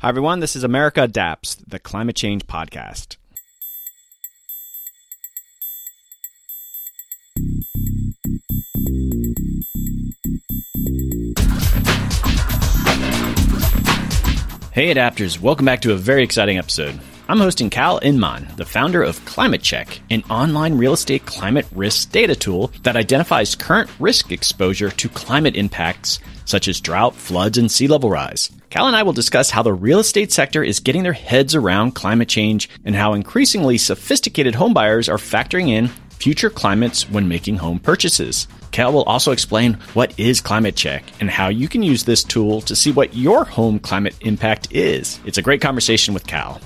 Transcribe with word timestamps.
Hi, 0.00 0.10
everyone. 0.10 0.38
This 0.38 0.54
is 0.54 0.62
America 0.62 1.02
Adapts, 1.02 1.56
the 1.56 1.80
climate 1.80 2.14
change 2.14 2.46
podcast. 2.46 3.16
Hey, 14.70 14.94
adapters. 14.94 15.40
Welcome 15.40 15.66
back 15.66 15.80
to 15.80 15.92
a 15.92 15.96
very 15.96 16.22
exciting 16.22 16.58
episode. 16.58 17.00
I'm 17.30 17.40
hosting 17.40 17.68
Cal 17.68 18.00
Inman, 18.02 18.48
the 18.56 18.64
founder 18.64 19.02
of 19.02 19.22
Climate 19.26 19.60
Check, 19.60 20.00
an 20.08 20.22
online 20.30 20.78
real 20.78 20.94
estate 20.94 21.26
climate 21.26 21.66
risk 21.72 22.10
data 22.10 22.34
tool 22.34 22.72
that 22.84 22.96
identifies 22.96 23.54
current 23.54 23.90
risk 24.00 24.32
exposure 24.32 24.90
to 24.92 25.08
climate 25.10 25.54
impacts 25.54 26.20
such 26.46 26.68
as 26.68 26.80
drought, 26.80 27.14
floods, 27.14 27.58
and 27.58 27.70
sea 27.70 27.86
level 27.86 28.08
rise. 28.08 28.50
Cal 28.70 28.86
and 28.86 28.96
I 28.96 29.02
will 29.02 29.12
discuss 29.12 29.50
how 29.50 29.62
the 29.62 29.74
real 29.74 29.98
estate 29.98 30.32
sector 30.32 30.64
is 30.64 30.80
getting 30.80 31.02
their 31.02 31.12
heads 31.12 31.54
around 31.54 31.94
climate 31.94 32.30
change 32.30 32.70
and 32.86 32.96
how 32.96 33.12
increasingly 33.12 33.76
sophisticated 33.76 34.54
homebuyers 34.54 35.10
are 35.10 35.18
factoring 35.18 35.68
in 35.68 35.88
future 36.12 36.48
climates 36.48 37.10
when 37.10 37.28
making 37.28 37.58
home 37.58 37.78
purchases. 37.78 38.48
Cal 38.70 38.90
will 38.90 39.02
also 39.02 39.32
explain 39.32 39.74
what 39.92 40.18
is 40.18 40.40
Climate 40.40 40.76
Check 40.76 41.04
and 41.20 41.28
how 41.28 41.48
you 41.48 41.68
can 41.68 41.82
use 41.82 42.04
this 42.04 42.24
tool 42.24 42.62
to 42.62 42.74
see 42.74 42.90
what 42.90 43.14
your 43.14 43.44
home 43.44 43.78
climate 43.78 44.16
impact 44.22 44.68
is. 44.70 45.20
It's 45.26 45.36
a 45.36 45.42
great 45.42 45.60
conversation 45.60 46.14
with 46.14 46.26
Cal. 46.26 46.58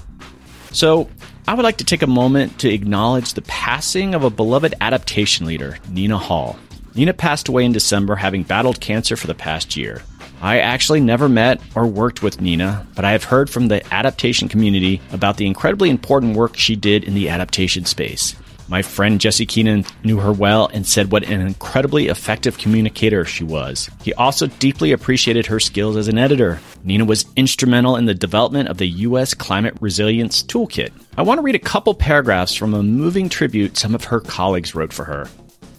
So, 0.72 1.08
I 1.46 1.54
would 1.54 1.64
like 1.64 1.78
to 1.78 1.84
take 1.84 2.02
a 2.02 2.06
moment 2.06 2.58
to 2.60 2.72
acknowledge 2.72 3.34
the 3.34 3.42
passing 3.42 4.14
of 4.14 4.24
a 4.24 4.30
beloved 4.30 4.74
adaptation 4.80 5.44
leader, 5.44 5.78
Nina 5.88 6.16
Hall. 6.16 6.58
Nina 6.94 7.12
passed 7.12 7.48
away 7.48 7.64
in 7.64 7.72
December 7.72 8.16
having 8.16 8.42
battled 8.42 8.80
cancer 8.80 9.16
for 9.16 9.26
the 9.26 9.34
past 9.34 9.76
year. 9.76 10.02
I 10.40 10.58
actually 10.58 11.00
never 11.00 11.28
met 11.28 11.60
or 11.74 11.86
worked 11.86 12.22
with 12.22 12.40
Nina, 12.40 12.86
but 12.94 13.04
I 13.04 13.12
have 13.12 13.24
heard 13.24 13.48
from 13.48 13.68
the 13.68 13.94
adaptation 13.94 14.48
community 14.48 15.00
about 15.12 15.36
the 15.36 15.46
incredibly 15.46 15.88
important 15.88 16.36
work 16.36 16.56
she 16.56 16.74
did 16.74 17.04
in 17.04 17.14
the 17.14 17.28
adaptation 17.28 17.84
space. 17.84 18.34
My 18.68 18.82
friend 18.82 19.20
Jesse 19.20 19.46
Keenan 19.46 19.84
knew 20.04 20.18
her 20.18 20.32
well 20.32 20.70
and 20.72 20.86
said 20.86 21.12
what 21.12 21.24
an 21.24 21.40
incredibly 21.40 22.08
effective 22.08 22.58
communicator 22.58 23.24
she 23.24 23.44
was. 23.44 23.90
He 24.02 24.14
also 24.14 24.46
deeply 24.46 24.92
appreciated 24.92 25.46
her 25.46 25.60
skills 25.60 25.96
as 25.96 26.08
an 26.08 26.18
editor. 26.18 26.60
Nina 26.84 27.04
was 27.04 27.26
instrumental 27.36 27.96
in 27.96 28.06
the 28.06 28.14
development 28.14 28.68
of 28.68 28.78
the 28.78 28.88
U.S. 28.88 29.34
Climate 29.34 29.76
Resilience 29.80 30.42
Toolkit. 30.42 30.92
I 31.16 31.22
want 31.22 31.38
to 31.38 31.42
read 31.42 31.54
a 31.54 31.58
couple 31.58 31.94
paragraphs 31.94 32.54
from 32.54 32.74
a 32.74 32.82
moving 32.82 33.28
tribute 33.28 33.76
some 33.76 33.94
of 33.94 34.04
her 34.04 34.20
colleagues 34.20 34.74
wrote 34.74 34.92
for 34.92 35.04
her. 35.04 35.28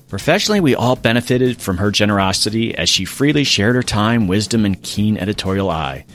Professionally, 0.09 0.59
we 0.59 0.76
all 0.76 0.95
benefited 0.95 1.59
from 1.59 1.78
her 1.78 1.89
generosity 1.89 2.78
as 2.78 2.88
she 2.88 3.04
freely 3.04 3.44
shared 3.44 3.76
her 3.76 3.81
time, 3.81 4.28
wisdom, 4.28 4.64
and 4.64 4.80
keen 4.84 5.17
editorial 5.17 5.72
eye. 5.72 6.06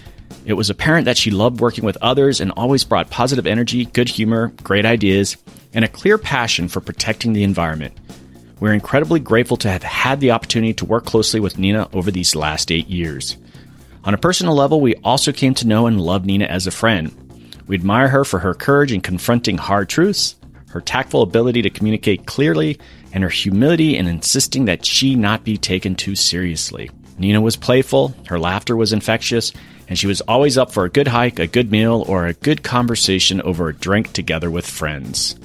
It 0.49 0.57
was 0.57 0.71
apparent 0.71 1.05
that 1.05 1.19
she 1.19 1.31
loved 1.31 1.61
working 1.61 1.85
with 1.85 1.99
others 2.01 2.41
and 2.41 2.53
always 2.53 2.83
brought 2.83 3.11
positive 3.11 3.47
energy, 3.47 3.85
good 3.85 4.09
humor, 4.09 4.51
great 4.63 4.87
ideas, 4.87 5.37
and 5.75 5.85
a 5.85 5.89
clear 5.89 6.17
passion 6.17 6.69
for 6.69 6.81
protecting 6.81 7.35
the 7.35 7.43
environment. 7.43 7.95
We're 8.59 8.73
incredibly 8.73 9.21
grateful 9.21 9.59
to 9.59 9.69
have 9.69 9.83
had 9.83 10.21
the 10.21 10.31
opportunity 10.31 10.73
to 10.73 10.87
work 10.87 11.05
closely 11.05 11.39
with 11.39 11.59
Nina 11.59 11.91
over 11.93 12.11
these 12.11 12.35
last 12.35 12.73
eight 12.73 12.89
years. 12.89 13.37
On 14.05 14.15
a 14.15 14.19
personal 14.19 14.55
level, 14.55 14.81
we 14.81 14.95
also 15.05 15.33
came 15.33 15.53
to 15.53 15.67
know 15.67 15.87
and 15.87 16.01
love 16.01 16.25
Nina 16.25 16.47
as 16.47 16.67
a 16.67 16.71
friend. 16.71 17.15
We 17.67 17.77
admire 17.77 18.09
her 18.09 18.25
for 18.25 18.39
her 18.39 18.55
courage 18.55 18.91
in 18.91 19.03
confronting 19.03 19.59
hard 19.59 19.91
truths, 19.91 20.37
her 20.71 20.81
tactful 20.81 21.21
ability 21.21 21.61
to 21.61 21.69
communicate 21.69 22.25
clearly, 22.25 22.81
and 23.13 23.23
her 23.23 23.29
humility 23.29 23.99
in 23.99 24.07
insisting 24.07 24.65
that 24.65 24.87
she 24.87 25.15
not 25.15 25.45
be 25.45 25.59
taken 25.59 25.95
too 25.95 26.15
seriously. 26.15 26.91
Nina 27.19 27.43
was 27.43 27.57
playful, 27.57 28.15
her 28.29 28.39
laughter 28.39 28.77
was 28.77 28.95
infectious, 28.95 29.53
and 29.89 29.99
she 29.99 30.07
was 30.07 30.21
always 30.23 30.59
up 30.59 30.71
for 30.73 30.85
a 30.85 30.91
good 30.91 31.09
hike, 31.09 31.39
a 31.39 31.47
good 31.47 31.71
meal, 31.71 32.05
or 32.09 32.27
a 32.27 32.35
good 32.35 32.63
conversation 32.63 33.41
over 33.43 33.69
a 33.69 33.75
drink 33.75 34.13
together 34.13 34.51
with 34.51 34.67
friends. 34.67 35.37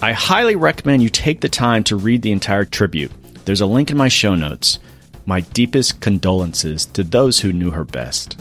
I 0.00 0.12
highly 0.12 0.56
recommend 0.56 1.02
you 1.02 1.08
take 1.08 1.40
the 1.40 1.48
time 1.48 1.84
to 1.84 1.96
read 1.96 2.22
the 2.22 2.32
entire 2.32 2.64
tribute. 2.64 3.12
There's 3.44 3.60
a 3.60 3.66
link 3.66 3.90
in 3.90 3.96
my 3.96 4.08
show 4.08 4.34
notes. 4.34 4.78
My 5.26 5.40
deepest 5.40 6.00
condolences 6.00 6.86
to 6.86 7.04
those 7.04 7.40
who 7.40 7.52
knew 7.52 7.70
her 7.70 7.84
best. 7.84 8.40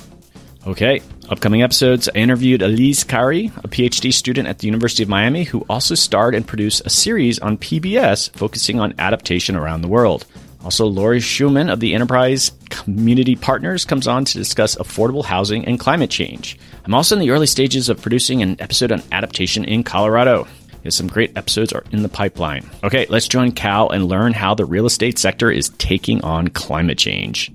Okay, 0.66 1.02
upcoming 1.30 1.64
episodes 1.64 2.08
I 2.10 2.20
interviewed 2.20 2.62
Elise 2.62 3.04
Kari, 3.04 3.48
a 3.64 3.68
PhD 3.68 4.14
student 4.14 4.48
at 4.48 4.60
the 4.60 4.68
University 4.68 5.02
of 5.02 5.10
Miami, 5.10 5.44
who 5.44 5.66
also 5.70 5.96
starred 5.96 6.36
and 6.36 6.48
produced 6.48 6.84
a 6.86 6.90
series 6.90 7.40
on 7.40 7.58
PBS 7.58 8.32
focusing 8.36 8.80
on 8.80 8.94
adaptation 9.00 9.56
around 9.56 9.82
the 9.82 9.88
world. 9.88 10.26
Also, 10.64 10.86
Laurie 10.86 11.20
Schoeman 11.20 11.72
of 11.72 11.80
the 11.80 11.96
Enterprise 11.96 12.52
Community 12.70 13.36
Partners 13.36 13.84
comes 13.84 14.08
on 14.08 14.26
to 14.26 14.38
discuss 14.38 14.76
affordable 14.76 15.26
housing 15.26 15.66
and 15.66 15.80
climate 15.80 16.12
change. 16.12 16.60
I'm 16.86 16.94
also 16.94 17.16
in 17.16 17.22
the 17.22 17.32
early 17.32 17.48
stages 17.48 17.90
of 17.90 18.00
producing 18.00 18.44
an 18.44 18.56
episode 18.60 18.92
on 18.92 19.02
adaptation 19.12 19.66
in 19.66 19.84
Colorado. 19.84 20.48
Yes, 20.84 20.96
some 20.96 21.08
great 21.08 21.36
episodes 21.36 21.74
are 21.74 21.84
in 21.92 22.04
the 22.04 22.10
pipeline. 22.10 22.70
Okay, 22.84 23.08
let's 23.10 23.28
join 23.28 23.52
Cal 23.52 23.90
and 23.90 24.08
learn 24.08 24.34
how 24.34 24.54
the 24.54 24.66
real 24.66 24.86
estate 24.86 25.18
sector 25.18 25.52
is 25.52 25.70
taking 25.78 26.24
on 26.24 26.48
climate 26.50 26.98
change. 26.98 27.48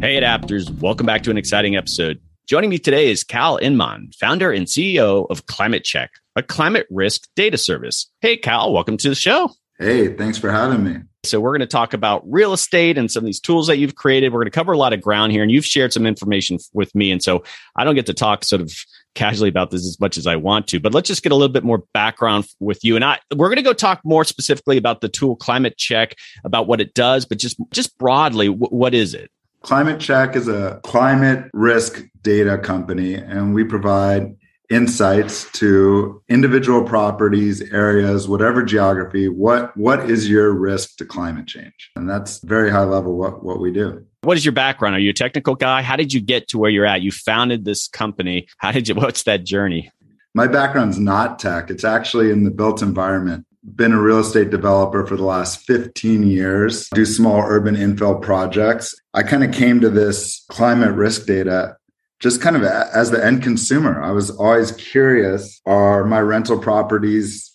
Hey, 0.00 0.20
adapters, 0.20 0.70
welcome 0.80 1.06
back 1.06 1.22
to 1.22 1.30
an 1.30 1.38
exciting 1.38 1.76
episode. 1.76 2.20
Joining 2.46 2.70
me 2.70 2.78
today 2.78 3.10
is 3.10 3.24
Cal 3.24 3.56
Inman, 3.56 4.10
founder 4.18 4.50
and 4.50 4.66
CEO 4.66 5.26
of 5.30 5.46
Climate 5.46 5.84
Check, 5.84 6.10
a 6.36 6.42
climate 6.42 6.86
risk 6.90 7.28
data 7.36 7.58
service. 7.58 8.10
Hey, 8.20 8.36
Cal, 8.36 8.72
welcome 8.72 8.96
to 8.98 9.08
the 9.08 9.14
show. 9.14 9.50
Hey, 9.78 10.14
thanks 10.14 10.38
for 10.38 10.50
having 10.50 10.84
me. 10.84 11.00
So, 11.24 11.40
we're 11.40 11.50
going 11.50 11.60
to 11.60 11.66
talk 11.66 11.94
about 11.94 12.22
real 12.26 12.52
estate 12.52 12.98
and 12.98 13.10
some 13.10 13.22
of 13.22 13.26
these 13.26 13.40
tools 13.40 13.68
that 13.68 13.78
you've 13.78 13.94
created. 13.94 14.32
We're 14.32 14.40
going 14.40 14.50
to 14.50 14.54
cover 14.54 14.72
a 14.72 14.78
lot 14.78 14.92
of 14.92 15.00
ground 15.00 15.32
here, 15.32 15.42
and 15.42 15.50
you've 15.50 15.64
shared 15.64 15.92
some 15.92 16.06
information 16.06 16.58
with 16.72 16.94
me. 16.94 17.10
And 17.10 17.22
so, 17.22 17.44
I 17.76 17.84
don't 17.84 17.94
get 17.94 18.06
to 18.06 18.14
talk 18.14 18.44
sort 18.44 18.60
of 18.60 18.72
casually 19.14 19.48
about 19.48 19.70
this 19.70 19.86
as 19.86 20.00
much 20.00 20.16
as 20.16 20.26
I 20.26 20.36
want 20.36 20.66
to, 20.68 20.80
but 20.80 20.94
let's 20.94 21.06
just 21.06 21.22
get 21.22 21.32
a 21.32 21.34
little 21.34 21.52
bit 21.52 21.64
more 21.64 21.84
background 21.92 22.46
with 22.60 22.82
you. 22.82 22.96
And 22.96 23.04
I, 23.04 23.18
we're 23.34 23.48
going 23.48 23.56
to 23.56 23.62
go 23.62 23.74
talk 23.74 24.00
more 24.04 24.24
specifically 24.24 24.76
about 24.76 25.00
the 25.00 25.08
tool 25.08 25.36
Climate 25.36 25.76
Check, 25.76 26.16
about 26.44 26.66
what 26.66 26.80
it 26.80 26.94
does, 26.94 27.24
but 27.24 27.38
just 27.38 27.56
just 27.70 27.96
broadly, 27.98 28.46
w- 28.46 28.68
what 28.68 28.94
is 28.94 29.14
it? 29.14 29.30
Climate 29.62 30.00
Check 30.00 30.34
is 30.34 30.48
a 30.48 30.80
climate 30.82 31.48
risk 31.52 32.04
data 32.22 32.58
company, 32.58 33.14
and 33.14 33.54
we 33.54 33.64
provide 33.64 34.34
insights 34.72 35.50
to 35.52 36.22
individual 36.28 36.82
properties, 36.84 37.60
areas, 37.72 38.26
whatever 38.28 38.62
geography. 38.62 39.28
What 39.28 39.76
what 39.76 40.10
is 40.10 40.28
your 40.28 40.52
risk 40.52 40.96
to 40.96 41.04
climate 41.04 41.46
change? 41.46 41.90
And 41.96 42.08
that's 42.08 42.38
very 42.40 42.70
high 42.70 42.84
level 42.84 43.16
what, 43.16 43.44
what 43.44 43.60
we 43.60 43.72
do. 43.72 44.04
What 44.22 44.36
is 44.36 44.44
your 44.44 44.52
background? 44.52 44.96
Are 44.96 45.00
you 45.00 45.10
a 45.10 45.14
technical 45.14 45.54
guy? 45.54 45.82
How 45.82 45.96
did 45.96 46.12
you 46.12 46.20
get 46.20 46.48
to 46.48 46.58
where 46.58 46.70
you're 46.70 46.86
at? 46.86 47.02
You 47.02 47.10
founded 47.10 47.64
this 47.64 47.88
company. 47.88 48.46
How 48.58 48.72
did 48.72 48.88
you 48.88 48.94
what's 48.96 49.24
that 49.24 49.44
journey? 49.44 49.90
My 50.34 50.46
background's 50.46 50.98
not 50.98 51.38
tech. 51.38 51.70
It's 51.70 51.84
actually 51.84 52.30
in 52.30 52.44
the 52.44 52.50
built 52.50 52.80
environment 52.80 53.46
been 53.76 53.92
a 53.92 54.00
real 54.00 54.18
estate 54.18 54.50
developer 54.50 55.06
for 55.06 55.16
the 55.16 55.24
last 55.24 55.60
15 55.66 56.26
years, 56.26 56.88
do 56.94 57.04
small 57.04 57.42
urban 57.42 57.76
infill 57.76 58.20
projects. 58.20 58.94
I 59.14 59.22
kind 59.22 59.44
of 59.44 59.52
came 59.52 59.80
to 59.80 59.90
this 59.90 60.44
climate 60.48 60.94
risk 60.94 61.26
data 61.26 61.76
just 62.22 62.40
kind 62.40 62.54
of 62.54 62.62
as 62.62 63.10
the 63.10 63.22
end 63.22 63.42
consumer. 63.42 64.00
I 64.00 64.12
was 64.12 64.30
always 64.30 64.72
curious 64.72 65.60
are 65.66 66.04
my 66.04 66.20
rental 66.20 66.58
properties 66.58 67.50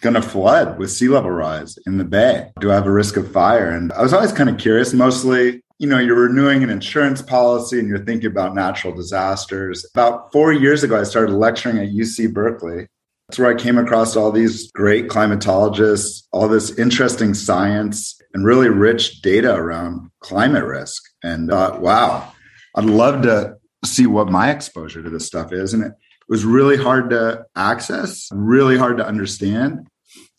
going 0.00 0.14
to 0.14 0.22
flood 0.22 0.78
with 0.78 0.90
sea 0.90 1.08
level 1.08 1.30
rise 1.30 1.78
in 1.86 1.98
the 1.98 2.04
bay? 2.04 2.50
Do 2.58 2.70
I 2.70 2.74
have 2.74 2.86
a 2.86 2.92
risk 2.92 3.16
of 3.16 3.30
fire? 3.30 3.70
And 3.70 3.92
I 3.92 4.02
was 4.02 4.12
always 4.12 4.32
kind 4.32 4.50
of 4.50 4.58
curious, 4.58 4.92
mostly 4.92 5.62
you 5.80 5.86
know, 5.86 5.98
you're 5.98 6.26
renewing 6.28 6.62
an 6.62 6.68
insurance 6.68 7.22
policy 7.22 7.78
and 7.78 7.88
you're 7.88 8.04
thinking 8.04 8.30
about 8.30 8.54
natural 8.54 8.94
disasters. 8.94 9.86
About 9.94 10.30
four 10.30 10.52
years 10.52 10.82
ago, 10.82 11.00
I 11.00 11.04
started 11.04 11.34
lecturing 11.34 11.78
at 11.78 11.88
UC 11.88 12.34
Berkeley. 12.34 12.86
That's 13.26 13.38
where 13.38 13.50
I 13.50 13.58
came 13.58 13.78
across 13.78 14.14
all 14.14 14.30
these 14.30 14.70
great 14.72 15.08
climatologists, 15.08 16.24
all 16.32 16.48
this 16.48 16.78
interesting 16.78 17.32
science, 17.32 18.20
and 18.34 18.44
really 18.44 18.68
rich 18.68 19.22
data 19.22 19.54
around 19.54 20.10
climate 20.20 20.64
risk. 20.64 21.02
And 21.22 21.48
thought, 21.48 21.80
wow, 21.80 22.30
I'd 22.76 22.84
love 22.84 23.22
to 23.22 23.56
see 23.84 24.06
what 24.06 24.28
my 24.28 24.50
exposure 24.50 25.02
to 25.02 25.10
this 25.10 25.26
stuff 25.26 25.52
is. 25.52 25.74
And 25.74 25.84
it 25.84 25.92
was 26.28 26.44
really 26.44 26.76
hard 26.76 27.10
to 27.10 27.44
access, 27.56 28.28
really 28.32 28.76
hard 28.76 28.98
to 28.98 29.06
understand, 29.06 29.88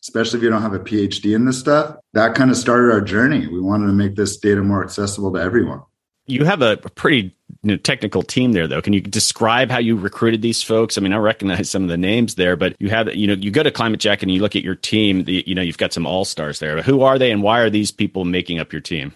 especially 0.03 0.39
if 0.39 0.43
you 0.43 0.49
don't 0.49 0.61
have 0.61 0.73
a 0.73 0.79
PhD 0.79 1.35
in 1.35 1.45
this 1.45 1.59
stuff. 1.59 1.95
That 2.13 2.35
kind 2.35 2.51
of 2.51 2.57
started 2.57 2.91
our 2.91 3.01
journey. 3.01 3.47
We 3.47 3.59
wanted 3.59 3.87
to 3.87 3.93
make 3.93 4.15
this 4.15 4.37
data 4.37 4.61
more 4.61 4.83
accessible 4.83 5.33
to 5.33 5.39
everyone. 5.39 5.81
You 6.27 6.45
have 6.45 6.61
a 6.61 6.77
pretty 6.77 7.35
you 7.63 7.71
know, 7.71 7.77
technical 7.77 8.23
team 8.23 8.53
there, 8.53 8.67
though. 8.67 8.81
Can 8.81 8.93
you 8.93 9.01
describe 9.01 9.69
how 9.69 9.79
you 9.79 9.97
recruited 9.97 10.41
these 10.41 10.63
folks? 10.63 10.97
I 10.97 11.01
mean, 11.01 11.13
I 11.13 11.17
recognize 11.17 11.69
some 11.69 11.83
of 11.83 11.89
the 11.89 11.97
names 11.97 12.35
there, 12.35 12.55
but 12.55 12.75
you 12.79 12.89
have, 12.89 13.13
you 13.13 13.27
know, 13.27 13.33
you 13.33 13.51
go 13.51 13.63
to 13.63 13.71
Climate 13.71 13.99
Check 13.99 14.21
and 14.21 14.31
you 14.31 14.39
look 14.39 14.55
at 14.55 14.63
your 14.63 14.75
team. 14.75 15.25
The, 15.25 15.43
you 15.45 15.55
know, 15.55 15.61
you've 15.61 15.79
got 15.79 15.93
some 15.93 16.05
all 16.05 16.23
stars 16.23 16.59
there. 16.59 16.81
Who 16.83 17.01
are 17.01 17.19
they, 17.19 17.31
and 17.31 17.43
why 17.43 17.59
are 17.59 17.69
these 17.69 17.91
people 17.91 18.23
making 18.23 18.59
up 18.59 18.71
your 18.71 18.81
team? 18.81 19.13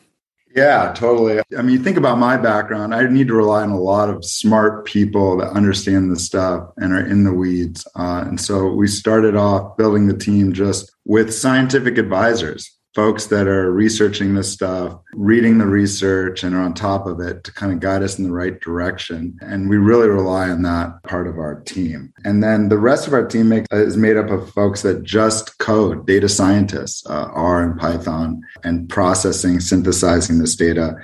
Yeah, 0.55 0.93
totally. 0.95 1.41
I 1.57 1.61
mean, 1.61 1.83
think 1.83 1.97
about 1.97 2.17
my 2.17 2.37
background, 2.37 2.95
I 2.95 3.05
need 3.07 3.27
to 3.27 3.33
rely 3.33 3.61
on 3.63 3.71
a 3.71 3.79
lot 3.79 4.09
of 4.09 4.23
smart 4.23 4.85
people 4.85 5.37
that 5.37 5.49
understand 5.49 6.09
the 6.09 6.17
stuff 6.17 6.69
and 6.77 6.93
are 6.93 7.05
in 7.05 7.25
the 7.25 7.33
weeds. 7.33 7.85
Uh, 7.93 8.23
and 8.25 8.39
so 8.39 8.67
we 8.67 8.87
started 8.87 9.35
off 9.35 9.75
building 9.75 10.07
the 10.07 10.17
team 10.17 10.53
just 10.53 10.95
with 11.03 11.33
scientific 11.33 11.97
advisors. 11.97 12.71
Folks 12.95 13.25
that 13.25 13.45
are 13.45 13.71
researching 13.71 14.33
this 14.33 14.51
stuff, 14.51 14.97
reading 15.13 15.57
the 15.57 15.67
research, 15.67 16.43
and 16.43 16.55
are 16.55 16.61
on 16.61 16.73
top 16.73 17.05
of 17.05 17.19
it 17.19 17.43
to 17.43 17.53
kind 17.53 17.73
of 17.73 17.81
guide 17.81 18.01
us 18.01 18.17
in 18.17 18.23
the 18.23 18.31
right 18.31 18.59
direction. 18.61 19.37
And 19.41 19.69
we 19.69 19.75
really 19.75 20.07
rely 20.07 20.49
on 20.49 20.61
that 20.61 21.03
part 21.03 21.27
of 21.27 21.37
our 21.37 21.59
team. 21.61 22.13
And 22.23 22.41
then 22.41 22.69
the 22.69 22.77
rest 22.77 23.05
of 23.05 23.13
our 23.13 23.27
team 23.27 23.51
is 23.71 23.97
made 23.97 24.15
up 24.15 24.29
of 24.29 24.49
folks 24.51 24.81
that 24.83 25.03
just 25.03 25.57
code, 25.59 26.07
data 26.07 26.29
scientists, 26.29 27.05
uh, 27.07 27.27
R 27.33 27.61
and 27.61 27.77
Python, 27.77 28.41
and 28.63 28.87
processing, 28.87 29.59
synthesizing 29.59 30.39
this 30.39 30.55
data. 30.55 30.95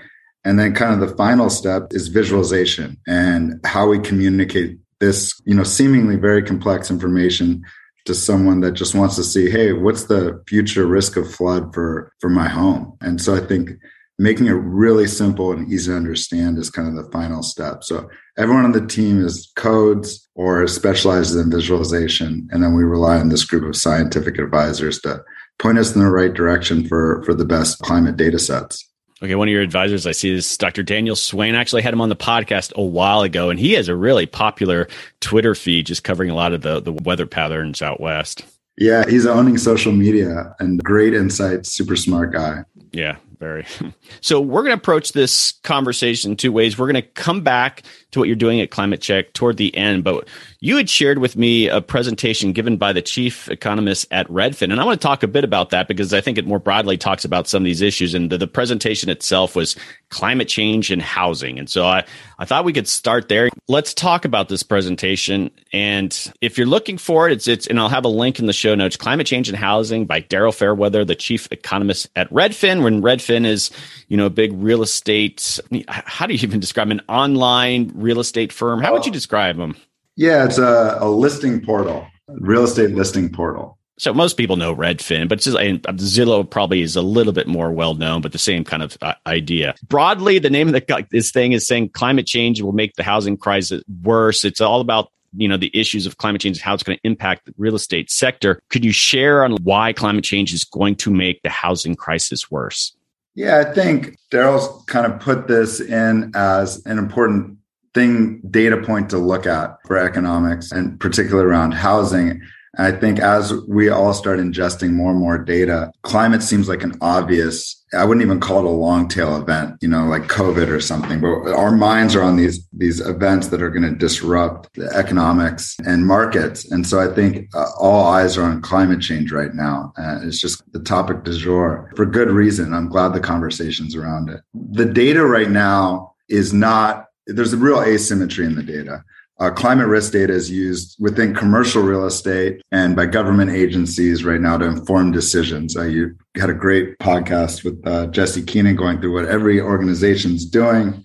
And 0.45 0.57
then 0.57 0.73
kind 0.73 0.93
of 0.93 1.07
the 1.07 1.15
final 1.17 1.49
step 1.49 1.88
is 1.91 2.07
visualization 2.07 2.97
and 3.05 3.59
how 3.65 3.88
we 3.89 3.99
communicate 3.99 4.79
this, 4.99 5.39
you 5.45 5.53
know, 5.53 5.63
seemingly 5.63 6.15
very 6.15 6.41
complex 6.41 6.89
information 6.89 7.63
to 8.06 8.15
someone 8.15 8.62
that 8.62 8.74
just 8.74 8.95
wants 8.95 9.15
to 9.15 9.24
see, 9.24 9.50
hey, 9.50 9.74
what's 9.74 10.06
the 10.06 10.44
future 10.48 10.86
risk 10.86 11.18
of 11.18 11.33
flood 11.33 11.74
for 11.74 12.12
for 12.19 12.30
my 12.30 12.48
home? 12.48 12.98
And 13.01 13.21
so 13.21 13.36
I 13.36 13.39
think 13.39 13.71
making 14.18 14.48
it 14.48 14.51
really 14.51 15.07
simple 15.07 15.51
and 15.51 15.71
easy 15.71 15.92
to 15.92 15.98
understand 15.98 16.57
is 16.57 16.69
kind 16.69 16.88
of 16.88 16.95
the 17.03 17.12
final 17.12 17.42
step. 17.42 17.83
So 17.83 18.09
everyone 18.38 18.65
on 18.65 18.71
the 18.71 18.86
team 18.86 19.24
is 19.24 19.51
codes 19.56 20.30
or 20.36 20.68
specializes 20.68 21.36
in 21.36 21.50
visualization, 21.50 22.48
and 22.51 22.63
then 22.63 22.75
we 22.75 22.83
rely 22.83 23.18
on 23.18 23.30
this 23.30 23.45
group 23.45 23.63
of 23.63 23.75
scientific 23.75 24.38
advisors 24.38 25.00
to 25.01 25.24
point 25.59 25.80
us 25.80 25.95
in 25.95 26.01
the 26.01 26.09
right 26.09 26.33
direction 26.33 26.88
for 26.88 27.24
for 27.24 27.33
the 27.33 27.45
best 27.45 27.80
climate 27.80 28.18
data 28.18 28.39
sets. 28.39 28.90
Okay, 29.23 29.35
one 29.35 29.47
of 29.47 29.51
your 29.51 29.62
advisors, 29.62 30.07
I 30.07 30.13
see 30.13 30.33
this 30.33 30.57
Dr. 30.57 30.81
Daniel 30.81 31.15
Swain. 31.15 31.53
actually 31.53 31.83
had 31.83 31.94
him 31.94 32.01
on 32.01 32.09
the 32.09 32.15
podcast 32.15 32.73
a 32.73 32.81
while 32.81 33.21
ago, 33.21 33.51
and 33.51 33.59
he 33.59 33.73
has 33.73 33.88
a 33.88 33.95
really 33.95 34.25
popular 34.25 34.88
Twitter 35.19 35.53
feed 35.53 35.85
just 35.85 36.03
covering 36.03 36.31
a 36.31 36.35
lot 36.35 36.53
of 36.53 36.63
the, 36.63 36.79
the 36.79 36.91
weather 36.91 37.27
patterns 37.27 37.83
out 37.83 38.01
west. 38.01 38.44
Yeah, 38.77 39.07
he's 39.07 39.27
owning 39.27 39.59
social 39.59 39.91
media 39.91 40.56
and 40.59 40.83
great 40.83 41.13
insights, 41.13 41.71
super 41.71 41.95
smart 41.95 42.33
guy. 42.33 42.63
Yeah, 42.91 43.18
very. 43.41 43.65
So 44.23 44.39
we're 44.39 44.61
going 44.61 44.75
to 44.75 44.79
approach 44.79 45.13
this 45.13 45.53
conversation 45.63 46.35
two 46.35 46.51
ways. 46.51 46.77
We're 46.77 46.85
going 46.85 47.01
to 47.01 47.01
come 47.01 47.41
back 47.41 47.81
to 48.11 48.19
what 48.19 48.27
you're 48.27 48.35
doing 48.35 48.61
at 48.61 48.69
Climate 48.69 49.01
Check 49.01 49.33
toward 49.33 49.57
the 49.57 49.75
end, 49.75 50.03
but 50.03 50.27
you 50.59 50.77
had 50.77 50.89
shared 50.89 51.17
with 51.17 51.35
me 51.35 51.67
a 51.67 51.81
presentation 51.81 52.51
given 52.51 52.77
by 52.77 52.93
the 52.93 53.01
chief 53.01 53.49
economist 53.49 54.05
at 54.11 54.27
Redfin, 54.27 54.71
and 54.71 54.79
I 54.79 54.83
want 54.83 55.01
to 55.01 55.07
talk 55.07 55.23
a 55.23 55.27
bit 55.27 55.43
about 55.43 55.71
that 55.71 55.88
because 55.88 56.13
I 56.13 56.21
think 56.21 56.38
it 56.38 56.45
more 56.45 56.59
broadly 56.59 56.97
talks 56.97 57.25
about 57.25 57.47
some 57.47 57.63
of 57.63 57.65
these 57.65 57.81
issues. 57.81 58.13
And 58.13 58.29
the, 58.29 58.38
the 58.38 58.47
presentation 58.47 59.09
itself 59.09 59.55
was 59.55 59.75
climate 60.09 60.47
change 60.47 60.91
and 60.91 61.01
housing, 61.01 61.57
and 61.57 61.69
so 61.69 61.85
I 61.85 62.05
I 62.38 62.45
thought 62.45 62.65
we 62.65 62.73
could 62.73 62.88
start 62.88 63.27
there. 63.27 63.49
Let's 63.67 63.93
talk 63.93 64.25
about 64.25 64.49
this 64.49 64.61
presentation, 64.61 65.49
and 65.73 66.15
if 66.41 66.57
you're 66.57 66.67
looking 66.67 66.97
for 66.99 67.27
it, 67.27 67.33
it's 67.33 67.47
it's 67.47 67.65
and 67.65 67.79
I'll 67.79 67.89
have 67.89 68.05
a 68.05 68.09
link 68.09 68.39
in 68.39 68.45
the 68.45 68.53
show 68.53 68.75
notes. 68.75 68.97
Climate 68.97 69.25
change 69.25 69.49
and 69.49 69.57
housing 69.57 70.05
by 70.05 70.21
Daryl 70.21 70.53
Fairweather, 70.53 71.05
the 71.05 71.15
chief 71.15 71.47
economist 71.51 72.09
at 72.15 72.29
Redfin. 72.29 72.83
When 72.83 73.01
Redfin 73.01 73.30
is 73.31 73.71
you 74.07 74.17
know 74.17 74.25
a 74.25 74.29
big 74.29 74.51
real 74.53 74.81
estate, 74.81 75.59
how 75.87 76.27
do 76.27 76.33
you 76.33 76.39
even 76.43 76.59
describe 76.59 76.89
an 76.89 77.01
online 77.09 77.91
real 77.95 78.19
estate 78.19 78.51
firm? 78.51 78.81
How 78.81 78.93
would 78.93 79.05
you 79.05 79.11
describe 79.11 79.57
them? 79.57 79.75
Yeah, 80.15 80.45
it's 80.45 80.57
a, 80.57 80.97
a 80.99 81.09
listing 81.09 81.63
portal, 81.65 82.07
real 82.27 82.63
estate 82.63 82.91
listing 82.91 83.31
portal. 83.31 83.77
So 83.97 84.13
most 84.13 84.35
people 84.35 84.55
know 84.55 84.75
Redfin, 84.75 85.29
but 85.29 85.39
just, 85.39 85.55
Zillow 85.55 86.49
probably 86.49 86.81
is 86.81 86.95
a 86.95 87.03
little 87.03 87.33
bit 87.33 87.47
more 87.47 87.71
well 87.71 87.93
known, 87.93 88.21
but 88.21 88.31
the 88.31 88.39
same 88.39 88.63
kind 88.63 88.81
of 88.81 88.97
uh, 89.03 89.13
idea. 89.27 89.75
Broadly, 89.87 90.39
the 90.39 90.49
name 90.49 90.67
of 90.67 90.73
the, 90.73 91.05
this 91.11 91.31
thing 91.31 91.51
is 91.51 91.67
saying 91.67 91.89
climate 91.89 92.25
change 92.25 92.61
will 92.63 92.71
make 92.71 92.95
the 92.95 93.03
housing 93.03 93.37
crisis 93.37 93.83
worse. 94.01 94.43
It's 94.43 94.59
all 94.59 94.81
about 94.81 95.11
you 95.37 95.47
know 95.47 95.57
the 95.57 95.71
issues 95.73 96.05
of 96.05 96.17
climate 96.17 96.41
change 96.41 96.57
and 96.57 96.63
how 96.63 96.73
it's 96.73 96.83
going 96.83 96.97
to 96.97 97.07
impact 97.07 97.45
the 97.45 97.53
real 97.57 97.75
estate 97.75 98.11
sector 98.11 98.61
could 98.69 98.83
you 98.83 98.91
share 98.91 99.43
on 99.43 99.53
why 99.63 99.93
climate 99.93 100.23
change 100.23 100.53
is 100.53 100.63
going 100.63 100.95
to 100.95 101.09
make 101.09 101.41
the 101.41 101.49
housing 101.49 101.95
crisis 101.95 102.51
worse 102.51 102.95
yeah 103.35 103.59
i 103.59 103.73
think 103.73 104.17
Daryl's 104.31 104.83
kind 104.85 105.05
of 105.05 105.19
put 105.19 105.47
this 105.47 105.81
in 105.81 106.31
as 106.35 106.83
an 106.85 106.97
important 106.97 107.57
thing 107.93 108.41
data 108.49 108.77
point 108.77 109.09
to 109.09 109.17
look 109.17 109.45
at 109.45 109.77
for 109.85 109.97
economics 109.97 110.71
and 110.71 110.99
particularly 110.99 111.47
around 111.47 111.73
housing. 111.73 112.41
And 112.77 112.87
I 112.87 112.91
think 112.97 113.19
as 113.19 113.53
we 113.67 113.89
all 113.89 114.13
start 114.13 114.39
ingesting 114.39 114.91
more 114.91 115.11
and 115.11 115.19
more 115.19 115.37
data, 115.37 115.91
climate 116.03 116.41
seems 116.41 116.69
like 116.69 116.83
an 116.83 116.93
obvious, 117.01 117.80
I 117.93 118.05
wouldn't 118.05 118.25
even 118.25 118.39
call 118.39 118.59
it 118.59 118.65
a 118.65 118.69
long 118.69 119.07
tail 119.07 119.35
event, 119.35 119.75
you 119.81 119.88
know, 119.88 120.05
like 120.05 120.23
COVID 120.23 120.69
or 120.69 120.79
something, 120.79 121.19
but 121.19 121.53
our 121.53 121.71
minds 121.71 122.15
are 122.15 122.23
on 122.23 122.38
these, 122.38 122.65
these 122.71 123.01
events 123.01 123.47
that 123.47 123.61
are 123.61 123.69
going 123.69 123.83
to 123.83 123.95
disrupt 123.95 124.73
the 124.75 124.88
economics 124.95 125.75
and 125.85 126.07
markets. 126.07 126.71
And 126.71 126.88
so 126.88 126.99
I 126.99 127.13
think 127.13 127.49
uh, 127.53 127.65
all 127.77 128.05
eyes 128.05 128.38
are 128.38 128.43
on 128.43 128.61
climate 128.61 129.01
change 129.01 129.31
right 129.31 129.53
now. 129.53 129.91
Uh, 129.97 130.19
it's 130.23 130.39
just 130.39 130.63
the 130.71 130.79
topic 130.79 131.23
du 131.23 131.38
jour 131.38 131.91
for 131.95 132.05
good 132.05 132.29
reason. 132.29 132.73
I'm 132.73 132.88
glad 132.88 133.13
the 133.13 133.19
conversation's 133.19 133.95
around 133.95 134.29
it. 134.29 134.41
The 134.53 134.85
data 134.85 135.25
right 135.25 135.49
now 135.49 136.13
is 136.29 136.53
not 136.53 137.07
there's 137.27 137.53
a 137.53 137.57
real 137.57 137.81
asymmetry 137.81 138.45
in 138.45 138.55
the 138.55 138.63
data. 138.63 139.03
Uh, 139.41 139.49
climate 139.49 139.88
risk 139.88 140.11
data 140.11 140.31
is 140.31 140.51
used 140.51 140.95
within 140.99 141.33
commercial 141.33 141.81
real 141.81 142.05
estate 142.05 142.61
and 142.71 142.95
by 142.95 143.07
government 143.07 143.49
agencies 143.49 144.23
right 144.23 144.39
now 144.39 144.55
to 144.55 144.65
inform 144.65 145.11
decisions. 145.11 145.75
Uh, 145.75 145.81
you 145.81 146.15
had 146.35 146.51
a 146.51 146.53
great 146.53 146.97
podcast 146.99 147.63
with 147.63 147.81
uh, 147.88 148.05
Jesse 148.07 148.43
Keenan 148.43 148.75
going 148.75 149.01
through 149.01 149.13
what 149.13 149.25
every 149.25 149.59
organization's 149.59 150.45
doing 150.45 151.03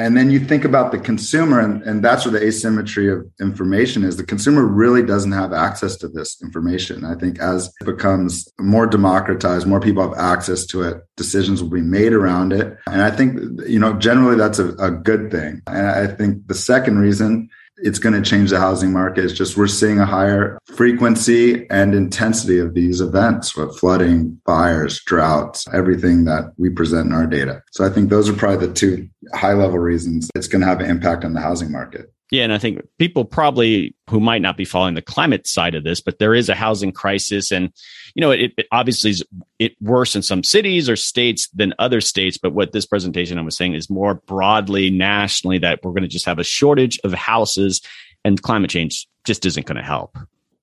and 0.00 0.16
then 0.16 0.30
you 0.30 0.38
think 0.38 0.64
about 0.64 0.92
the 0.92 0.98
consumer, 0.98 1.58
and, 1.58 1.82
and 1.82 2.04
that's 2.04 2.24
where 2.24 2.30
the 2.30 2.46
asymmetry 2.46 3.12
of 3.12 3.28
information 3.40 4.04
is. 4.04 4.16
The 4.16 4.24
consumer 4.24 4.64
really 4.64 5.02
doesn't 5.02 5.32
have 5.32 5.52
access 5.52 5.96
to 5.96 6.08
this 6.08 6.40
information. 6.40 7.04
I 7.04 7.16
think 7.16 7.40
as 7.40 7.72
it 7.80 7.84
becomes 7.84 8.48
more 8.60 8.86
democratized, 8.86 9.66
more 9.66 9.80
people 9.80 10.08
have 10.08 10.16
access 10.16 10.64
to 10.66 10.82
it, 10.82 11.02
decisions 11.16 11.60
will 11.60 11.70
be 11.70 11.80
made 11.80 12.12
around 12.12 12.52
it. 12.52 12.78
And 12.86 13.02
I 13.02 13.10
think, 13.10 13.40
you 13.66 13.80
know, 13.80 13.94
generally 13.94 14.36
that's 14.36 14.60
a, 14.60 14.68
a 14.76 14.92
good 14.92 15.32
thing. 15.32 15.62
And 15.66 15.88
I 15.88 16.06
think 16.06 16.46
the 16.46 16.54
second 16.54 17.00
reason 17.00 17.48
it's 17.82 17.98
going 17.98 18.14
to 18.14 18.28
change 18.28 18.50
the 18.50 18.58
housing 18.58 18.92
market. 18.92 19.24
It's 19.24 19.32
just 19.32 19.56
we're 19.56 19.66
seeing 19.66 20.00
a 20.00 20.06
higher 20.06 20.58
frequency 20.66 21.68
and 21.70 21.94
intensity 21.94 22.58
of 22.58 22.74
these 22.74 23.00
events 23.00 23.56
with 23.56 23.78
flooding, 23.78 24.40
fires, 24.44 25.02
droughts, 25.04 25.66
everything 25.72 26.24
that 26.24 26.52
we 26.56 26.70
present 26.70 27.06
in 27.06 27.12
our 27.12 27.26
data. 27.26 27.62
So 27.72 27.84
I 27.84 27.90
think 27.90 28.10
those 28.10 28.28
are 28.28 28.34
probably 28.34 28.66
the 28.66 28.74
two 28.74 29.08
high 29.34 29.52
level 29.52 29.78
reasons 29.78 30.30
it's 30.34 30.48
going 30.48 30.60
to 30.60 30.66
have 30.66 30.80
an 30.80 30.90
impact 30.90 31.24
on 31.24 31.34
the 31.34 31.40
housing 31.40 31.70
market. 31.70 32.12
Yeah, 32.30 32.44
and 32.44 32.52
I 32.52 32.58
think 32.58 32.86
people 32.98 33.24
probably 33.24 33.94
who 34.10 34.20
might 34.20 34.42
not 34.42 34.58
be 34.58 34.66
following 34.66 34.94
the 34.94 35.02
climate 35.02 35.46
side 35.46 35.74
of 35.74 35.84
this, 35.84 36.00
but 36.00 36.18
there 36.18 36.34
is 36.34 36.50
a 36.50 36.54
housing 36.54 36.92
crisis, 36.92 37.50
and 37.50 37.72
you 38.14 38.20
know, 38.20 38.30
it, 38.30 38.52
it 38.58 38.66
obviously 38.70 39.10
is 39.10 39.24
it 39.58 39.74
worse 39.80 40.14
in 40.14 40.20
some 40.20 40.42
cities 40.42 40.90
or 40.90 40.96
states 40.96 41.48
than 41.48 41.72
other 41.78 42.02
states. 42.02 42.36
But 42.36 42.52
what 42.52 42.72
this 42.72 42.84
presentation 42.84 43.38
I 43.38 43.42
was 43.42 43.56
saying 43.56 43.74
is 43.74 43.88
more 43.88 44.14
broadly 44.14 44.90
nationally 44.90 45.58
that 45.58 45.80
we're 45.82 45.92
going 45.92 46.02
to 46.02 46.08
just 46.08 46.26
have 46.26 46.38
a 46.38 46.44
shortage 46.44 47.00
of 47.02 47.14
houses, 47.14 47.80
and 48.24 48.42
climate 48.42 48.70
change 48.70 49.08
just 49.24 49.46
isn't 49.46 49.66
going 49.66 49.76
to 49.76 49.82
help. 49.82 50.18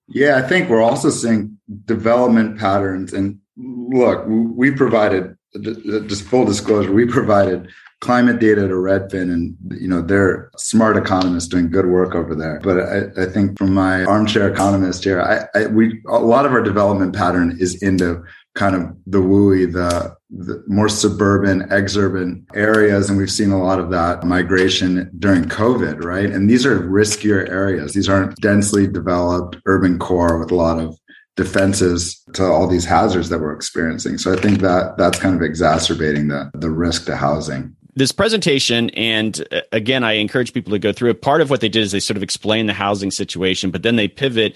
Yeah, 0.08 0.38
I 0.38 0.44
think 0.44 0.70
we're 0.70 0.84
also 0.84 1.10
seeing 1.10 1.58
development 1.86 2.60
patterns, 2.60 3.12
and 3.12 3.40
look, 3.58 4.24
we 4.28 4.70
provided 4.70 5.36
just 5.62 6.24
full 6.24 6.46
disclosure, 6.46 6.92
we 6.92 7.06
provided 7.06 7.70
climate 8.02 8.40
data 8.40 8.68
to 8.68 8.74
Redfin, 8.74 9.32
and 9.32 9.56
you 9.72 9.88
know 9.88 10.02
they're 10.02 10.52
smart 10.58 10.98
economists 10.98 11.48
doing 11.48 11.72
good 11.72 11.88
work 11.88 12.16
over 12.16 12.36
there. 12.36 12.60
But 12.62 12.80
I, 12.80 13.24
I 13.24 13.26
think 13.26 13.58
from 13.58 13.74
my 13.74 14.04
armchair 14.06 14.52
economist 14.52 15.04
here, 15.04 15.22
I, 15.22 15.60
I, 15.60 15.68
we 15.68 16.02
a 16.08 16.20
lot 16.20 16.46
of 16.46 16.52
our 16.52 16.62
development 16.62 17.16
pattern 17.16 17.58
is 17.60 17.82
into 17.82 18.24
kind 18.54 18.76
of 18.76 18.96
the 19.06 19.20
WUI, 19.20 19.72
the, 19.74 20.16
the 20.30 20.64
more 20.68 20.88
suburban, 20.88 21.64
exurban 21.70 22.46
areas, 22.56 23.10
and 23.10 23.18
we've 23.18 23.32
seen 23.32 23.52
a 23.52 23.62
lot 23.62 23.80
of 23.80 23.92
that 23.92 24.24
migration 24.24 25.12
during 25.20 25.44
COVID, 25.44 26.04
right? 26.04 26.30
And 26.30 26.50
these 26.50 26.66
are 26.66 26.80
riskier 26.80 27.50
areas; 27.50 27.94
these 27.94 28.10
aren't 28.10 28.36
densely 28.38 28.88
developed 28.88 29.58
urban 29.66 30.00
core 30.00 30.38
with 30.38 30.52
a 30.52 30.56
lot 30.56 30.80
of 30.80 30.98
defenses 31.38 32.24
to 32.34 32.46
all 32.46 32.66
these 32.66 32.86
hazards 32.86 33.28
that 33.28 33.40
we're 33.40 33.52
experiencing. 33.52 34.18
So 34.18 34.32
I 34.32 34.38
think 34.38 34.60
that 34.60 34.96
that's 34.98 35.20
kind 35.20 35.36
of 35.36 35.42
exacerbating 35.42 36.28
the 36.28 36.52
the 36.54 36.70
risk 36.70 37.06
to 37.08 37.16
housing 37.16 37.76
this 37.96 38.12
presentation, 38.12 38.90
and 38.92 39.46
uh, 39.52 39.62
again, 39.72 40.04
I 40.04 40.14
encourage 40.14 40.54
people 40.54 40.72
to 40.72 40.80
go 40.80 40.92
through 40.92 41.12
it. 41.12 41.22
Part 41.22 41.42
of 41.42 41.50
what 41.50 41.62
they 41.62 41.70
did 41.70 41.82
is 41.82 41.92
they 41.92 42.00
sort 42.00 42.18
of 42.18 42.24
explain 42.24 42.68
the 42.68 42.74
housing 42.74 43.12
situation, 43.12 43.72
but 43.72 43.84
then 43.84 43.96
they 43.96 44.08
pivot 44.08 44.56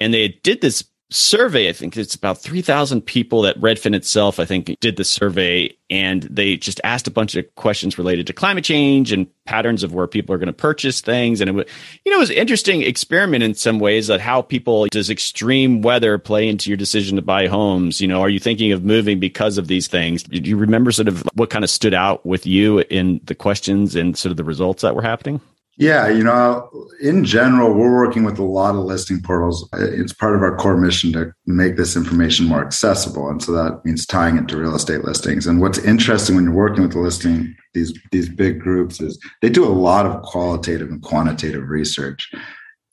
and 0.00 0.14
they 0.14 0.28
did 0.42 0.60
this 0.60 0.84
survey. 1.10 1.68
I 1.68 1.72
think 1.72 1.96
it's 1.96 2.14
about 2.14 2.38
3,000 2.38 3.02
people 3.02 3.42
that 3.42 3.58
Redfin 3.60 3.94
itself, 3.94 4.38
I 4.38 4.44
think, 4.44 4.78
did 4.80 4.96
the 4.96 5.04
survey. 5.04 5.74
And 5.90 6.24
they 6.24 6.56
just 6.58 6.80
asked 6.84 7.06
a 7.06 7.10
bunch 7.10 7.34
of 7.34 7.54
questions 7.54 7.96
related 7.96 8.26
to 8.26 8.34
climate 8.34 8.64
change 8.64 9.10
and 9.10 9.26
patterns 9.44 9.82
of 9.82 9.94
where 9.94 10.06
people 10.06 10.34
are 10.34 10.38
going 10.38 10.48
to 10.48 10.52
purchase 10.52 11.00
things. 11.00 11.40
And 11.40 11.48
it 11.48 11.52
was, 11.54 11.66
you 12.04 12.12
know, 12.12 12.18
it 12.18 12.20
was 12.20 12.30
an 12.30 12.36
interesting 12.36 12.82
experiment 12.82 13.42
in 13.42 13.54
some 13.54 13.78
ways 13.78 14.08
that 14.08 14.20
how 14.20 14.42
people, 14.42 14.86
does 14.90 15.08
extreme 15.08 15.80
weather 15.80 16.18
play 16.18 16.46
into 16.46 16.68
your 16.68 16.76
decision 16.76 17.16
to 17.16 17.22
buy 17.22 17.46
homes? 17.46 18.02
You 18.02 18.08
know, 18.08 18.20
are 18.20 18.28
you 18.28 18.38
thinking 18.38 18.72
of 18.72 18.84
moving 18.84 19.18
because 19.18 19.56
of 19.56 19.66
these 19.66 19.88
things? 19.88 20.22
Do 20.22 20.38
you 20.38 20.58
remember 20.58 20.92
sort 20.92 21.08
of 21.08 21.22
what 21.34 21.48
kind 21.48 21.64
of 21.64 21.70
stood 21.70 21.94
out 21.94 22.26
with 22.26 22.46
you 22.46 22.80
in 22.80 23.20
the 23.24 23.34
questions 23.34 23.96
and 23.96 24.16
sort 24.16 24.30
of 24.30 24.36
the 24.36 24.44
results 24.44 24.82
that 24.82 24.94
were 24.94 25.02
happening? 25.02 25.40
Yeah, 25.78 26.08
you 26.08 26.24
know, 26.24 26.68
in 27.00 27.24
general, 27.24 27.72
we're 27.72 27.94
working 27.94 28.24
with 28.24 28.40
a 28.40 28.44
lot 28.44 28.74
of 28.74 28.84
listing 28.84 29.20
portals. 29.22 29.68
It's 29.74 30.12
part 30.12 30.34
of 30.34 30.42
our 30.42 30.56
core 30.56 30.76
mission 30.76 31.12
to 31.12 31.32
make 31.46 31.76
this 31.76 31.94
information 31.94 32.46
more 32.46 32.64
accessible, 32.64 33.28
and 33.28 33.40
so 33.40 33.52
that 33.52 33.84
means 33.84 34.04
tying 34.04 34.36
it 34.36 34.48
to 34.48 34.56
real 34.56 34.74
estate 34.74 35.04
listings. 35.04 35.46
And 35.46 35.60
what's 35.60 35.78
interesting 35.78 36.34
when 36.34 36.46
you're 36.46 36.52
working 36.52 36.82
with 36.82 36.94
the 36.94 36.98
listing 36.98 37.54
these 37.74 37.96
these 38.10 38.28
big 38.28 38.58
groups 38.58 39.00
is 39.00 39.20
they 39.40 39.48
do 39.48 39.64
a 39.64 39.70
lot 39.70 40.04
of 40.04 40.20
qualitative 40.22 40.88
and 40.88 41.00
quantitative 41.00 41.68
research. 41.68 42.28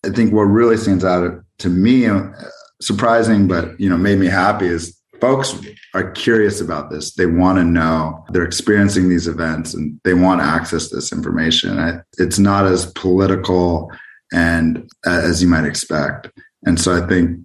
I 0.05 0.09
think 0.09 0.31
what 0.31 0.43
really 0.43 0.77
stands 0.77 1.03
out 1.03 1.43
to 1.57 1.69
me, 1.69 2.05
uh, 2.05 2.21
surprising 2.83 3.47
but 3.47 3.79
you 3.79 3.89
know 3.89 3.97
made 3.97 4.19
me 4.19 4.27
happy, 4.27 4.67
is 4.67 4.95
folks 5.25 5.60
are 5.96 6.12
curious 6.12 6.62
about 6.62 6.91
this. 6.91 7.15
They 7.15 7.25
want 7.25 7.58
to 7.58 7.63
know. 7.63 8.24
They're 8.29 8.44
experiencing 8.44 9.10
these 9.10 9.27
events 9.27 9.74
and 9.74 10.00
they 10.03 10.13
want 10.13 10.39
to 10.39 10.46
access 10.46 10.89
this 10.89 11.12
information. 11.12 12.03
It's 12.20 12.38
not 12.38 12.67
as 12.67 12.91
political 12.91 13.91
and 14.32 14.88
as 15.03 15.41
you 15.41 15.48
might 15.48 15.65
expect. 15.65 16.29
And 16.67 16.79
so 16.79 16.96
I 16.96 17.08
think 17.08 17.39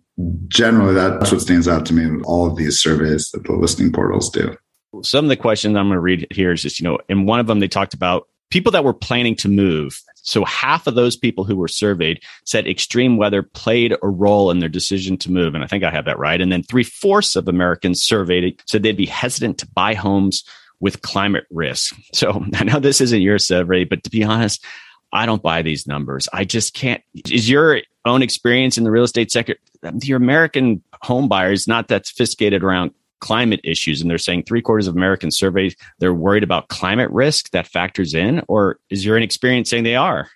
generally 0.48 0.92
that's 0.92 1.32
what 1.32 1.40
stands 1.40 1.68
out 1.68 1.86
to 1.86 1.94
me 1.94 2.10
with 2.10 2.22
all 2.24 2.46
of 2.46 2.56
these 2.56 2.78
surveys 2.78 3.30
that 3.30 3.44
the 3.44 3.52
listing 3.52 3.92
portals 3.92 4.28
do. 4.28 4.54
Some 5.02 5.24
of 5.24 5.28
the 5.30 5.36
questions 5.36 5.74
I'm 5.74 5.86
going 5.86 5.96
to 5.96 6.00
read 6.00 6.26
here 6.30 6.52
is 6.52 6.60
just, 6.60 6.80
you 6.80 6.84
know, 6.84 6.98
in 7.08 7.24
one 7.24 7.40
of 7.40 7.46
them, 7.46 7.60
they 7.60 7.68
talked 7.68 7.94
about 7.94 8.28
people 8.50 8.72
that 8.72 8.84
were 8.84 8.92
planning 8.92 9.36
to 9.36 9.48
move. 9.48 10.02
So 10.22 10.44
half 10.44 10.86
of 10.86 10.94
those 10.94 11.16
people 11.16 11.44
who 11.44 11.56
were 11.56 11.68
surveyed 11.68 12.22
said 12.44 12.66
extreme 12.66 13.16
weather 13.16 13.42
played 13.42 13.96
a 14.02 14.08
role 14.08 14.50
in 14.50 14.58
their 14.58 14.68
decision 14.68 15.16
to 15.18 15.30
move. 15.30 15.54
And 15.54 15.64
I 15.64 15.66
think 15.66 15.84
I 15.84 15.90
have 15.90 16.04
that 16.04 16.18
right. 16.18 16.40
And 16.40 16.52
then 16.52 16.62
three 16.62 16.84
fourths 16.84 17.36
of 17.36 17.48
Americans 17.48 18.02
surveyed 18.02 18.60
said 18.66 18.82
they'd 18.82 18.96
be 18.96 19.06
hesitant 19.06 19.58
to 19.58 19.68
buy 19.68 19.94
homes 19.94 20.44
with 20.80 21.02
climate 21.02 21.46
risk. 21.50 21.94
So 22.12 22.44
I 22.54 22.64
know 22.64 22.80
this 22.80 23.00
isn't 23.00 23.22
your 23.22 23.38
survey, 23.38 23.84
but 23.84 24.02
to 24.04 24.10
be 24.10 24.24
honest, 24.24 24.64
I 25.12 25.26
don't 25.26 25.42
buy 25.42 25.62
these 25.62 25.86
numbers. 25.86 26.28
I 26.32 26.44
just 26.44 26.74
can't. 26.74 27.02
Is 27.28 27.48
your 27.48 27.80
own 28.04 28.22
experience 28.22 28.78
in 28.78 28.84
the 28.84 28.90
real 28.90 29.04
estate 29.04 29.30
sector, 29.30 29.56
your 30.02 30.16
American 30.16 30.82
home 31.02 31.28
buyers 31.28 31.66
not 31.66 31.88
that 31.88 32.06
sophisticated 32.06 32.62
around 32.62 32.92
climate 33.20 33.60
issues 33.64 34.00
and 34.00 34.10
they're 34.10 34.18
saying 34.18 34.44
three 34.44 34.62
quarters 34.62 34.86
of 34.86 34.96
Americans 34.96 35.38
surveyed 35.38 35.74
they're 35.98 36.14
worried 36.14 36.42
about 36.42 36.68
climate 36.68 37.10
risk 37.10 37.50
that 37.50 37.66
factors 37.66 38.14
in, 38.14 38.42
or 38.48 38.78
is 38.90 39.04
your 39.04 39.16
experience 39.18 39.70
saying 39.70 39.84
they 39.84 39.96
are? 39.96 40.28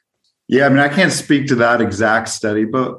Yeah, 0.49 0.67
I 0.67 0.69
mean, 0.69 0.79
I 0.79 0.89
can't 0.89 1.13
speak 1.13 1.47
to 1.49 1.55
that 1.57 1.81
exact 1.81 2.29
study, 2.29 2.65
but 2.65 2.99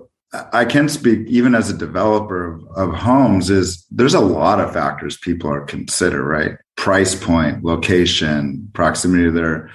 I 0.52 0.66
can 0.66 0.90
speak 0.90 1.28
even 1.28 1.56
as 1.56 1.70
a 1.70 1.78
developer 1.78 2.56
of, 2.56 2.64
of 2.76 2.96
homes 2.96 3.50
is 3.50 3.86
there's 3.92 4.14
a 4.14 4.20
lot 4.20 4.60
of 4.60 4.74
factors 4.74 5.18
people 5.18 5.52
are 5.52 5.62
consider, 5.62 6.24
right? 6.24 6.58
Price 6.76 7.16
point, 7.16 7.64
location, 7.64 8.70
proximity 8.74 9.26
to 9.26 9.32
their 9.32 9.70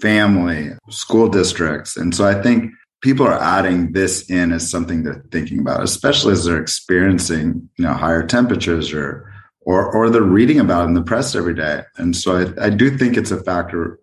family, 0.00 0.70
school 0.90 1.28
districts. 1.28 1.96
And 1.96 2.14
so 2.14 2.26
I 2.26 2.40
think 2.40 2.72
people 3.02 3.26
are 3.26 3.40
adding 3.40 3.92
this 3.92 4.28
in 4.30 4.52
as 4.52 4.70
something 4.70 5.02
they're 5.02 5.24
thinking 5.32 5.58
about, 5.58 5.82
especially 5.82 6.32
as 6.32 6.44
they're 6.44 6.60
experiencing, 6.60 7.68
you 7.76 7.84
know, 7.84 7.92
higher 7.92 8.26
temperatures 8.26 8.92
or 8.92 9.32
or 9.66 9.94
or 9.94 10.08
they're 10.08 10.22
reading 10.22 10.58
about 10.58 10.84
it 10.84 10.88
in 10.88 10.94
the 10.94 11.02
press 11.02 11.34
every 11.34 11.54
day. 11.54 11.82
And 11.98 12.16
so 12.16 12.54
I, 12.58 12.66
I 12.66 12.70
do 12.70 12.96
think 12.96 13.16
it's 13.16 13.30
a 13.30 13.42
factor 13.42 13.98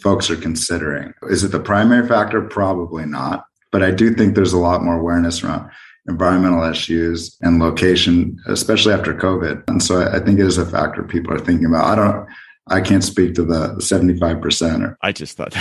folks 0.00 0.30
are 0.30 0.36
considering. 0.36 1.12
Is 1.24 1.44
it 1.44 1.52
the 1.52 1.60
primary 1.60 2.08
factor? 2.08 2.40
Probably 2.40 3.04
not. 3.04 3.44
But 3.70 3.82
I 3.82 3.90
do 3.90 4.14
think 4.14 4.34
there's 4.34 4.54
a 4.54 4.58
lot 4.58 4.82
more 4.82 4.98
awareness 4.98 5.44
around 5.44 5.70
environmental 6.08 6.64
issues 6.64 7.36
and 7.42 7.60
location, 7.60 8.38
especially 8.46 8.94
after 8.94 9.12
COVID. 9.14 9.62
And 9.68 9.82
so 9.82 10.00
I, 10.00 10.16
I 10.16 10.20
think 10.20 10.38
it 10.40 10.46
is 10.46 10.56
a 10.56 10.64
factor 10.64 11.02
people 11.02 11.34
are 11.34 11.38
thinking 11.38 11.66
about. 11.66 11.84
I 11.84 11.94
don't 11.94 12.28
I 12.68 12.80
can't 12.80 13.02
speak 13.02 13.34
to 13.34 13.44
the 13.44 13.74
75%. 13.78 14.82
Or- 14.82 14.96
I 15.02 15.12
just 15.12 15.36
thought 15.36 15.52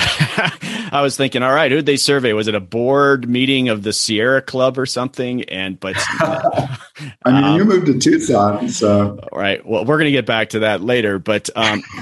I 0.91 1.01
was 1.01 1.17
thinking, 1.17 1.43
all 1.43 1.53
right, 1.53 1.71
who'd 1.71 1.85
they 1.85 1.97
survey? 1.97 2.33
Was 2.33 2.47
it 2.47 2.55
a 2.55 2.59
board 2.59 3.29
meeting 3.29 3.69
of 3.69 3.83
the 3.83 3.93
Sierra 3.93 4.41
Club 4.41 4.77
or 4.77 4.85
something? 4.85 5.43
And, 5.43 5.79
but 5.79 5.95
I 6.09 6.77
mean, 7.25 7.43
um, 7.43 7.57
you 7.57 7.65
moved 7.65 7.87
to 7.87 7.99
Tucson. 7.99 8.69
So, 8.69 9.19
right. 9.31 9.65
Well, 9.65 9.85
we're 9.85 9.97
going 9.97 10.05
to 10.05 10.11
get 10.11 10.25
back 10.25 10.49
to 10.49 10.59
that 10.59 10.81
later. 10.81 11.19
But 11.19 11.49
um, 11.55 11.83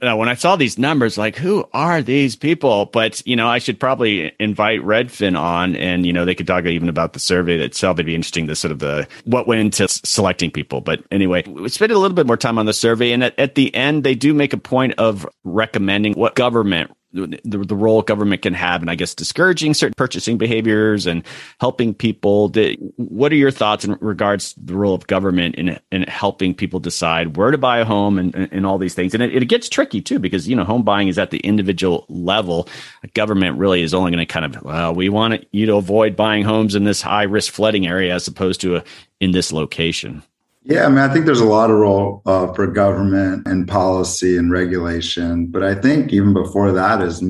when 0.00 0.28
I 0.28 0.34
saw 0.34 0.56
these 0.56 0.78
numbers, 0.78 1.16
like, 1.18 1.36
who 1.36 1.68
are 1.72 2.02
these 2.02 2.36
people? 2.36 2.86
But, 2.86 3.24
you 3.26 3.36
know, 3.36 3.48
I 3.48 3.58
should 3.58 3.80
probably 3.80 4.32
invite 4.38 4.80
Redfin 4.80 5.38
on 5.38 5.76
and, 5.76 6.04
you 6.04 6.12
know, 6.12 6.24
they 6.24 6.34
could 6.34 6.46
talk 6.46 6.64
even 6.64 6.88
about 6.88 7.12
the 7.12 7.20
survey 7.20 7.58
itself. 7.60 7.96
It'd 7.96 8.06
be 8.06 8.14
interesting 8.14 8.46
to 8.48 8.56
sort 8.56 8.72
of 8.72 8.78
the 8.78 9.06
what 9.24 9.46
went 9.46 9.60
into 9.60 9.88
selecting 9.88 10.50
people. 10.50 10.80
But 10.80 11.02
anyway, 11.10 11.44
we 11.46 11.68
spent 11.68 11.92
a 11.92 11.98
little 11.98 12.14
bit 12.14 12.26
more 12.26 12.36
time 12.36 12.58
on 12.58 12.66
the 12.66 12.72
survey. 12.72 13.12
And 13.12 13.24
at, 13.24 13.38
at 13.38 13.54
the 13.54 13.74
end, 13.74 14.04
they 14.04 14.14
do 14.14 14.34
make 14.34 14.52
a 14.52 14.58
point 14.58 14.94
of 14.98 15.26
recommending 15.44 16.14
what 16.14 16.34
government 16.34 16.90
the, 17.12 17.40
the 17.42 17.76
role 17.76 18.02
government 18.02 18.42
can 18.42 18.54
have 18.54 18.82
and 18.82 18.90
I 18.90 18.94
guess 18.94 19.14
discouraging 19.14 19.74
certain 19.74 19.94
purchasing 19.96 20.36
behaviors 20.36 21.06
and 21.06 21.22
helping 21.60 21.94
people. 21.94 22.52
what 22.96 23.32
are 23.32 23.36
your 23.36 23.50
thoughts 23.50 23.84
in 23.84 23.96
regards 24.00 24.52
to 24.52 24.60
the 24.60 24.74
role 24.74 24.94
of 24.94 25.06
government 25.06 25.54
in, 25.54 25.78
in 25.90 26.02
helping 26.02 26.54
people 26.54 26.80
decide 26.80 27.36
where 27.36 27.50
to 27.50 27.58
buy 27.58 27.78
a 27.78 27.84
home 27.84 28.18
and, 28.18 28.34
and 28.34 28.66
all 28.66 28.78
these 28.78 28.94
things? 28.94 29.14
And 29.14 29.22
it, 29.22 29.34
it 29.34 29.46
gets 29.46 29.68
tricky 29.68 30.02
too, 30.02 30.18
because, 30.18 30.48
you 30.48 30.54
know, 30.54 30.64
home 30.64 30.82
buying 30.82 31.08
is 31.08 31.18
at 31.18 31.30
the 31.30 31.38
individual 31.38 32.04
level. 32.08 32.68
Government 33.14 33.58
really 33.58 33.82
is 33.82 33.94
only 33.94 34.10
going 34.10 34.26
to 34.26 34.26
kind 34.26 34.44
of, 34.44 34.62
well, 34.62 34.94
we 34.94 35.08
want 35.08 35.46
you 35.52 35.66
to 35.66 35.76
avoid 35.76 36.14
buying 36.14 36.44
homes 36.44 36.74
in 36.74 36.84
this 36.84 37.00
high 37.00 37.22
risk 37.22 37.52
flooding 37.52 37.86
area 37.86 38.14
as 38.14 38.28
opposed 38.28 38.60
to 38.60 38.76
a, 38.76 38.84
in 39.20 39.32
this 39.32 39.52
location. 39.52 40.22
Yeah, 40.68 40.84
I 40.84 40.90
mean, 40.90 40.98
I 40.98 41.10
think 41.10 41.24
there's 41.24 41.40
a 41.40 41.46
lot 41.46 41.70
of 41.70 41.78
role 41.78 42.20
uh, 42.26 42.52
for 42.52 42.66
government 42.66 43.48
and 43.48 43.66
policy 43.66 44.36
and 44.36 44.52
regulation, 44.52 45.46
but 45.46 45.62
I 45.62 45.74
think 45.74 46.12
even 46.12 46.34
before 46.34 46.72
that 46.72 47.00
is 47.00 47.24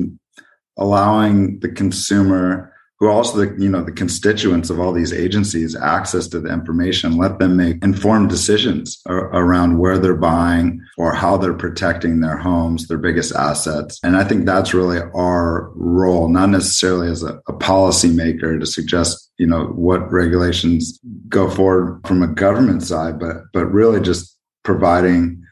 allowing 0.77 1.61
the 1.61 1.69
consumer 1.69 2.73
who 2.99 3.07
also 3.07 3.37
the 3.37 3.61
you 3.61 3.69
know 3.69 3.83
the 3.83 3.91
constituents 3.91 4.69
of 4.69 4.79
all 4.79 4.91
these 4.91 5.13
agencies 5.13 5.75
access 5.75 6.27
to 6.27 6.39
the 6.39 6.51
information 6.51 7.17
let 7.17 7.39
them 7.39 7.57
make 7.57 7.83
informed 7.83 8.29
decisions 8.29 9.01
around 9.07 9.77
where 9.77 9.97
they're 9.97 10.15
buying 10.15 10.81
or 10.97 11.13
how 11.13 11.37
they're 11.37 11.53
protecting 11.53 12.19
their 12.19 12.37
homes 12.37 12.87
their 12.87 12.97
biggest 12.97 13.33
assets. 13.35 13.99
And 14.03 14.17
i 14.17 14.23
think 14.23 14.45
that's 14.45 14.73
really 14.73 14.99
our 15.15 15.71
role 15.75 16.29
not 16.29 16.49
necessarily 16.49 17.09
as 17.09 17.23
a, 17.23 17.41
a 17.47 17.53
policy 17.53 18.09
maker 18.09 18.59
to 18.59 18.65
suggest 18.65 19.31
you 19.37 19.47
know 19.47 19.65
what 19.67 20.11
regulations 20.11 20.99
go 21.27 21.49
forward 21.49 22.01
from 22.05 22.21
a 22.21 22.27
government 22.27 22.83
side 22.83 23.19
but 23.19 23.37
but 23.53 23.65
really 23.67 24.01
just 24.01 24.37
providing 24.63 25.43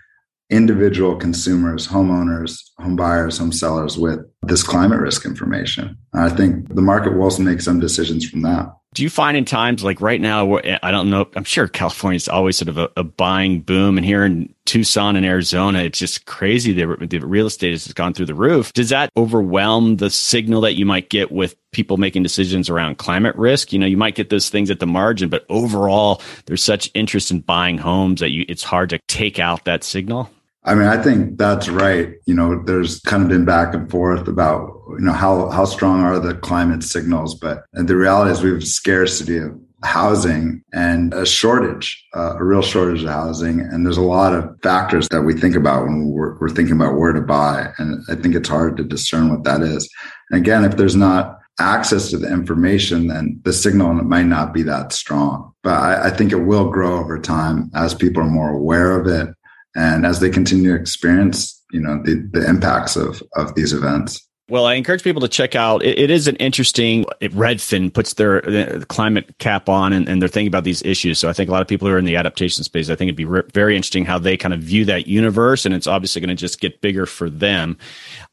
individual 0.50 1.16
consumers, 1.16 1.88
homeowners, 1.88 2.62
home 2.80 2.96
buyers, 2.96 3.38
home 3.38 3.52
sellers 3.52 3.98
with 3.98 4.20
this 4.44 4.64
climate 4.64 5.00
risk 5.00 5.26
information. 5.26 5.98
I 6.14 6.30
think 6.30 6.74
the 6.74 6.82
market 6.82 7.14
will 7.14 7.24
also 7.24 7.44
make 7.44 7.62
some 7.62 7.80
decisions 7.80 8.28
from 8.28 8.42
that. 8.44 8.74
Do 8.94 9.04
you 9.04 9.10
find 9.10 9.38
in 9.38 9.46
times 9.46 9.84
like 9.84 10.02
right 10.02 10.20
now, 10.20 10.60
I 10.82 10.90
don't 10.90 11.10
know, 11.10 11.28
I'm 11.36 11.44
sure 11.44 11.68
California 11.68 12.16
is 12.16 12.30
always 12.30 12.58
sort 12.58 12.70
of 12.70 12.78
a, 12.78 12.90
a, 12.98 13.04
buying 13.04 13.60
boom. 13.60 13.98
And 13.98 14.06
here 14.06 14.26
in 14.26 14.52
Tucson 14.66 15.16
and 15.16 15.26
Arizona, 15.26 15.80
it's 15.84 16.00
just 16.00 16.26
crazy. 16.26 16.74
The, 16.74 17.06
the 17.06 17.20
real 17.20 17.46
estate 17.46 17.74
has 17.74 17.92
gone 17.94 18.14
through 18.14 18.26
the 18.26 18.34
roof. 18.34 18.74
Does 18.74 18.90
that 18.90 19.12
overwhelm 19.16 19.98
the 19.98 20.10
signal 20.10 20.62
that 20.62 20.76
you 20.76 20.86
might 20.86 21.10
get 21.10 21.32
with 21.32 21.56
people 21.72 21.98
making 21.98 22.24
decisions 22.24 22.70
around 22.70 22.98
climate 22.98 23.36
risk? 23.36 23.72
You 23.72 23.78
know, 23.78 23.86
you 23.86 23.98
might 23.98 24.16
get 24.16 24.32
those 24.32 24.50
things 24.50 24.72
at 24.72 24.80
the 24.80 24.88
margin, 24.88 25.30
but 25.30 25.46
overall, 25.50 26.22
there's 26.46 26.64
such 26.64 26.90
interest 26.96 27.30
in 27.30 27.42
buying 27.42 27.78
homes 27.78 28.22
that 28.22 28.32
you, 28.32 28.46
it's 28.48 28.64
hard 28.64 28.90
to 28.92 29.00
take 29.08 29.38
out 29.38 29.66
that 29.66 29.84
signal. 29.84 30.32
I 30.64 30.76
mean, 30.76 30.88
I 30.88 31.02
think 31.02 31.38
that's 31.38 31.70
right. 31.70 32.14
You 32.26 32.34
know, 32.34 32.62
there's 32.64 33.00
kind 33.02 33.24
of 33.24 33.30
been 33.30 33.46
back 33.46 33.74
and 33.74 33.90
forth 33.90 34.28
about, 34.28 34.70
you 34.90 35.06
know, 35.06 35.14
how, 35.14 35.50
how 35.50 35.66
strong 35.66 36.02
are 36.02 36.20
the 36.20 36.36
climate 36.36 36.84
signals, 36.84 37.36
but 37.36 37.64
the 37.72 37.96
reality 37.96 38.32
is 38.32 38.44
we 38.44 38.52
have 38.52 38.68
scarcity 38.68 39.38
of 39.38 39.58
housing 39.84 40.64
and 40.74 41.14
a 41.14 41.26
shortage, 41.26 42.04
uh, 42.16 42.36
a 42.38 42.44
real 42.44 42.62
shortage 42.62 43.04
of 43.04 43.10
housing. 43.10 43.62
And 43.62 43.86
there's 43.86 43.98
a 43.98 44.02
lot 44.02 44.34
of 44.34 44.58
factors 44.64 45.08
that 45.10 45.22
we 45.22 45.34
think 45.34 45.56
about 45.56 45.84
when 45.84 46.10
we're, 46.10 46.38
we're 46.40 46.50
thinking 46.50 46.76
about 46.76 46.98
where 46.98 47.14
to 47.14 47.22
buy. 47.22 47.70
And 47.78 48.04
I 48.10 48.16
think 48.16 48.36
it's 48.36 48.50
hard 48.50 48.78
to 48.78 48.84
discern 48.84 49.30
what 49.30 49.44
that 49.44 49.62
is. 49.62 49.90
And 50.32 50.40
again, 50.42 50.66
if 50.66 50.78
there's 50.78 50.96
not 50.96 51.40
access 51.60 52.10
to 52.10 52.18
the 52.18 52.32
information, 52.32 53.08
then 53.08 53.40
the 53.44 53.54
signal 53.54 53.94
might 53.94 54.26
not 54.26 54.54
be 54.54 54.64
that 54.64 54.94
strong. 54.94 55.54
But 55.64 55.74
I, 55.74 56.08
I 56.08 56.10
think 56.10 56.32
it 56.32 56.38
will 56.38 56.70
grow 56.70 57.00
over 57.00 57.20
time 57.20 57.72
as 57.74 57.94
people 57.94 58.22
are 58.22 58.30
more 58.30 58.50
aware 58.50 59.00
of 59.00 59.08
it 59.08 59.34
and 59.78 60.06
as 60.06 60.20
they 60.20 60.30
continue 60.30 60.74
to 60.74 60.80
experience 60.80 61.64
you 61.72 61.80
know 61.80 62.02
the, 62.04 62.16
the 62.34 62.48
impacts 62.48 62.98
of 62.98 63.24
of 63.36 63.56
these 63.56 63.72
events 63.72 64.28
well, 64.50 64.66
I 64.66 64.76
encourage 64.76 65.04
people 65.04 65.20
to 65.22 65.28
check 65.28 65.56
out. 65.56 65.84
it, 65.84 66.00
it 66.00 66.10
is 66.10 66.26
an 66.26 66.38
interesting. 66.38 67.04
Redfin 67.22 67.94
puts 67.94 68.14
their 68.14 68.48
uh, 68.48 68.86
climate 68.88 69.38
cap 69.40 69.68
on, 69.68 69.92
and, 69.92 70.08
and, 70.08 70.22
they're 70.22 70.30
thinking 70.30 70.48
about 70.48 70.64
these 70.64 70.82
issues. 70.84 71.20
So 71.20 71.28
I 71.28 71.34
think 71.34 71.50
a 71.50 71.52
lot 71.52 71.62
of 71.62 71.68
people 71.68 71.86
who 71.86 71.94
are 71.94 71.98
in 71.98 72.06
the 72.06 72.16
adaptation 72.16 72.64
space, 72.64 72.90
I 72.90 72.96
think 72.96 73.10
it'd 73.10 73.18
be 73.18 73.26
re- 73.26 73.44
very 73.54 73.76
interesting 73.76 74.06
how 74.06 74.18
they 74.18 74.38
kind 74.38 74.54
of 74.54 74.62
view 74.62 74.86
that 74.86 75.06
universe, 75.06 75.66
and 75.66 75.76
it's 75.76 75.86
obviously 75.86 76.22
going 76.22 76.30
to 76.30 76.36
just 76.36 76.62
get 76.62 76.80
bigger 76.80 77.06
for 77.06 77.30
them. 77.30 77.78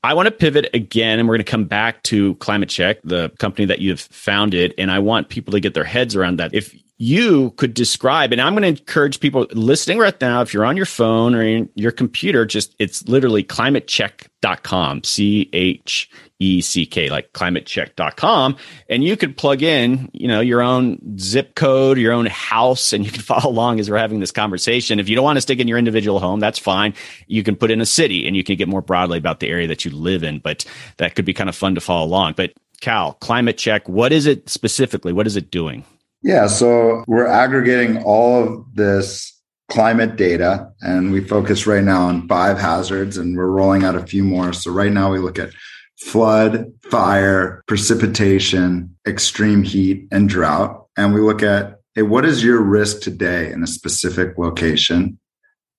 I 0.04 0.14
want 0.14 0.26
to 0.26 0.30
pivot 0.30 0.70
again, 0.72 1.18
and 1.18 1.28
we're 1.28 1.34
going 1.34 1.46
to 1.46 1.50
come 1.50 1.64
back 1.64 2.04
to 2.04 2.36
Climate 2.36 2.68
Check, 2.68 2.98
the 3.02 3.30
company 3.40 3.66
that 3.66 3.80
you've 3.80 4.00
founded, 4.00 4.72
and 4.78 4.92
I 4.92 5.00
want 5.00 5.30
people 5.30 5.50
to 5.50 5.58
get 5.58 5.74
their 5.74 5.82
heads 5.82 6.14
around 6.14 6.38
that. 6.38 6.54
If 6.54 6.76
you 6.96 7.50
could 7.52 7.74
describe, 7.74 8.30
and 8.30 8.40
I'm 8.40 8.52
going 8.52 8.62
to 8.62 8.80
encourage 8.80 9.18
people 9.18 9.46
listening 9.52 9.98
right 9.98 10.18
now, 10.20 10.42
if 10.42 10.54
you're 10.54 10.64
on 10.64 10.76
your 10.76 10.86
phone 10.86 11.34
or 11.34 11.66
your 11.74 11.90
computer, 11.90 12.46
just 12.46 12.74
it's 12.78 13.06
literally 13.08 13.42
climatecheck.com, 13.42 15.02
C 15.02 15.50
H 15.52 16.08
E 16.38 16.60
C 16.60 16.86
K, 16.86 17.10
like 17.10 17.32
climatecheck.com. 17.32 18.56
And 18.88 19.02
you 19.02 19.16
could 19.16 19.36
plug 19.36 19.62
in, 19.62 20.08
you 20.12 20.28
know, 20.28 20.40
your 20.40 20.62
own 20.62 21.18
zip 21.18 21.56
code, 21.56 21.98
your 21.98 22.12
own 22.12 22.26
house, 22.26 22.92
and 22.92 23.04
you 23.04 23.10
can 23.10 23.22
follow 23.22 23.50
along 23.50 23.80
as 23.80 23.90
we're 23.90 23.98
having 23.98 24.20
this 24.20 24.30
conversation. 24.30 25.00
If 25.00 25.08
you 25.08 25.16
don't 25.16 25.24
want 25.24 25.36
to 25.36 25.42
stick 25.42 25.58
in 25.58 25.66
your 25.66 25.78
individual 25.78 26.20
home, 26.20 26.38
that's 26.38 26.60
fine. 26.60 26.94
You 27.26 27.42
can 27.42 27.56
put 27.56 27.72
in 27.72 27.80
a 27.80 27.86
city 27.86 28.24
and 28.24 28.36
you 28.36 28.44
can 28.44 28.54
get 28.54 28.68
more 28.68 28.82
broadly 28.82 29.18
about 29.18 29.40
the 29.40 29.48
area 29.48 29.66
that 29.66 29.84
you 29.84 29.90
live 29.90 30.22
in, 30.22 30.38
but 30.38 30.64
that 30.98 31.16
could 31.16 31.24
be 31.24 31.34
kind 31.34 31.48
of 31.48 31.56
fun 31.56 31.74
to 31.74 31.80
follow 31.80 32.06
along. 32.06 32.34
But 32.36 32.52
Cal, 32.80 33.14
climate 33.14 33.58
check, 33.58 33.88
what 33.88 34.12
is 34.12 34.26
it 34.26 34.48
specifically? 34.48 35.12
What 35.12 35.26
is 35.26 35.34
it 35.34 35.50
doing? 35.50 35.84
Yeah, 36.24 36.46
so 36.46 37.04
we're 37.06 37.26
aggregating 37.26 38.02
all 38.02 38.42
of 38.42 38.74
this 38.74 39.38
climate 39.70 40.16
data 40.16 40.72
and 40.80 41.12
we 41.12 41.22
focus 41.22 41.66
right 41.66 41.84
now 41.84 42.06
on 42.06 42.26
five 42.28 42.58
hazards 42.58 43.18
and 43.18 43.36
we're 43.36 43.50
rolling 43.50 43.84
out 43.84 43.94
a 43.94 44.06
few 44.06 44.24
more. 44.24 44.54
So 44.54 44.70
right 44.70 44.90
now 44.90 45.12
we 45.12 45.18
look 45.18 45.38
at 45.38 45.50
flood, 45.98 46.72
fire, 46.90 47.62
precipitation, 47.66 48.96
extreme 49.06 49.62
heat, 49.62 50.08
and 50.10 50.26
drought. 50.26 50.86
And 50.96 51.12
we 51.12 51.20
look 51.20 51.42
at 51.42 51.80
hey, 51.94 52.02
what 52.02 52.24
is 52.24 52.42
your 52.42 52.62
risk 52.62 53.02
today 53.02 53.52
in 53.52 53.62
a 53.62 53.66
specific 53.66 54.38
location? 54.38 55.18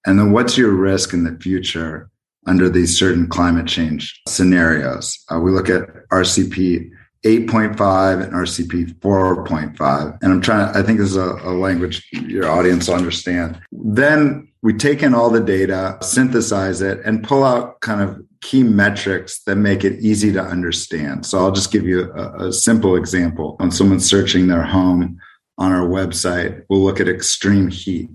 And 0.06 0.20
then 0.20 0.32
what's 0.32 0.60
your 0.60 0.72
risk 0.72 1.12
in 1.12 1.24
the 1.24 1.38
future 1.42 2.12
under 2.46 2.70
these 2.70 2.98
certain 2.98 3.28
climate 3.28 3.66
change 3.66 4.22
scenarios? 4.28 5.18
Uh, 5.34 5.40
we 5.40 5.50
look 5.50 5.70
at 5.70 5.90
RCP 6.10 6.92
8.5 7.26 8.24
and 8.24 8.34
RCP 8.34 9.00
4.5. 9.00 10.18
And 10.22 10.32
I'm 10.32 10.42
trying 10.42 10.72
to, 10.72 10.80
I 10.80 10.84
think 10.84 11.00
this 11.00 11.10
is 11.10 11.18
a, 11.18 11.34
a 11.44 11.54
language 11.54 12.08
your 12.12 12.48
audience 12.48 12.88
will 12.88 12.96
understand. 12.96 13.60
Then 13.72 14.48
we 14.62 14.74
take 14.74 15.02
in 15.02 15.16
all 15.16 15.32
the 15.32 15.40
data, 15.40 15.98
synthesize 16.02 16.82
it, 16.82 17.00
and 17.04 17.24
pull 17.24 17.44
out 17.44 17.82
kind 17.82 18.02
of 18.02 18.24
key 18.42 18.62
metrics 18.62 19.42
that 19.44 19.56
make 19.56 19.84
it 19.84 20.00
easy 20.02 20.32
to 20.34 20.42
understand. 20.42 21.26
So 21.26 21.40
I'll 21.40 21.52
just 21.52 21.72
give 21.72 21.86
you 21.86 22.12
a, 22.14 22.48
a 22.48 22.54
simple 22.54 22.96
example. 22.96 23.56
When 23.58 23.72
someone's 23.72 24.08
searching 24.08 24.48
their 24.48 24.64
home 24.64 25.20
on 25.58 25.72
our 25.72 25.88
website, 25.88 26.64
we'll 26.70 26.84
look 26.84 27.00
at 27.00 27.08
extreme 27.08 27.70
heat. 27.70 28.10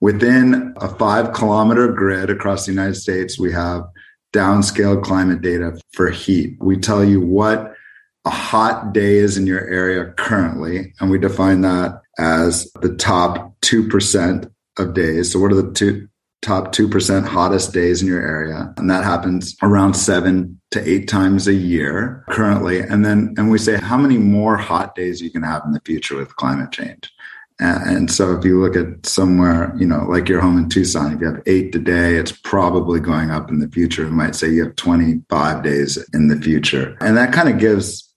Within 0.00 0.74
a 0.76 0.88
five 0.88 1.32
kilometer 1.32 1.88
grid 1.88 2.30
across 2.30 2.66
the 2.66 2.72
United 2.72 2.94
States, 2.94 3.38
we 3.38 3.52
have 3.52 3.82
downscaled 4.32 5.02
climate 5.02 5.42
data 5.42 5.78
for 5.92 6.10
heat. 6.10 6.56
We 6.60 6.76
tell 6.76 7.04
you 7.04 7.20
what 7.20 7.71
a 8.24 8.30
hot 8.30 8.92
day 8.92 9.16
is 9.16 9.36
in 9.36 9.46
your 9.46 9.66
area 9.66 10.12
currently, 10.16 10.92
and 11.00 11.10
we 11.10 11.18
define 11.18 11.62
that 11.62 12.00
as 12.18 12.70
the 12.80 12.94
top 12.94 13.54
2% 13.62 14.50
of 14.78 14.94
days. 14.94 15.32
So, 15.32 15.40
what 15.40 15.52
are 15.52 15.62
the 15.62 15.72
two 15.72 16.08
top 16.40 16.72
2% 16.72 17.26
hottest 17.26 17.72
days 17.72 18.00
in 18.02 18.08
your 18.08 18.20
area? 18.22 18.72
And 18.76 18.90
that 18.90 19.04
happens 19.04 19.56
around 19.62 19.94
seven 19.94 20.60
to 20.70 20.88
eight 20.88 21.08
times 21.08 21.48
a 21.48 21.54
year 21.54 22.24
currently. 22.30 22.80
And 22.80 23.04
then, 23.04 23.34
and 23.36 23.50
we 23.50 23.58
say 23.58 23.76
how 23.76 23.96
many 23.96 24.18
more 24.18 24.56
hot 24.56 24.94
days 24.94 25.20
you 25.20 25.30
can 25.30 25.42
have 25.42 25.62
in 25.64 25.72
the 25.72 25.82
future 25.84 26.16
with 26.16 26.36
climate 26.36 26.70
change. 26.70 27.10
And 27.58 28.10
so 28.10 28.36
if 28.36 28.44
you 28.44 28.60
look 28.60 28.74
at 28.74 29.06
somewhere, 29.06 29.72
you 29.76 29.86
know, 29.86 30.04
like 30.08 30.28
your 30.28 30.40
home 30.40 30.58
in 30.58 30.68
Tucson, 30.68 31.12
if 31.12 31.20
you 31.20 31.26
have 31.26 31.42
eight 31.46 31.70
today, 31.70 32.16
it's 32.16 32.32
probably 32.32 32.98
going 32.98 33.30
up 33.30 33.50
in 33.50 33.60
the 33.60 33.68
future. 33.68 34.04
We 34.04 34.10
might 34.10 34.34
say 34.34 34.50
you 34.50 34.64
have 34.64 34.74
25 34.74 35.62
days 35.62 35.96
in 36.12 36.26
the 36.26 36.40
future. 36.40 36.96
And 37.00 37.16
that 37.16 37.32
kind 37.32 37.48
of 37.48 37.58
gives 37.58 38.11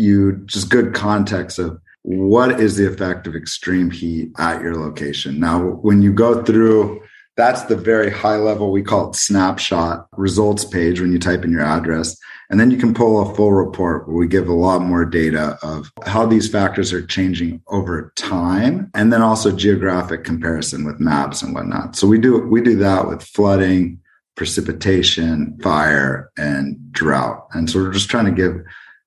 you 0.00 0.42
just 0.46 0.70
good 0.70 0.94
context 0.94 1.58
of 1.58 1.80
what 2.02 2.60
is 2.60 2.76
the 2.76 2.86
effect 2.86 3.26
of 3.26 3.36
extreme 3.36 3.90
heat 3.90 4.32
at 4.38 4.62
your 4.62 4.74
location. 4.74 5.38
Now, 5.38 5.60
when 5.60 6.02
you 6.02 6.12
go 6.12 6.42
through, 6.42 7.02
that's 7.36 7.62
the 7.62 7.76
very 7.76 8.10
high 8.10 8.36
level, 8.36 8.70
we 8.70 8.82
call 8.82 9.10
it 9.10 9.16
snapshot 9.16 10.06
results 10.16 10.64
page 10.64 11.00
when 11.00 11.12
you 11.12 11.18
type 11.18 11.44
in 11.44 11.52
your 11.52 11.62
address. 11.62 12.16
And 12.50 12.58
then 12.58 12.70
you 12.70 12.78
can 12.78 12.92
pull 12.92 13.20
a 13.20 13.34
full 13.34 13.52
report 13.52 14.08
where 14.08 14.16
we 14.16 14.26
give 14.26 14.48
a 14.48 14.52
lot 14.52 14.82
more 14.82 15.04
data 15.04 15.56
of 15.62 15.90
how 16.04 16.26
these 16.26 16.50
factors 16.50 16.92
are 16.92 17.06
changing 17.06 17.62
over 17.68 18.12
time 18.16 18.90
and 18.92 19.12
then 19.12 19.22
also 19.22 19.52
geographic 19.52 20.24
comparison 20.24 20.84
with 20.84 20.98
maps 20.98 21.42
and 21.42 21.54
whatnot. 21.54 21.94
So 21.94 22.08
we 22.08 22.18
do 22.18 22.44
we 22.48 22.60
do 22.60 22.76
that 22.76 23.06
with 23.06 23.22
flooding, 23.22 24.00
precipitation, 24.36 25.58
fire, 25.62 26.32
and 26.36 26.76
drought. 26.92 27.46
And 27.52 27.70
so 27.70 27.78
we're 27.78 27.92
just 27.92 28.10
trying 28.10 28.26
to 28.26 28.32
give 28.32 28.60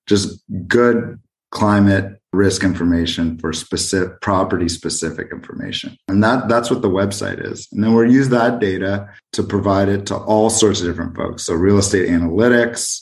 just 0.06 0.42
good 0.66 1.18
climate 1.50 2.20
risk 2.32 2.64
information 2.64 3.38
for 3.38 3.52
specific 3.52 4.20
property 4.20 4.68
specific 4.68 5.28
information. 5.32 5.96
And 6.08 6.22
that 6.24 6.48
that's 6.48 6.70
what 6.70 6.82
the 6.82 6.90
website 6.90 7.44
is. 7.44 7.68
And 7.72 7.82
then 7.82 7.94
we'll 7.94 8.10
use 8.10 8.28
that 8.30 8.58
data 8.58 9.08
to 9.34 9.42
provide 9.42 9.88
it 9.88 10.06
to 10.06 10.16
all 10.16 10.50
sorts 10.50 10.80
of 10.80 10.86
different 10.86 11.16
folks. 11.16 11.46
So 11.46 11.54
real 11.54 11.78
estate 11.78 12.08
analytics 12.08 13.00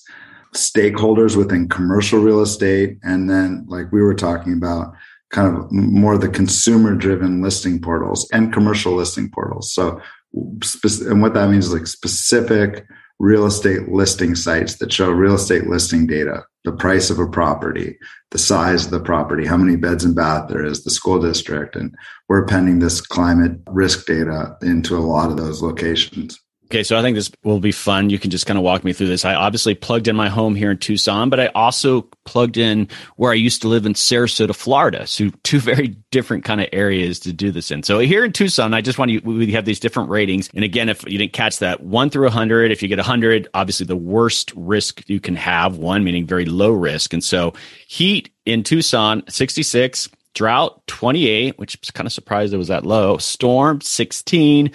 stakeholders 0.55 1.35
within 1.35 1.67
commercial 1.67 2.21
real 2.21 2.43
estate 2.43 2.99
and 3.03 3.31
then 3.31 3.65
like 3.69 3.91
we 3.91 4.03
were 4.03 4.15
talking 4.15 4.53
about 4.53 4.93
kind 5.31 5.57
of 5.57 5.73
more 5.73 6.19
the 6.19 6.29
consumer 6.29 6.95
driven 6.95 7.41
listing 7.41 7.81
portals 7.81 8.29
and 8.33 8.53
commercial 8.53 8.93
listing 8.93 9.31
portals. 9.31 9.73
So 9.73 9.99
and 10.33 11.23
what 11.23 11.35
that 11.35 11.49
means 11.51 11.67
is 11.67 11.73
like 11.73 11.87
specific 11.87 12.87
real 13.19 13.47
estate 13.47 13.89
listing 13.89 14.35
sites 14.35 14.77
that 14.77 14.93
show 14.93 15.11
real 15.11 15.35
estate 15.35 15.67
listing 15.67 16.07
data, 16.07 16.45
the 16.65 16.73
price 16.73 17.11
of 17.11 17.19
a 17.19 17.27
property, 17.27 17.99
the 18.31 18.39
size 18.39 18.85
of 18.85 18.91
the 18.91 19.01
property, 19.01 19.47
how 19.47 19.57
many 19.57 19.77
beds 19.77 20.05
and 20.05 20.15
bath 20.15 20.49
there 20.49 20.65
is, 20.65 20.85
the 20.85 20.91
school 20.91 21.21
district. 21.21 21.77
And 21.77 21.95
we're 22.29 22.45
appending 22.45 22.79
this 22.79 23.01
climate 23.01 23.59
risk 23.67 24.07
data 24.07 24.57
into 24.63 24.97
a 24.97 25.01
lot 25.01 25.31
of 25.31 25.37
those 25.37 25.63
locations. 25.63 26.41
Okay, 26.73 26.85
so 26.85 26.97
I 26.97 27.03
think 27.03 27.17
this 27.17 27.31
will 27.45 27.61
be 27.61 27.71
fun. 27.71 28.09
You 28.09 28.19
can 28.19 28.31
just 28.31 28.47
kind 28.47 28.57
of 28.57 28.65
walk 28.65 28.83
me 28.83 28.95
through 28.95 29.09
this. 29.09 29.27
I 29.27 29.35
obviously 29.35 29.75
plugged 29.75 30.09
in 30.09 30.17
my 30.17 30.31
home 30.31 30.55
here 30.55 30.71
in 30.71 30.79
Tucson, 30.79 31.29
but 31.29 31.39
I 31.39 31.49
also 31.49 32.09
plugged 32.25 32.57
in 32.57 32.89
where 33.17 33.31
I 33.31 33.35
used 33.35 33.61
to 33.61 33.69
live 33.69 33.85
in 33.85 33.93
Sarasota, 33.93 34.57
Florida. 34.57 35.07
So 35.07 35.29
two 35.43 35.61
very 35.61 35.89
different 36.11 36.45
kind 36.45 36.63
of 36.63 36.69
areas 36.73 37.21
to 37.21 37.33
do 37.35 37.51
this 37.51 37.71
in. 37.71 37.83
So 37.83 37.99
here 37.99 38.25
in 38.25 38.33
Tucson, 38.33 38.73
I 38.73 38.81
just 38.81 38.99
want 38.99 39.11
to 39.11 39.19
we 39.19 39.53
have 39.53 39.67
these 39.67 39.81
different 39.81 40.09
ratings. 40.09 40.49
And 40.55 40.65
again, 40.65 40.89
if 40.89 41.05
you 41.05 41.19
didn't 41.19 41.35
catch 41.35 41.59
that, 41.59 41.83
one 41.83 42.09
through 42.09 42.25
100, 42.25 42.73
if 42.73 42.81
you 42.81 42.89
get 42.89 42.97
100, 42.97 43.49
obviously 43.53 43.85
the 43.85 43.95
worst 43.95 44.51
risk 44.57 45.07
you 45.11 45.21
can 45.21 45.37
have, 45.37 45.77
one 45.77 46.03
meaning 46.05 46.27
very 46.27 46.47
low 46.47 46.71
risk. 46.71 47.13
And 47.13 47.23
so 47.23 47.53
heat 47.87 48.33
in 48.47 48.63
Tucson, 48.63 49.25
66, 49.29 50.09
drought 50.35 50.81
28 50.87 51.59
which 51.59 51.79
kind 51.93 52.07
of 52.07 52.13
surprised 52.13 52.55
it 52.55 52.57
was 52.57 52.69
that 52.69 52.87
low 52.87 53.19
storm 53.19 53.83
16 53.83 54.71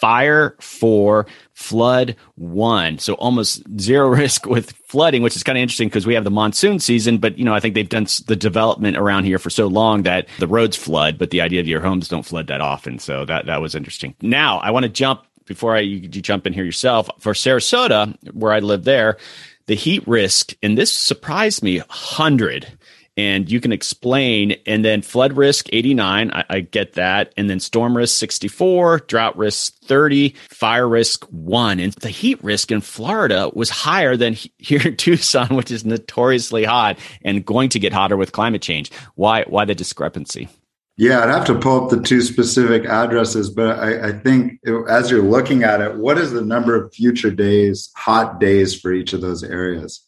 fire 0.00 0.56
four, 0.60 1.26
flood 1.54 2.16
one. 2.36 2.98
So 2.98 3.14
almost 3.14 3.62
zero 3.78 4.08
risk 4.16 4.46
with 4.46 4.72
flooding, 4.86 5.22
which 5.22 5.36
is 5.36 5.42
kind 5.42 5.58
of 5.58 5.62
interesting 5.62 5.88
because 5.88 6.06
we 6.06 6.14
have 6.14 6.24
the 6.24 6.30
monsoon 6.30 6.78
season, 6.78 7.18
but 7.18 7.38
you 7.38 7.44
know, 7.44 7.54
I 7.54 7.60
think 7.60 7.74
they've 7.74 7.88
done 7.88 8.06
the 8.26 8.36
development 8.36 8.96
around 8.96 9.24
here 9.24 9.38
for 9.38 9.50
so 9.50 9.66
long 9.66 10.02
that 10.02 10.28
the 10.38 10.46
roads 10.46 10.76
flood, 10.76 11.18
but 11.18 11.30
the 11.30 11.40
idea 11.40 11.60
of 11.60 11.66
your 11.66 11.80
homes 11.80 12.08
don't 12.08 12.24
flood 12.24 12.46
that 12.46 12.60
often. 12.60 12.98
So 12.98 13.24
that, 13.24 13.46
that 13.46 13.60
was 13.60 13.74
interesting. 13.74 14.14
Now 14.22 14.58
I 14.58 14.70
want 14.70 14.84
to 14.84 14.88
jump 14.88 15.24
before 15.46 15.74
I, 15.74 15.80
you, 15.80 15.96
you 15.96 16.08
jump 16.08 16.46
in 16.46 16.52
here 16.52 16.64
yourself 16.64 17.08
for 17.18 17.32
Sarasota, 17.32 18.16
where 18.34 18.52
I 18.52 18.60
live 18.60 18.84
there, 18.84 19.16
the 19.66 19.74
heat 19.74 20.06
risk, 20.06 20.54
and 20.62 20.78
this 20.78 20.92
surprised 20.92 21.62
me, 21.62 21.78
100 21.78 22.77
and 23.18 23.50
you 23.50 23.60
can 23.60 23.72
explain. 23.72 24.52
And 24.64 24.84
then 24.84 25.02
flood 25.02 25.32
risk 25.32 25.68
89, 25.72 26.30
I, 26.30 26.44
I, 26.48 26.60
get 26.60 26.92
that. 26.92 27.34
And 27.36 27.50
then 27.50 27.58
storm 27.58 27.96
risk 27.96 28.16
64, 28.16 29.00
drought 29.00 29.36
risk 29.36 29.76
30, 29.82 30.36
fire 30.48 30.88
risk 30.88 31.24
one. 31.24 31.80
And 31.80 31.92
the 31.94 32.10
heat 32.10 32.42
risk 32.44 32.70
in 32.70 32.80
Florida 32.80 33.50
was 33.52 33.70
higher 33.70 34.16
than 34.16 34.34
here 34.58 34.86
in 34.86 34.96
Tucson, 34.96 35.56
which 35.56 35.72
is 35.72 35.84
notoriously 35.84 36.62
hot 36.64 36.96
and 37.22 37.44
going 37.44 37.68
to 37.70 37.80
get 37.80 37.92
hotter 37.92 38.16
with 38.16 38.30
climate 38.30 38.62
change. 38.62 38.92
Why? 39.16 39.42
Why 39.48 39.64
the 39.64 39.74
discrepancy? 39.74 40.48
Yeah, 40.96 41.20
I'd 41.20 41.28
have 41.28 41.46
to 41.46 41.58
pull 41.58 41.84
up 41.84 41.90
the 41.90 42.02
two 42.02 42.22
specific 42.22 42.84
addresses, 42.84 43.50
but 43.50 43.78
I, 43.78 44.08
I 44.08 44.12
think 44.12 44.58
as 44.88 45.10
you're 45.10 45.22
looking 45.22 45.62
at 45.62 45.80
it, 45.80 45.96
what 45.96 46.18
is 46.18 46.32
the 46.32 46.42
number 46.42 46.74
of 46.74 46.92
future 46.92 47.30
days, 47.30 47.90
hot 47.96 48.40
days 48.40 48.80
for 48.80 48.92
each 48.92 49.12
of 49.12 49.20
those 49.20 49.44
areas? 49.44 50.04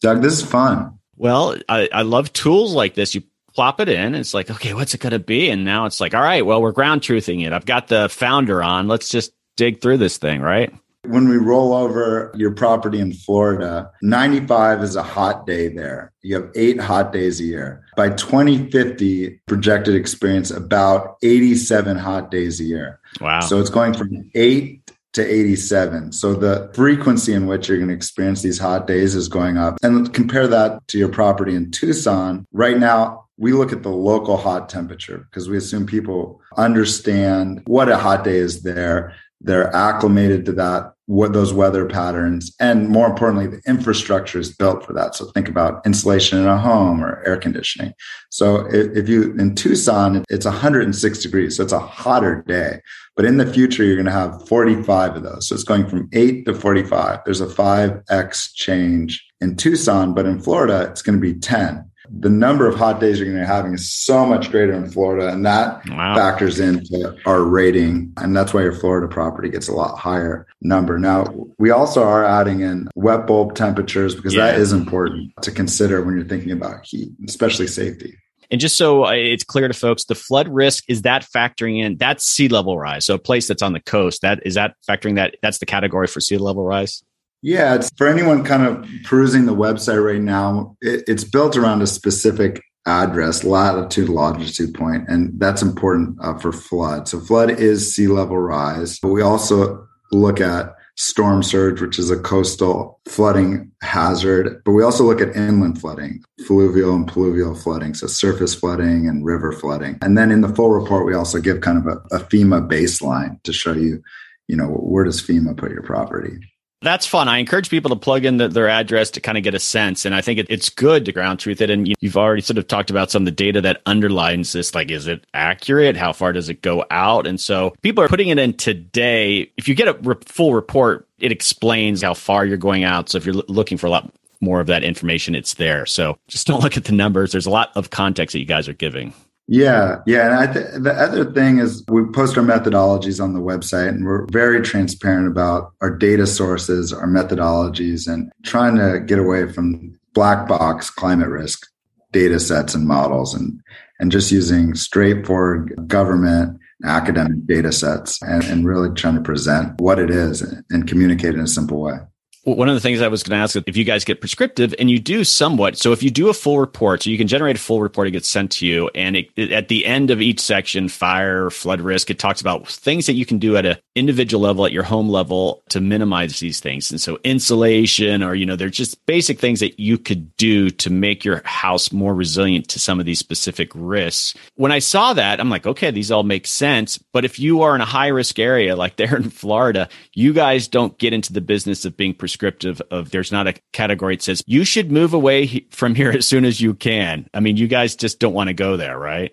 Doug, 0.00 0.22
this 0.22 0.42
is 0.42 0.42
fun. 0.42 0.98
Well, 1.16 1.56
I, 1.68 1.88
I 1.92 2.02
love 2.02 2.32
tools 2.32 2.74
like 2.74 2.94
this. 2.94 3.14
You 3.14 3.22
plop 3.54 3.80
it 3.80 3.88
in. 3.88 4.14
it's 4.14 4.34
like, 4.34 4.50
okay, 4.50 4.74
what's 4.74 4.94
it 4.94 5.00
going 5.00 5.12
to 5.12 5.18
be? 5.18 5.48
And 5.48 5.64
now 5.64 5.86
it's 5.86 6.00
like, 6.00 6.14
all 6.14 6.22
right, 6.22 6.44
well, 6.44 6.60
we're 6.60 6.72
ground 6.72 7.02
truthing 7.02 7.46
it. 7.46 7.52
I've 7.52 7.66
got 7.66 7.88
the 7.88 8.08
founder 8.08 8.62
on. 8.62 8.88
Let's 8.88 9.08
just 9.08 9.32
dig 9.56 9.80
through 9.80 9.98
this 9.98 10.18
thing, 10.18 10.40
right? 10.40 10.72
When 11.06 11.28
we 11.28 11.36
roll 11.36 11.74
over 11.74 12.32
your 12.34 12.52
property 12.52 12.98
in 12.98 13.12
Florida, 13.12 13.90
95 14.00 14.82
is 14.82 14.96
a 14.96 15.02
hot 15.02 15.46
day 15.46 15.68
there. 15.68 16.12
You 16.22 16.36
have 16.36 16.50
eight 16.54 16.80
hot 16.80 17.12
days 17.12 17.40
a 17.40 17.44
year. 17.44 17.84
By 17.94 18.08
2050, 18.08 19.40
projected 19.46 19.94
experience 19.94 20.50
about 20.50 21.16
87 21.22 21.98
hot 21.98 22.30
days 22.30 22.58
a 22.58 22.64
year. 22.64 23.00
Wow. 23.20 23.40
So 23.40 23.60
it's 23.60 23.70
going 23.70 23.92
from 23.92 24.30
eight 24.34 24.83
to 25.14 25.24
87. 25.24 26.12
So 26.12 26.34
the 26.34 26.70
frequency 26.74 27.32
in 27.32 27.46
which 27.46 27.68
you're 27.68 27.78
going 27.78 27.88
to 27.88 27.94
experience 27.94 28.42
these 28.42 28.58
hot 28.58 28.86
days 28.86 29.14
is 29.14 29.28
going 29.28 29.56
up. 29.56 29.78
And 29.82 30.12
compare 30.12 30.46
that 30.48 30.86
to 30.88 30.98
your 30.98 31.08
property 31.08 31.54
in 31.54 31.70
Tucson. 31.70 32.46
Right 32.52 32.78
now, 32.78 33.24
we 33.36 33.52
look 33.52 33.72
at 33.72 33.82
the 33.82 33.90
local 33.90 34.36
hot 34.36 34.68
temperature 34.68 35.26
because 35.30 35.48
we 35.48 35.56
assume 35.56 35.86
people 35.86 36.40
understand 36.56 37.62
what 37.66 37.88
a 37.88 37.96
hot 37.96 38.22
day 38.22 38.36
is 38.36 38.62
there. 38.62 39.14
They're 39.40 39.74
acclimated 39.74 40.46
to 40.46 40.52
that, 40.52 40.94
what 41.06 41.34
those 41.34 41.52
weather 41.52 41.84
patterns, 41.84 42.54
and 42.60 42.88
more 42.88 43.06
importantly, 43.06 43.46
the 43.46 43.60
infrastructure 43.68 44.38
is 44.38 44.54
built 44.54 44.86
for 44.86 44.94
that. 44.94 45.14
So 45.14 45.26
think 45.26 45.48
about 45.48 45.84
insulation 45.84 46.38
in 46.38 46.46
a 46.46 46.58
home 46.58 47.04
or 47.04 47.22
air 47.26 47.36
conditioning. 47.36 47.92
So 48.30 48.66
if 48.70 49.08
you 49.08 49.34
in 49.38 49.54
Tucson, 49.54 50.24
it's 50.30 50.46
106 50.46 51.18
degrees, 51.18 51.56
so 51.56 51.62
it's 51.62 51.72
a 51.72 51.78
hotter 51.78 52.42
day. 52.46 52.80
But 53.16 53.26
in 53.26 53.36
the 53.36 53.46
future, 53.46 53.84
you're 53.84 53.96
going 53.96 54.06
to 54.06 54.12
have 54.12 54.48
45 54.48 55.16
of 55.16 55.22
those. 55.22 55.48
So 55.48 55.54
it's 55.54 55.62
going 55.62 55.88
from 55.88 56.08
eight 56.12 56.46
to 56.46 56.54
45. 56.54 57.20
There's 57.24 57.40
a 57.40 57.46
5x 57.46 58.54
change 58.54 59.24
in 59.40 59.56
Tucson, 59.56 60.14
but 60.14 60.26
in 60.26 60.40
Florida, 60.40 60.88
it's 60.90 61.02
going 61.02 61.20
to 61.20 61.20
be 61.20 61.38
10 61.38 61.90
the 62.10 62.28
number 62.28 62.66
of 62.66 62.74
hot 62.74 63.00
days 63.00 63.18
you're 63.18 63.26
going 63.26 63.38
to 63.38 63.44
be 63.44 63.46
having 63.46 63.74
is 63.74 63.90
so 63.90 64.26
much 64.26 64.50
greater 64.50 64.72
in 64.72 64.90
Florida, 64.90 65.28
and 65.28 65.44
that 65.46 65.88
wow. 65.88 66.14
factors 66.14 66.60
into 66.60 67.16
our 67.26 67.42
rating, 67.42 68.12
and 68.18 68.36
that's 68.36 68.52
why 68.52 68.62
your 68.62 68.74
Florida 68.74 69.08
property 69.08 69.48
gets 69.48 69.68
a 69.68 69.72
lot 69.72 69.96
higher 69.96 70.46
number. 70.60 70.98
Now, 70.98 71.26
we 71.58 71.70
also 71.70 72.02
are 72.02 72.24
adding 72.24 72.60
in 72.60 72.88
wet 72.94 73.26
bulb 73.26 73.54
temperatures 73.54 74.14
because 74.14 74.34
yeah. 74.34 74.46
that 74.46 74.60
is 74.60 74.72
important 74.72 75.32
to 75.42 75.50
consider 75.50 76.02
when 76.02 76.16
you're 76.16 76.26
thinking 76.26 76.52
about 76.52 76.84
heat, 76.84 77.10
especially 77.26 77.66
safety. 77.66 78.18
And 78.50 78.60
just 78.60 78.76
so 78.76 79.06
it's 79.06 79.44
clear 79.44 79.68
to 79.68 79.74
folks, 79.74 80.04
the 80.04 80.14
flood 80.14 80.48
risk 80.48 80.84
is 80.88 81.02
that 81.02 81.26
factoring 81.34 81.82
in 81.82 81.96
that's 81.96 82.24
sea 82.24 82.48
level 82.48 82.78
rise. 82.78 83.06
So 83.06 83.14
a 83.14 83.18
place 83.18 83.48
that's 83.48 83.62
on 83.62 83.72
the 83.72 83.80
coast, 83.80 84.22
that 84.22 84.46
is 84.46 84.54
that 84.54 84.76
factoring 84.88 85.16
that 85.16 85.36
that's 85.42 85.58
the 85.58 85.66
category 85.66 86.06
for 86.06 86.20
sea 86.20 86.36
level 86.36 86.62
rise. 86.62 87.02
Yeah, 87.44 87.74
it's 87.74 87.90
for 87.98 88.06
anyone 88.08 88.42
kind 88.42 88.64
of 88.64 88.88
perusing 89.04 89.44
the 89.44 89.54
website 89.54 90.02
right 90.02 90.22
now. 90.22 90.78
It, 90.80 91.04
it's 91.06 91.24
built 91.24 91.58
around 91.58 91.82
a 91.82 91.86
specific 91.86 92.62
address, 92.86 93.44
latitude, 93.44 94.08
longitude 94.08 94.72
point, 94.72 95.04
and 95.08 95.38
that's 95.38 95.60
important 95.60 96.16
uh, 96.22 96.38
for 96.38 96.52
flood. 96.52 97.06
So 97.06 97.20
flood 97.20 97.50
is 97.50 97.94
sea 97.94 98.06
level 98.06 98.38
rise, 98.38 98.98
but 98.98 99.08
we 99.08 99.20
also 99.20 99.86
look 100.10 100.40
at 100.40 100.74
storm 100.96 101.42
surge, 101.42 101.82
which 101.82 101.98
is 101.98 102.10
a 102.10 102.18
coastal 102.18 102.98
flooding 103.06 103.70
hazard. 103.82 104.62
But 104.64 104.72
we 104.72 104.82
also 104.82 105.04
look 105.04 105.20
at 105.20 105.36
inland 105.36 105.78
flooding, 105.78 106.24
fluvial 106.46 106.94
and 106.94 107.06
pluvial 107.06 107.54
flooding, 107.54 107.92
so 107.92 108.06
surface 108.06 108.54
flooding 108.54 109.06
and 109.06 109.22
river 109.22 109.52
flooding. 109.52 109.98
And 110.00 110.16
then 110.16 110.30
in 110.30 110.40
the 110.40 110.48
full 110.48 110.70
report, 110.70 111.04
we 111.04 111.12
also 111.12 111.42
give 111.42 111.60
kind 111.60 111.76
of 111.76 111.86
a, 111.86 112.16
a 112.16 112.20
FEMA 112.20 112.66
baseline 112.66 113.42
to 113.42 113.52
show 113.52 113.74
you, 113.74 114.02
you 114.48 114.56
know, 114.56 114.68
where 114.68 115.04
does 115.04 115.20
FEMA 115.20 115.54
put 115.54 115.72
your 115.72 115.82
property. 115.82 116.38
That's 116.84 117.06
fun. 117.06 117.28
I 117.28 117.38
encourage 117.38 117.70
people 117.70 117.88
to 117.88 117.96
plug 117.96 118.26
in 118.26 118.36
the, 118.36 118.46
their 118.46 118.68
address 118.68 119.10
to 119.12 119.20
kind 119.20 119.38
of 119.38 119.42
get 119.42 119.54
a 119.54 119.58
sense. 119.58 120.04
And 120.04 120.14
I 120.14 120.20
think 120.20 120.38
it, 120.38 120.46
it's 120.50 120.68
good 120.68 121.06
to 121.06 121.12
ground 121.12 121.40
truth 121.40 121.62
it. 121.62 121.70
And 121.70 121.88
you, 121.88 121.94
you've 122.00 122.18
already 122.18 122.42
sort 122.42 122.58
of 122.58 122.68
talked 122.68 122.90
about 122.90 123.10
some 123.10 123.22
of 123.22 123.24
the 123.24 123.30
data 123.30 123.62
that 123.62 123.80
underlines 123.86 124.52
this. 124.52 124.74
Like, 124.74 124.90
is 124.90 125.06
it 125.06 125.26
accurate? 125.32 125.96
How 125.96 126.12
far 126.12 126.34
does 126.34 126.50
it 126.50 126.60
go 126.60 126.84
out? 126.90 127.26
And 127.26 127.40
so 127.40 127.74
people 127.80 128.04
are 128.04 128.08
putting 128.08 128.28
it 128.28 128.38
in 128.38 128.52
today. 128.52 129.50
If 129.56 129.66
you 129.66 129.74
get 129.74 129.88
a 129.88 129.94
re- 130.02 130.14
full 130.26 130.52
report, 130.52 131.08
it 131.18 131.32
explains 131.32 132.02
how 132.02 132.12
far 132.12 132.44
you're 132.44 132.58
going 132.58 132.84
out. 132.84 133.08
So 133.08 133.16
if 133.16 133.24
you're 133.24 133.36
l- 133.36 133.44
looking 133.48 133.78
for 133.78 133.86
a 133.86 133.90
lot 133.90 134.12
more 134.42 134.60
of 134.60 134.66
that 134.66 134.84
information, 134.84 135.34
it's 135.34 135.54
there. 135.54 135.86
So 135.86 136.18
just 136.28 136.46
don't 136.46 136.62
look 136.62 136.76
at 136.76 136.84
the 136.84 136.92
numbers. 136.92 137.32
There's 137.32 137.46
a 137.46 137.50
lot 137.50 137.72
of 137.76 137.88
context 137.88 138.34
that 138.34 138.40
you 138.40 138.44
guys 138.44 138.68
are 138.68 138.74
giving. 138.74 139.14
Yeah, 139.46 139.98
yeah. 140.06 140.26
And 140.26 140.34
I 140.34 140.52
th- 140.52 140.82
the 140.82 140.92
other 140.92 141.30
thing 141.30 141.58
is 141.58 141.84
we 141.88 142.04
post 142.12 142.38
our 142.38 142.44
methodologies 142.44 143.22
on 143.22 143.34
the 143.34 143.40
website 143.40 143.88
and 143.88 144.04
we're 144.06 144.26
very 144.30 144.62
transparent 144.62 145.28
about 145.28 145.72
our 145.82 145.90
data 145.90 146.26
sources, 146.26 146.92
our 146.92 147.06
methodologies, 147.06 148.10
and 148.10 148.32
trying 148.42 148.76
to 148.76 149.00
get 149.00 149.18
away 149.18 149.52
from 149.52 149.98
black 150.14 150.48
box 150.48 150.88
climate 150.88 151.28
risk 151.28 151.66
data 152.12 152.40
sets 152.40 152.74
and 152.74 152.86
models 152.86 153.34
and, 153.34 153.60
and 154.00 154.10
just 154.10 154.32
using 154.32 154.74
straightforward 154.74 155.74
government 155.88 156.58
academic 156.84 157.46
data 157.46 157.72
sets 157.72 158.22
and, 158.22 158.44
and 158.44 158.66
really 158.66 158.94
trying 158.94 159.14
to 159.14 159.20
present 159.20 159.78
what 159.80 159.98
it 159.98 160.10
is 160.10 160.42
and 160.70 160.88
communicate 160.88 161.34
in 161.34 161.40
a 161.40 161.46
simple 161.46 161.80
way 161.80 161.98
one 162.44 162.68
of 162.68 162.74
the 162.74 162.80
things 162.80 163.00
I 163.00 163.08
was 163.08 163.22
going 163.22 163.36
to 163.38 163.42
ask 163.42 163.56
if 163.56 163.76
you 163.76 163.84
guys 163.84 164.04
get 164.04 164.20
prescriptive 164.20 164.74
and 164.78 164.90
you 164.90 164.98
do 164.98 165.24
somewhat. 165.24 165.78
So 165.78 165.92
if 165.92 166.02
you 166.02 166.10
do 166.10 166.28
a 166.28 166.34
full 166.34 166.60
report, 166.60 167.02
so 167.02 167.10
you 167.10 167.18
can 167.18 167.26
generate 167.26 167.56
a 167.56 167.60
full 167.60 167.80
report, 167.80 168.06
it 168.08 168.12
gets 168.12 168.28
sent 168.28 168.52
to 168.52 168.66
you. 168.66 168.90
And 168.94 169.16
it, 169.16 169.30
it, 169.34 169.50
at 169.50 169.68
the 169.68 169.86
end 169.86 170.10
of 170.10 170.20
each 170.20 170.40
section, 170.40 170.88
fire, 170.88 171.50
flood 171.50 171.80
risk, 171.80 172.10
it 172.10 172.18
talks 172.18 172.40
about 172.40 172.68
things 172.68 173.06
that 173.06 173.14
you 173.14 173.24
can 173.24 173.38
do 173.38 173.56
at 173.56 173.64
an 173.64 173.78
individual 173.94 174.42
level, 174.42 174.66
at 174.66 174.72
your 174.72 174.82
home 174.82 175.08
level 175.08 175.62
to 175.70 175.80
minimize 175.80 176.38
these 176.38 176.60
things. 176.60 176.90
And 176.90 177.00
so 177.00 177.18
insulation 177.24 178.22
or, 178.22 178.34
you 178.34 178.44
know, 178.44 178.56
they're 178.56 178.68
just 178.68 179.04
basic 179.06 179.38
things 179.38 179.60
that 179.60 179.80
you 179.80 179.96
could 179.96 180.36
do 180.36 180.68
to 180.70 180.90
make 180.90 181.24
your 181.24 181.40
house 181.44 181.92
more 181.92 182.14
resilient 182.14 182.68
to 182.68 182.78
some 182.78 183.00
of 183.00 183.06
these 183.06 183.18
specific 183.18 183.70
risks. 183.74 184.34
When 184.56 184.72
I 184.72 184.80
saw 184.80 185.14
that, 185.14 185.40
I'm 185.40 185.50
like, 185.50 185.66
okay, 185.66 185.90
these 185.90 186.10
all 186.10 186.22
make 186.22 186.46
sense. 186.46 186.98
But 186.98 187.24
if 187.24 187.38
you 187.38 187.62
are 187.62 187.74
in 187.74 187.80
a 187.80 187.86
high 187.86 188.08
risk 188.08 188.38
area, 188.38 188.76
like 188.76 188.96
there 188.96 189.16
in 189.16 189.30
Florida, 189.30 189.88
you 190.12 190.32
guys 190.34 190.68
don't 190.68 190.98
get 190.98 191.14
into 191.14 191.32
the 191.32 191.40
business 191.40 191.84
of 191.84 191.96
being 191.96 192.12
prescriptive 192.12 192.33
prescriptive 192.34 192.82
of 192.90 193.10
there's 193.10 193.30
not 193.30 193.46
a 193.46 193.54
category 193.72 194.16
that 194.16 194.22
says 194.22 194.42
you 194.46 194.64
should 194.64 194.90
move 194.90 195.14
away 195.14 195.64
from 195.70 195.94
here 195.94 196.10
as 196.10 196.26
soon 196.26 196.44
as 196.44 196.60
you 196.60 196.74
can. 196.74 197.28
I 197.32 197.38
mean, 197.38 197.56
you 197.56 197.68
guys 197.68 197.94
just 197.94 198.18
don't 198.18 198.34
want 198.34 198.48
to 198.48 198.54
go 198.54 198.76
there, 198.76 198.98
right? 198.98 199.32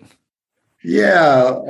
Yeah, 0.84 1.60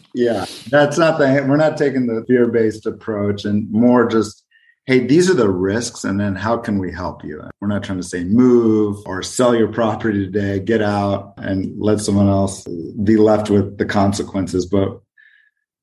yeah. 0.14 0.46
That's 0.70 0.98
not 0.98 1.18
the. 1.18 1.44
We're 1.46 1.56
not 1.56 1.76
taking 1.76 2.06
the 2.06 2.24
fear 2.26 2.46
based 2.46 2.86
approach, 2.86 3.44
and 3.44 3.70
more 3.70 4.06
just, 4.06 4.44
hey, 4.86 5.06
these 5.06 5.30
are 5.30 5.34
the 5.34 5.48
risks, 5.48 6.04
and 6.04 6.20
then 6.20 6.34
how 6.34 6.56
can 6.56 6.78
we 6.78 6.92
help 6.92 7.24
you? 7.24 7.42
We're 7.60 7.68
not 7.68 7.82
trying 7.82 8.00
to 8.00 8.06
say 8.06 8.24
move 8.24 8.98
or 9.06 9.22
sell 9.22 9.54
your 9.54 9.68
property 9.68 10.26
today, 10.26 10.60
get 10.60 10.82
out, 10.82 11.34
and 11.38 11.78
let 11.80 12.00
someone 12.00 12.28
else 12.28 12.66
be 13.02 13.16
left 13.16 13.48
with 13.50 13.78
the 13.78 13.86
consequences. 13.86 14.66
But 14.66 15.00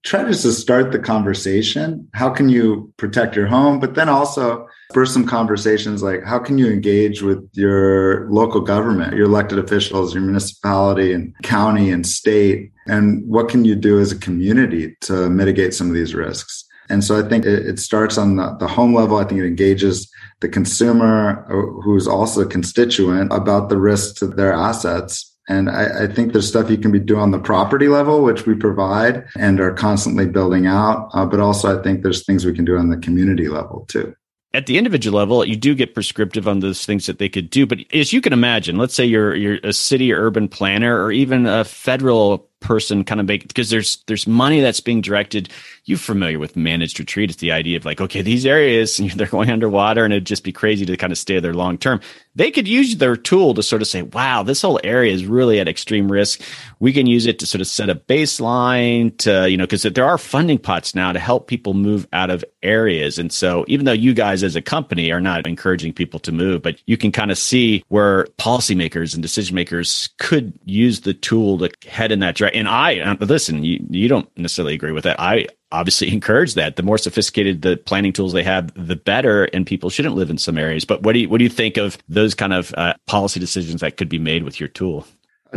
try 0.04 0.24
just 0.26 0.44
to 0.44 0.52
start 0.52 0.92
the 0.92 1.00
conversation. 1.00 2.10
How 2.14 2.30
can 2.30 2.50
you 2.50 2.94
protect 2.98 3.36
your 3.36 3.48
home? 3.48 3.80
But 3.80 3.96
then 3.96 4.10
also 4.10 4.68
spur 4.92 5.06
some 5.06 5.26
conversations 5.26 6.02
like 6.02 6.24
how 6.24 6.40
can 6.40 6.58
you 6.58 6.68
engage 6.68 7.22
with 7.22 7.48
your 7.54 8.30
local 8.32 8.62
government, 8.62 9.16
your 9.16 9.26
elected 9.26 9.60
officials, 9.60 10.14
your 10.14 10.24
municipality 10.24 11.14
and 11.14 11.36
county 11.44 11.92
and 11.92 12.06
state? 12.06 12.72
And 12.88 13.28
what 13.28 13.50
can 13.50 13.66
you 13.66 13.76
do 13.76 14.00
as 14.00 14.12
a 14.12 14.18
community 14.18 14.96
to 15.02 15.30
mitigate 15.30 15.74
some 15.74 15.90
of 15.90 15.94
these 15.94 16.16
risks? 16.16 16.64
And 16.90 17.04
so 17.04 17.20
I 17.20 17.28
think 17.28 17.46
it, 17.46 17.66
it 17.66 17.80
starts 17.80 18.18
on 18.18 18.38
the, 18.38 18.56
the, 18.62 18.68
home 18.68 18.96
level. 18.96 19.18
I 19.18 19.26
think 19.26 19.42
it 19.42 19.46
engages 19.46 20.10
the 20.40 20.48
consumer 20.48 21.46
uh, 21.50 21.82
who's 21.82 22.08
also 22.08 22.42
a 22.42 22.46
constituent 22.46 23.34
about 23.34 23.68
the 23.68 23.78
risk 23.78 24.16
to 24.18 24.28
their 24.28 24.54
assets 24.54 25.38
and 25.50 25.70
I, 25.70 26.04
I, 26.04 26.08
think 26.08 26.34
there's 26.34 26.48
stuff 26.48 26.70
you 26.70 26.78
can 26.78 26.92
be 26.92 27.00
doing 27.00 27.22
on 27.22 27.32
the 27.32 27.40
property 27.40 27.88
level, 27.88 28.22
which 28.22 28.46
we 28.46 28.54
provide 28.54 29.26
and 29.38 29.62
are 29.62 29.72
constantly 29.72 30.26
building 30.26 30.68
out. 30.68 31.10
Uh, 31.14 31.26
but 31.26 31.40
also, 31.40 31.80
I 31.80 31.82
think 31.82 32.04
there's 32.04 32.26
things 32.26 32.46
we 32.46 32.54
can 32.54 32.66
do 32.66 32.78
on 32.78 32.90
the 32.90 32.98
community 32.98 33.48
level 33.48 33.86
too. 33.88 34.14
At 34.58 34.66
the 34.66 34.80
individual 34.80 35.20
level, 35.20 35.46
you 35.46 35.56
do 35.56 35.76
get 35.76 35.94
prescriptive 35.94 36.48
on 36.48 36.62
those 36.62 36.84
things 36.84 37.06
that 37.06 37.20
they 37.20 37.30
could 37.30 37.52
do. 37.52 37.68
But 37.68 37.78
as 37.94 38.12
you 38.12 38.22
can 38.22 38.34
imagine, 38.34 38.80
let's 38.80 38.96
say 38.96 39.06
you're 39.06 39.36
you're 39.36 39.60
a 39.64 39.72
city 39.72 40.12
urban 40.12 40.48
planner 40.48 41.00
or 41.00 41.12
even 41.12 41.46
a 41.46 41.64
federal 41.64 42.50
person 42.68 43.06
kind 43.06 43.22
of 43.22 43.28
make 43.28 43.48
because 43.48 43.70
there's 43.70 44.04
there's 44.08 44.28
money 44.28 44.60
that's 44.60 44.82
being 44.82 45.00
directed. 45.00 45.48
You're 45.86 45.98
familiar 45.98 46.38
with 46.38 46.58
managed 46.58 47.00
retreat? 47.00 47.30
It's 47.30 47.40
the 47.40 47.54
idea 47.54 47.78
of 47.78 47.86
like 47.86 48.02
okay 48.02 48.22
these 48.22 48.46
areas 48.46 48.98
they're 49.16 49.28
going 49.28 49.50
underwater 49.50 50.04
and 50.04 50.14
it'd 50.14 50.26
just 50.26 50.44
be 50.44 50.52
crazy 50.52 50.86
to 50.86 50.98
kind 50.98 51.14
of 51.14 51.18
stay 51.18 51.40
there 51.40 51.54
long 51.54 51.78
term. 51.78 52.02
They 52.36 52.52
could 52.52 52.68
use 52.68 52.98
their 52.98 53.16
tool 53.16 53.54
to 53.54 53.64
sort 53.64 53.82
of 53.82 53.88
say 53.88 54.02
wow 54.02 54.44
this 54.44 54.62
whole 54.62 54.82
area 54.84 55.14
is 55.14 55.26
really 55.26 55.62
at 55.62 55.70
extreme 55.70 56.12
risk. 56.12 56.42
We 56.82 56.92
can 56.92 57.08
use 57.08 57.26
it 57.26 57.40
to 57.40 57.46
sort 57.46 57.62
of 57.62 57.68
set 57.68 57.90
a 57.90 57.96
baseline 57.96 59.18
to 59.20 59.50
you 59.50 59.56
know 59.56 59.64
because 59.64 59.84
there 59.84 60.06
are 60.06 60.18
funding 60.18 60.58
pots 60.58 60.94
now 60.94 61.14
to 61.14 61.20
help 61.20 61.48
people 61.48 61.74
move 61.74 62.06
out 62.12 62.30
of 62.30 62.44
areas. 62.64 63.18
And 63.18 63.32
so 63.32 63.64
even 63.70 63.86
though 63.86 63.94
you 63.94 64.14
guys 64.14 64.44
as 64.44 64.58
a 64.58 64.62
company 64.62 65.10
are 65.14 65.22
not 65.22 65.48
encouraging 65.48 65.94
people 65.94 66.20
to 66.20 66.34
move 66.34 66.62
but 66.62 66.82
you 66.86 66.98
can 66.98 67.14
kind 67.14 67.32
of 67.32 67.38
see 67.38 67.86
where 67.88 68.26
policymakers 68.38 69.14
and 69.14 69.24
decision 69.24 69.56
makers 69.56 70.10
could 70.18 70.52
use 70.66 71.02
the 71.02 71.14
tool 71.14 71.58
to 71.60 71.72
head 71.88 72.12
in 72.12 72.20
that 72.20 72.36
direction 72.36 72.57
and 72.58 72.68
I 72.68 73.00
uh, 73.00 73.16
listen. 73.20 73.64
You 73.64 73.86
you 73.90 74.08
don't 74.08 74.30
necessarily 74.38 74.74
agree 74.74 74.92
with 74.92 75.04
that. 75.04 75.20
I 75.20 75.48
obviously 75.72 76.12
encourage 76.14 76.56
that. 76.56 76.76
The 76.76 76.84
more 76.84 76.98
sophisticated 76.98 77.62
the 77.62 77.78
planning 77.78 78.14
tools 78.14 78.34
they 78.34 78.44
have, 78.44 78.72
the 78.74 78.96
better. 78.96 79.46
And 79.46 79.66
people 79.66 79.90
shouldn't 79.90 80.16
live 80.16 80.30
in 80.30 80.38
some 80.38 80.58
areas. 80.58 80.86
But 80.86 81.04
what 81.04 81.14
do 81.14 81.20
you 81.20 81.30
what 81.30 81.38
do 81.38 81.44
you 81.44 81.50
think 81.50 81.78
of 81.78 81.98
those 82.10 82.34
kind 82.36 82.54
of 82.54 82.74
uh, 82.76 82.94
policy 83.06 83.40
decisions 83.40 83.82
that 83.82 83.98
could 83.98 84.10
be 84.10 84.20
made 84.20 84.44
with 84.44 84.60
your 84.60 84.70
tool? 84.70 85.06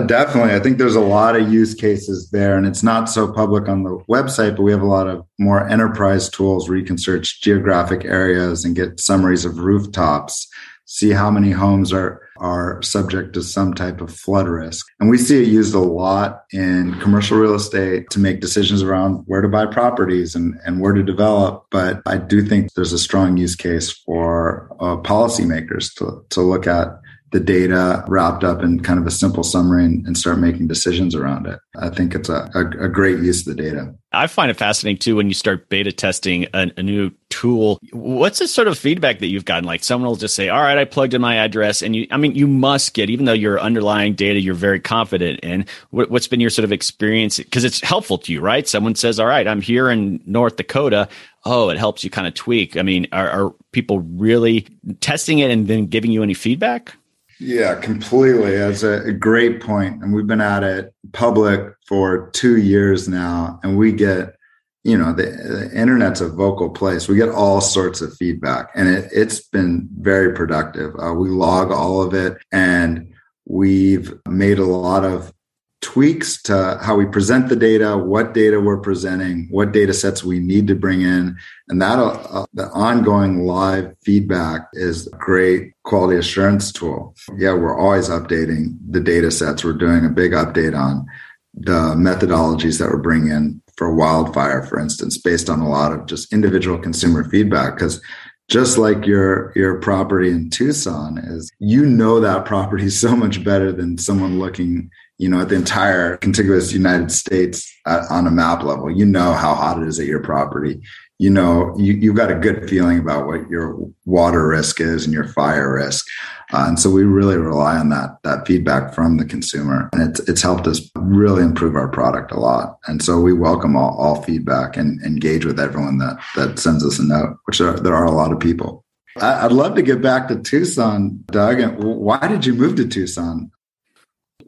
Definitely. 0.07 0.55
I 0.55 0.61
think 0.61 0.79
there's 0.79 0.95
a 0.95 1.01
lot 1.01 1.35
of 1.35 1.53
use 1.53 1.75
cases 1.75 2.31
there, 2.31 2.57
and 2.57 2.65
it's 2.65 2.85
not 2.85 3.11
so 3.11 3.33
public 3.33 3.69
on 3.69 3.83
the 3.83 3.99
website, 4.09 4.55
but 4.55 4.63
we 4.63 4.71
have 4.71 4.83
a 4.83 4.87
lot 4.87 5.09
of 5.09 5.27
more 5.41 5.69
enterprise 5.69 6.29
tools 6.29 6.69
where 6.69 6.79
you 6.79 6.85
can 6.85 6.97
search 6.97 7.43
geographic 7.43 8.05
areas 8.05 8.65
and 8.65 8.77
get 8.77 9.01
summaries 9.01 9.45
of 9.45 9.59
rooftops, 9.59 10.49
see 10.85 11.11
how 11.11 11.29
many 11.29 11.51
homes 11.51 11.93
are 11.93 12.23
are 12.41 12.83
subject 12.83 13.35
to 13.35 13.43
some 13.43 13.75
type 13.75 14.01
of 14.01 14.15
flood 14.15 14.49
risk. 14.49 14.87
And 14.99 15.11
we 15.11 15.19
see 15.19 15.43
it 15.43 15.49
used 15.49 15.75
a 15.75 15.79
lot 15.79 16.45
in 16.53 16.99
commercial 17.01 17.39
real 17.39 17.55
estate 17.55 18.11
to 18.11 18.19
make 18.19 18.41
decisions 18.41 18.83
around 18.83 19.25
where 19.27 19.43
to 19.43 19.49
buy 19.49 19.67
properties 19.67 20.35
and, 20.35 20.59
and 20.65 20.81
where 20.81 20.93
to 20.93 21.03
develop. 21.03 21.67
But 21.71 22.03
I 22.07 22.17
do 22.17 22.43
think 22.43 22.73
there's 22.75 22.93
a 22.93 22.99
strong 22.99 23.37
use 23.37 23.55
case 23.55 23.93
for 23.93 24.75
uh, 24.81 24.97
policymakers 24.97 25.95
to, 25.97 26.25
to 26.31 26.41
look 26.41 26.67
at 26.67 26.89
the 27.33 27.41
data 27.41 28.05
wrapped 28.09 28.43
up 28.43 28.63
in 28.63 28.81
kind 28.81 28.99
of 28.99 29.07
a 29.07 29.11
simple 29.11 29.45
summary 29.45 29.85
and, 29.85 30.05
and 30.07 30.19
start 30.19 30.39
making 30.39 30.67
decisions 30.67 31.15
around 31.15 31.47
it. 31.47 31.61
I 31.77 31.89
think 31.89 32.15
it's 32.15 32.29
a, 32.29 32.51
a, 32.55 32.85
a, 32.85 32.89
great 32.89 33.21
use 33.21 33.47
of 33.47 33.57
the 33.57 33.63
data. 33.63 33.95
I 34.13 34.27
find 34.27 34.51
it 34.51 34.57
fascinating 34.57 34.99
too 34.99 35.15
when 35.15 35.29
you 35.29 35.35
start 35.35 35.69
beta 35.69 35.93
testing 35.93 36.49
a, 36.53 36.73
a, 36.77 36.83
new 36.83 37.13
tool. 37.29 37.79
What's 37.93 38.41
the 38.41 38.49
sort 38.49 38.67
of 38.67 38.77
feedback 38.77 39.21
that 39.21 39.29
you've 39.29 39.45
gotten? 39.45 39.65
Like 39.65 39.85
someone 39.85 40.09
will 40.09 40.17
just 40.17 40.35
say, 40.35 40.49
All 40.49 40.61
right, 40.61 40.77
I 40.77 40.85
plugged 40.85 41.15
in 41.15 41.21
my 41.21 41.37
address. 41.37 41.83
And 41.83 41.95
you, 41.95 42.09
I 42.11 42.17
mean, 42.17 42.35
you 42.35 42.49
must 42.49 42.95
get, 42.95 43.11
even 43.11 43.27
though 43.27 43.33
your 43.33 43.61
underlying 43.61 44.15
data 44.15 44.41
you're 44.41 44.55
very 44.55 44.81
confident 44.81 45.39
in, 45.41 45.67
what, 45.91 46.11
what's 46.11 46.27
been 46.27 46.41
your 46.41 46.51
sort 46.51 46.65
of 46.65 46.73
experience? 46.73 47.39
Because 47.39 47.63
it's 47.63 47.81
helpful 47.81 48.19
to 48.19 48.33
you, 48.33 48.41
right? 48.41 48.67
Someone 48.67 48.97
says, 48.97 49.21
All 49.21 49.27
right, 49.27 49.47
I'm 49.47 49.61
here 49.61 49.89
in 49.89 50.21
North 50.27 50.57
Dakota 50.57 51.09
oh, 51.47 51.71
it 51.71 51.79
helps 51.79 52.05
you 52.05 52.11
kind 52.11 52.27
of 52.27 52.35
tweak. 52.35 52.77
I 52.77 52.83
mean, 52.83 53.07
are, 53.13 53.31
are, 53.31 53.55
people 53.73 54.01
really 54.01 54.67
testing 55.01 55.39
it 55.39 55.51
and 55.51 55.69
then 55.69 55.87
giving 55.87 56.11
you 56.11 56.23
any 56.23 56.35
feedback? 56.35 56.95
Yeah, 57.41 57.75
completely. 57.77 58.59
That's 58.59 58.83
a, 58.83 59.13
great 59.13 59.63
point. 59.63 60.03
And 60.03 60.13
we've 60.13 60.27
been 60.27 60.43
at 60.43 60.63
it 60.63 60.93
public 61.13 61.75
for 61.87 62.31
two 62.33 62.59
years 62.59 63.09
now, 63.09 63.59
and 63.63 63.79
we 63.79 63.93
get, 63.93 64.37
you 64.85 64.99
know, 64.99 65.15
the, 65.15 65.23
the 65.23 65.71
internet's 65.75 66.21
a 66.21 66.29
vocal 66.29 66.69
place. 66.69 67.09
We 67.09 67.17
get 67.17 67.31
all 67.31 67.63
sorts 67.63 68.03
of 68.03 68.15
feedback, 68.15 68.71
and 68.75 68.89
it, 68.89 69.11
has 69.15 69.41
been 69.41 69.89
very 69.99 70.35
productive. 70.35 70.95
Uh, 71.01 71.15
we 71.15 71.31
log 71.31 71.73
all 71.73 72.03
of 72.03 72.13
it, 72.13 72.37
and 72.53 73.11
we've 73.47 74.13
made 74.29 74.59
a 74.59 74.65
lot 74.67 75.07
of 75.07 75.33
tweaks 75.81 76.43
to 76.43 76.79
how 76.83 76.95
we 76.95 77.07
present 77.07 77.49
the 77.49 77.57
data, 77.57 77.97
what 77.97 78.35
data 78.35 78.61
we're 78.61 78.81
presenting, 78.81 79.49
what 79.51 79.73
data 79.73 79.95
sets 79.95 80.23
we 80.23 80.39
need 80.39 80.67
to 80.67 80.75
bring 80.75 81.03
in. 81.03 81.37
And 81.69 81.81
that 81.81 81.99
uh, 81.99 82.45
the 82.53 82.69
ongoing 82.69 83.47
live 83.47 83.95
feedback 84.03 84.69
is 84.75 85.07
a 85.07 85.17
great 85.17 85.73
quality 85.85 86.19
assurance 86.19 86.71
tool. 86.71 87.15
Yeah, 87.37 87.55
we're 87.55 87.79
always 87.79 88.09
updating 88.09 88.77
the 88.89 89.01
data 89.01 89.31
sets. 89.31 89.65
We're 89.65 89.73
doing 89.73 90.05
a 90.05 90.11
big 90.11 90.33
update 90.33 90.79
on 90.79 91.07
the 91.55 91.95
methodologies 91.97 92.79
that 92.79 92.91
we're 92.91 92.99
bringing 92.99 93.31
in 93.31 93.63
for 93.77 93.95
wildfire, 93.95 94.63
for 94.63 94.79
instance, 94.79 95.17
based 95.17 95.49
on 95.49 95.61
a 95.61 95.69
lot 95.69 95.93
of 95.93 96.07
just 96.07 96.33
individual 96.33 96.79
consumer 96.79 97.29
feedback. 97.31 97.75
Because 97.75 98.01
just 98.49 98.77
like 98.77 99.07
your 99.07 99.53
your 99.57 99.79
property 99.79 100.31
in 100.31 100.51
Tucson 100.51 101.17
is 101.19 101.51
you 101.61 101.87
know 101.87 102.21
that 102.21 102.45
property 102.45 102.91
so 103.05 103.17
much 103.17 103.43
better 103.43 103.73
than 103.73 103.97
someone 103.97 104.39
looking 104.39 104.91
you 105.21 105.29
know, 105.29 105.43
at 105.43 105.51
the 105.51 105.55
entire 105.55 106.17
contiguous 106.17 106.73
United 106.73 107.13
States 107.13 107.71
uh, 107.85 108.07
on 108.09 108.27
a 108.27 108.31
map 108.31 108.63
level. 108.63 108.91
You 108.91 109.05
know 109.05 109.35
how 109.35 109.55
hot 109.55 109.83
it 109.83 109.87
is 109.87 110.01
at 110.01 110.07
your 110.07 110.23
property. 110.23 110.81
You 111.19 111.29
know, 111.29 111.75
you, 111.77 111.93
you've 111.93 112.17
got 112.17 112.31
a 112.31 112.35
good 112.35 112.71
feeling 112.71 112.99
about 112.99 113.27
what 113.27 113.47
your 113.51 113.79
water 114.07 114.49
risk 114.49 114.81
is 114.81 115.05
and 115.05 115.13
your 115.13 115.29
fire 115.29 115.75
risk. 115.75 116.07
Uh, 116.55 116.65
and 116.69 116.81
so 116.81 116.89
we 116.89 117.05
really 117.05 117.37
rely 117.37 117.77
on 117.77 117.91
that 117.91 118.17
that 118.23 118.47
feedback 118.47 118.95
from 118.95 119.19
the 119.19 119.27
consumer, 119.27 119.91
and 119.93 120.01
it's 120.03 120.21
it's 120.21 120.41
helped 120.41 120.67
us 120.67 120.81
really 120.97 121.43
improve 121.43 121.77
our 121.77 121.89
product 121.89 122.33
a 122.33 122.41
lot. 122.41 122.79
And 122.87 123.03
so 123.03 123.21
we 123.21 123.35
welcome 123.35 123.77
all, 123.77 123.95
all 123.99 124.23
feedback 124.23 124.79
and 124.79 125.03
engage 125.03 125.45
with 125.45 125.61
everyone 125.61 125.99
that 125.99 126.19
that 126.35 126.59
sends 126.59 126.83
us 126.83 126.99
a 126.99 127.05
note, 127.05 127.37
which 127.45 127.61
are, 127.61 127.79
there 127.79 127.95
are 127.95 128.07
a 128.07 128.11
lot 128.11 128.33
of 128.33 128.41
people. 128.41 128.87
I'd 129.17 129.53
love 129.53 129.75
to 129.75 129.83
get 129.83 130.01
back 130.01 130.29
to 130.29 130.41
Tucson, 130.41 131.23
Doug. 131.27 131.61
Why 131.77 132.27
did 132.27 132.47
you 132.47 132.55
move 132.55 132.77
to 132.77 132.89
Tucson? 132.89 133.51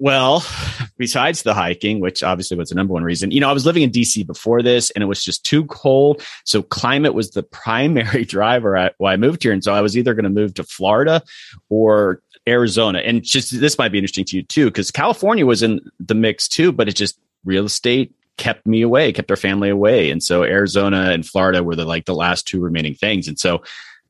Well, 0.03 0.45
besides 0.99 1.45
the 1.45 1.55
hiking, 1.55 2.01
which 2.01 2.25
obviously 2.25 2.57
was 2.57 2.71
the 2.71 2.75
number 2.75 2.93
one 2.93 3.05
reason, 3.05 3.31
you 3.31 3.39
know, 3.39 3.49
I 3.49 3.53
was 3.53 3.65
living 3.65 3.85
in 3.85 3.93
DC 3.93 4.27
before 4.27 4.61
this 4.61 4.91
and 4.91 5.03
it 5.03 5.07
was 5.07 5.23
just 5.23 5.45
too 5.45 5.65
cold. 5.67 6.21
So 6.45 6.61
climate 6.61 7.15
was 7.15 7.31
the 7.31 7.43
primary 7.65 8.25
driver 8.25 8.77
at, 8.77 8.97
why 8.99 9.13
I 9.13 9.17
moved 9.17 9.45
here. 9.45 9.53
And 9.53 9.63
so 9.63 9.73
I 9.73 9.81
was 9.81 9.97
either 9.97 10.13
going 10.13 10.25
to 10.25 10.29
move 10.29 10.55
to 10.55 10.65
Florida 10.65 11.23
or 11.69 12.21
Arizona. 12.49 12.99
And 12.99 13.23
just 13.23 13.61
this 13.61 13.79
might 13.79 13.93
be 13.93 13.99
interesting 13.99 14.25
to 14.25 14.37
you 14.39 14.43
too, 14.43 14.65
because 14.65 14.91
California 14.91 15.47
was 15.47 15.63
in 15.63 15.81
the 16.01 16.17
mix 16.17 16.49
too, 16.49 16.73
but 16.73 16.89
it 16.89 16.97
just 16.97 17.17
real 17.45 17.67
estate 17.67 18.13
kept 18.39 18.67
me 18.67 18.83
away, 18.83 19.13
kept 19.13 19.31
our 19.31 19.37
family 19.37 19.69
away. 19.69 20.11
And 20.11 20.21
so 20.21 20.43
Arizona 20.43 21.13
and 21.13 21.25
Florida 21.25 21.63
were 21.63 21.77
the 21.77 21.85
like 21.85 22.07
the 22.07 22.15
last 22.15 22.49
two 22.49 22.61
remaining 22.61 22.97
things. 22.97 23.29
And 23.29 23.39
so 23.39 23.63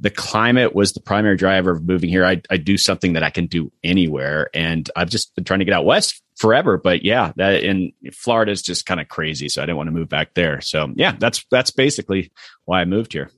the 0.03 0.11
climate 0.11 0.75
was 0.75 0.93
the 0.93 1.01
primary 1.01 1.37
driver 1.37 1.71
of 1.71 1.85
moving 1.85 2.11
here. 2.11 2.27
I, 2.27 2.43
I 2.51 2.57
do 2.57 2.77
something 2.77 3.13
that 3.13 3.23
I 3.23 3.31
can 3.31 3.47
do 3.47 3.71
anywhere. 3.85 4.51
And 4.53 4.91
I've 4.97 5.09
just 5.09 5.33
been 5.37 5.45
trying 5.45 5.61
to 5.61 5.65
get 5.65 5.75
out 5.75 5.85
west 5.85 6.21
forever. 6.35 6.77
But 6.77 7.05
yeah, 7.05 7.33
that 7.37 7.63
in 7.63 7.93
Florida 8.13 8.51
is 8.51 8.63
just 8.63 8.85
kind 8.85 9.01
of 9.01 9.07
crazy. 9.07 9.49
So 9.49 9.63
I 9.63 9.67
didn't 9.67 9.77
want 9.77 9.87
to 9.87 9.93
move 9.93 10.09
back 10.09 10.35
there. 10.35 10.61
So 10.61 10.93
yeah, 10.97 11.15
that's 11.19 11.47
that's 11.53 11.71
basically 11.71 12.33
why 12.65 12.81
I 12.81 12.85
moved 12.85 13.13
here. 13.13 13.31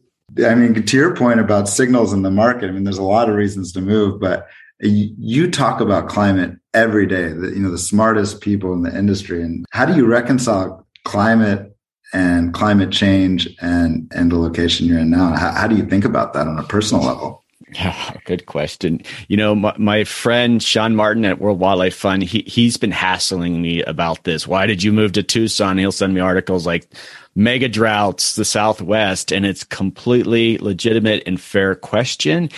I 0.44 0.54
mean, 0.54 0.74
to 0.74 0.96
your 0.96 1.14
point 1.14 1.38
about 1.38 1.68
signals 1.68 2.14
in 2.14 2.22
the 2.22 2.30
market, 2.30 2.68
I 2.68 2.70
mean, 2.72 2.84
there's 2.84 2.96
a 2.96 3.02
lot 3.02 3.28
of 3.28 3.36
reasons 3.36 3.70
to 3.72 3.82
move, 3.82 4.18
but 4.18 4.48
you 4.80 5.50
talk 5.50 5.80
about 5.80 6.08
climate 6.08 6.58
every 6.72 7.06
day. 7.06 7.28
The, 7.28 7.50
you 7.50 7.60
know, 7.60 7.70
the 7.70 7.78
smartest 7.78 8.40
people 8.40 8.72
in 8.72 8.82
the 8.82 8.96
industry, 8.96 9.42
and 9.42 9.66
how 9.70 9.84
do 9.84 9.94
you 9.94 10.06
reconcile 10.06 10.86
climate 11.04 11.73
and 12.14 12.54
climate 12.54 12.92
change 12.92 13.48
and 13.60 14.10
and 14.14 14.32
the 14.32 14.38
location 14.38 14.86
you're 14.86 15.00
in 15.00 15.10
now. 15.10 15.34
How, 15.36 15.52
how, 15.52 15.66
do 15.66 15.76
you 15.76 15.84
think 15.84 16.04
about 16.04 16.32
that 16.32 16.46
on 16.46 16.58
a 16.58 16.62
personal 16.62 17.04
level? 17.04 17.44
Yeah 17.74 18.14
good 18.24 18.46
question. 18.46 19.02
You 19.28 19.36
know 19.36 19.54
my, 19.54 19.74
my 19.76 20.04
friend 20.04 20.62
sean 20.62 20.94
martin 20.94 21.24
at 21.24 21.40
world 21.40 21.58
wildlife 21.58 21.94
fund 21.94 22.22
he, 22.22 22.42
he's 22.46 22.76
been 22.76 22.92
hassling 22.92 23.60
me 23.60 23.82
about 23.82 24.24
this. 24.24 24.46
Why 24.46 24.66
did 24.66 24.82
you 24.82 24.92
move 24.92 25.12
to 25.12 25.22
tucson? 25.22 25.78
He'll 25.78 25.92
send 25.92 26.14
me 26.14 26.20
articles 26.20 26.66
like 26.66 26.88
mega 27.34 27.68
droughts 27.68 28.36
the 28.36 28.44
southwest 28.44 29.32
and 29.32 29.44
it's 29.44 29.64
completely 29.64 30.56
legitimate 30.58 31.22
and 31.26 31.40
fair 31.40 31.74
question 31.74 32.48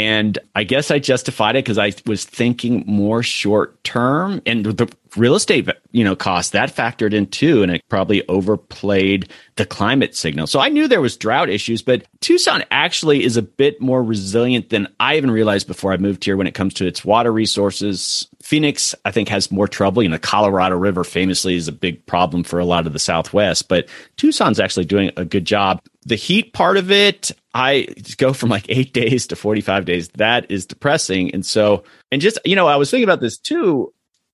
and 0.00 0.38
I 0.54 0.64
guess 0.64 0.90
I 0.90 0.98
justified 0.98 1.56
it 1.56 1.64
because 1.64 1.76
I 1.76 1.92
was 2.06 2.24
thinking 2.24 2.84
more 2.86 3.22
short 3.22 3.84
term 3.84 4.40
and 4.46 4.64
the 4.64 4.90
real 5.14 5.34
estate, 5.34 5.68
you 5.90 6.02
know, 6.02 6.16
cost 6.16 6.52
that 6.52 6.74
factored 6.74 7.12
in 7.12 7.26
too. 7.26 7.62
And 7.62 7.70
it 7.70 7.82
probably 7.90 8.26
overplayed 8.26 9.28
the 9.56 9.66
climate 9.66 10.16
signal. 10.16 10.46
So 10.46 10.58
I 10.58 10.70
knew 10.70 10.88
there 10.88 11.02
was 11.02 11.18
drought 11.18 11.50
issues, 11.50 11.82
but 11.82 12.06
Tucson 12.20 12.64
actually 12.70 13.24
is 13.24 13.36
a 13.36 13.42
bit 13.42 13.78
more 13.78 14.02
resilient 14.02 14.70
than 14.70 14.88
I 15.00 15.18
even 15.18 15.30
realized 15.30 15.66
before 15.66 15.92
I 15.92 15.98
moved 15.98 16.24
here 16.24 16.38
when 16.38 16.46
it 16.46 16.54
comes 16.54 16.72
to 16.74 16.86
its 16.86 17.04
water 17.04 17.30
resources. 17.30 18.26
Phoenix, 18.42 18.94
I 19.04 19.10
think, 19.10 19.28
has 19.28 19.52
more 19.52 19.68
trouble. 19.68 20.02
You 20.02 20.08
know, 20.08 20.16
the 20.16 20.20
Colorado 20.20 20.78
River 20.78 21.04
famously 21.04 21.56
is 21.56 21.68
a 21.68 21.72
big 21.72 22.06
problem 22.06 22.42
for 22.42 22.58
a 22.58 22.64
lot 22.64 22.86
of 22.86 22.94
the 22.94 22.98
Southwest, 22.98 23.68
but 23.68 23.86
Tucson's 24.16 24.60
actually 24.60 24.86
doing 24.86 25.10
a 25.18 25.26
good 25.26 25.44
job. 25.44 25.82
The 26.06 26.16
heat 26.16 26.54
part 26.54 26.78
of 26.78 26.90
it, 26.90 27.32
I 27.54 27.88
go 28.16 28.32
from 28.32 28.48
like 28.48 28.66
eight 28.68 28.92
days 28.94 29.26
to 29.28 29.36
45 29.36 29.84
days. 29.84 30.08
That 30.10 30.50
is 30.50 30.66
depressing. 30.66 31.32
And 31.34 31.44
so, 31.44 31.84
and 32.10 32.20
just, 32.20 32.38
you 32.44 32.56
know, 32.56 32.66
I 32.66 32.76
was 32.76 32.90
thinking 32.90 33.04
about 33.04 33.20
this 33.20 33.38
too, 33.38 33.92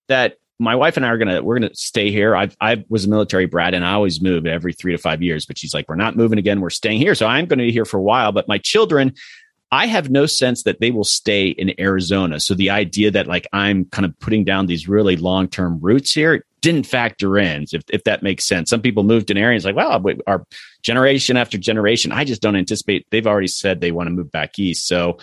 that 0.08 0.36
my 0.58 0.74
wife 0.74 0.96
and 0.96 1.04
I 1.04 1.10
are 1.10 1.18
gonna 1.18 1.42
we're 1.42 1.58
gonna 1.58 1.74
stay 1.74 2.10
here. 2.10 2.34
I 2.34 2.48
I 2.60 2.84
was 2.88 3.04
a 3.04 3.08
military 3.08 3.46
brat 3.46 3.74
and 3.74 3.84
I 3.84 3.92
always 3.92 4.22
move 4.22 4.46
every 4.46 4.72
three 4.72 4.92
to 4.92 4.98
five 4.98 5.22
years, 5.22 5.44
but 5.44 5.58
she's 5.58 5.74
like, 5.74 5.88
we're 5.88 5.96
not 5.96 6.16
moving 6.16 6.38
again. 6.38 6.60
We're 6.60 6.70
staying 6.70 6.98
here, 6.98 7.14
so 7.14 7.26
I'm 7.26 7.46
going 7.46 7.58
to 7.58 7.66
be 7.66 7.72
here 7.72 7.84
for 7.84 7.98
a 7.98 8.02
while. 8.02 8.32
But 8.32 8.48
my 8.48 8.56
children, 8.56 9.12
I 9.70 9.86
have 9.86 10.08
no 10.08 10.24
sense 10.24 10.62
that 10.62 10.80
they 10.80 10.90
will 10.90 11.04
stay 11.04 11.48
in 11.48 11.78
Arizona. 11.78 12.40
So 12.40 12.54
the 12.54 12.70
idea 12.70 13.10
that 13.10 13.26
like 13.26 13.46
I'm 13.52 13.84
kind 13.86 14.06
of 14.06 14.18
putting 14.18 14.44
down 14.44 14.66
these 14.66 14.88
really 14.88 15.16
long 15.16 15.48
term 15.48 15.78
roots 15.80 16.12
here 16.12 16.44
didn't 16.66 16.84
factor 16.84 17.38
in, 17.38 17.64
if, 17.72 17.84
if 17.90 18.02
that 18.02 18.24
makes 18.24 18.44
sense. 18.44 18.70
Some 18.70 18.82
people 18.82 19.04
moved 19.04 19.30
in 19.30 19.36
areas 19.36 19.64
like, 19.64 19.76
well, 19.76 20.04
our 20.26 20.44
generation 20.82 21.36
after 21.36 21.56
generation, 21.56 22.10
I 22.10 22.24
just 22.24 22.42
don't 22.42 22.56
anticipate. 22.56 23.06
They've 23.12 23.26
already 23.26 23.46
said 23.46 23.80
they 23.80 23.92
want 23.92 24.08
to 24.08 24.10
move 24.10 24.32
back 24.32 24.58
east. 24.58 24.88
So 24.88 25.18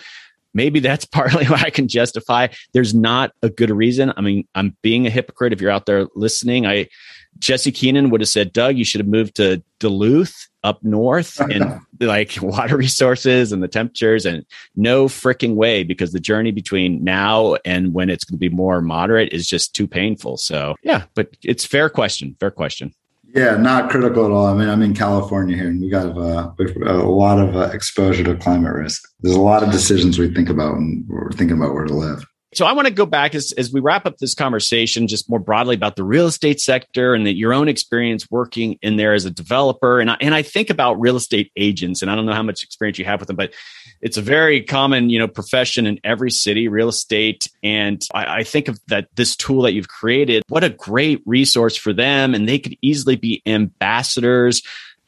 maybe 0.54 0.80
that's 0.80 1.04
partly 1.18 1.44
why 1.44 1.60
I 1.66 1.68
can 1.68 1.86
justify. 1.86 2.48
There's 2.72 2.94
not 2.94 3.32
a 3.42 3.50
good 3.50 3.68
reason. 3.68 4.10
I 4.16 4.22
mean, 4.22 4.48
I'm 4.54 4.74
being 4.80 5.06
a 5.06 5.10
hypocrite 5.10 5.52
if 5.52 5.60
you're 5.60 5.70
out 5.70 5.84
there 5.84 6.06
listening. 6.14 6.64
I 6.64 6.88
Jesse 7.38 7.72
Keenan 7.72 8.10
would 8.10 8.20
have 8.20 8.28
said, 8.28 8.52
Doug, 8.52 8.76
you 8.76 8.84
should 8.84 9.00
have 9.00 9.08
moved 9.08 9.36
to 9.36 9.62
Duluth 9.80 10.48
up 10.62 10.82
north 10.82 11.38
and 11.50 11.80
like 12.00 12.36
water 12.40 12.76
resources 12.76 13.52
and 13.52 13.62
the 13.62 13.68
temperatures 13.68 14.26
and 14.26 14.44
no 14.76 15.06
freaking 15.06 15.54
way 15.54 15.84
because 15.84 16.12
the 16.12 16.20
journey 16.20 16.50
between 16.50 17.04
now 17.04 17.56
and 17.64 17.94
when 17.94 18.10
it's 18.10 18.24
going 18.24 18.34
to 18.34 18.38
be 18.38 18.48
more 18.48 18.80
moderate 18.80 19.32
is 19.32 19.46
just 19.46 19.74
too 19.74 19.86
painful. 19.86 20.36
So 20.36 20.74
yeah, 20.82 21.04
but 21.14 21.36
it's 21.42 21.64
fair 21.64 21.88
question. 21.88 22.36
Fair 22.40 22.50
question. 22.50 22.92
Yeah, 23.34 23.56
not 23.56 23.90
critical 23.90 24.24
at 24.24 24.30
all. 24.30 24.46
I 24.46 24.54
mean, 24.54 24.68
I'm 24.68 24.80
in 24.80 24.94
California 24.94 25.56
here, 25.56 25.68
and 25.68 25.80
we 25.80 25.90
got 25.90 26.16
uh, 26.16 26.52
a 26.86 27.02
lot 27.02 27.40
of 27.40 27.56
uh, 27.56 27.70
exposure 27.72 28.22
to 28.22 28.36
climate 28.36 28.72
risk. 28.72 29.02
There's 29.22 29.34
a 29.34 29.40
lot 29.40 29.64
of 29.64 29.72
decisions 29.72 30.20
we 30.20 30.32
think 30.32 30.48
about 30.48 30.74
when 30.74 31.04
we're 31.08 31.32
thinking 31.32 31.56
about 31.56 31.74
where 31.74 31.84
to 31.84 31.94
live. 31.94 32.24
So 32.56 32.66
I 32.66 32.72
want 32.72 32.86
to 32.88 32.94
go 32.94 33.06
back 33.06 33.34
as, 33.34 33.52
as 33.52 33.72
we 33.72 33.80
wrap 33.80 34.06
up 34.06 34.18
this 34.18 34.34
conversation, 34.34 35.08
just 35.08 35.28
more 35.28 35.38
broadly 35.38 35.74
about 35.74 35.96
the 35.96 36.04
real 36.04 36.26
estate 36.26 36.60
sector 36.60 37.14
and 37.14 37.26
that 37.26 37.34
your 37.34 37.52
own 37.52 37.68
experience 37.68 38.30
working 38.30 38.78
in 38.82 38.96
there 38.96 39.14
as 39.14 39.24
a 39.24 39.30
developer. 39.30 40.00
And 40.00 40.10
I, 40.10 40.16
and 40.20 40.34
I 40.34 40.42
think 40.42 40.70
about 40.70 41.00
real 41.00 41.16
estate 41.16 41.50
agents, 41.56 42.02
and 42.02 42.10
I 42.10 42.14
don't 42.14 42.26
know 42.26 42.32
how 42.32 42.42
much 42.42 42.62
experience 42.62 42.98
you 42.98 43.04
have 43.04 43.20
with 43.20 43.26
them, 43.26 43.36
but 43.36 43.52
it's 44.00 44.16
a 44.16 44.22
very 44.22 44.62
common, 44.62 45.10
you 45.10 45.18
know, 45.18 45.28
profession 45.28 45.86
in 45.86 45.98
every 46.04 46.30
city, 46.30 46.68
real 46.68 46.88
estate. 46.88 47.48
And 47.62 48.06
I, 48.12 48.38
I 48.38 48.44
think 48.44 48.68
of 48.68 48.78
that 48.88 49.08
this 49.14 49.36
tool 49.36 49.62
that 49.62 49.72
you've 49.72 49.88
created, 49.88 50.42
what 50.48 50.64
a 50.64 50.70
great 50.70 51.22
resource 51.26 51.76
for 51.76 51.92
them. 51.92 52.34
And 52.34 52.48
they 52.48 52.58
could 52.58 52.76
easily 52.82 53.16
be 53.16 53.42
ambassadors 53.46 54.62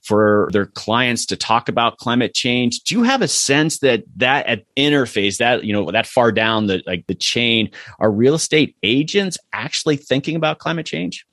for 0.07 0.49
their 0.53 0.67
clients 0.67 1.27
to 1.27 1.37
talk 1.37 1.69
about 1.69 1.99
climate 1.99 2.33
change. 2.33 2.81
Do 2.81 2.95
you 2.95 3.03
have 3.03 3.23
a 3.23 3.29
sense 3.29 3.81
that 3.81 4.05
that 4.17 4.47
at 4.47 4.65
interface, 4.77 5.39
that, 5.39 5.65
you 5.65 5.73
know, 5.73 5.91
that 5.91 6.07
far 6.07 6.31
down 6.31 6.69
the, 6.69 6.83
like 6.87 7.05
the 7.09 7.15
chain, 7.15 7.71
are 7.99 8.11
real 8.11 8.35
estate 8.35 8.77
agents 8.85 9.37
actually 9.53 9.97
thinking 9.97 10.37
about 10.37 10.61
climate 10.61 10.87
change? 10.87 11.27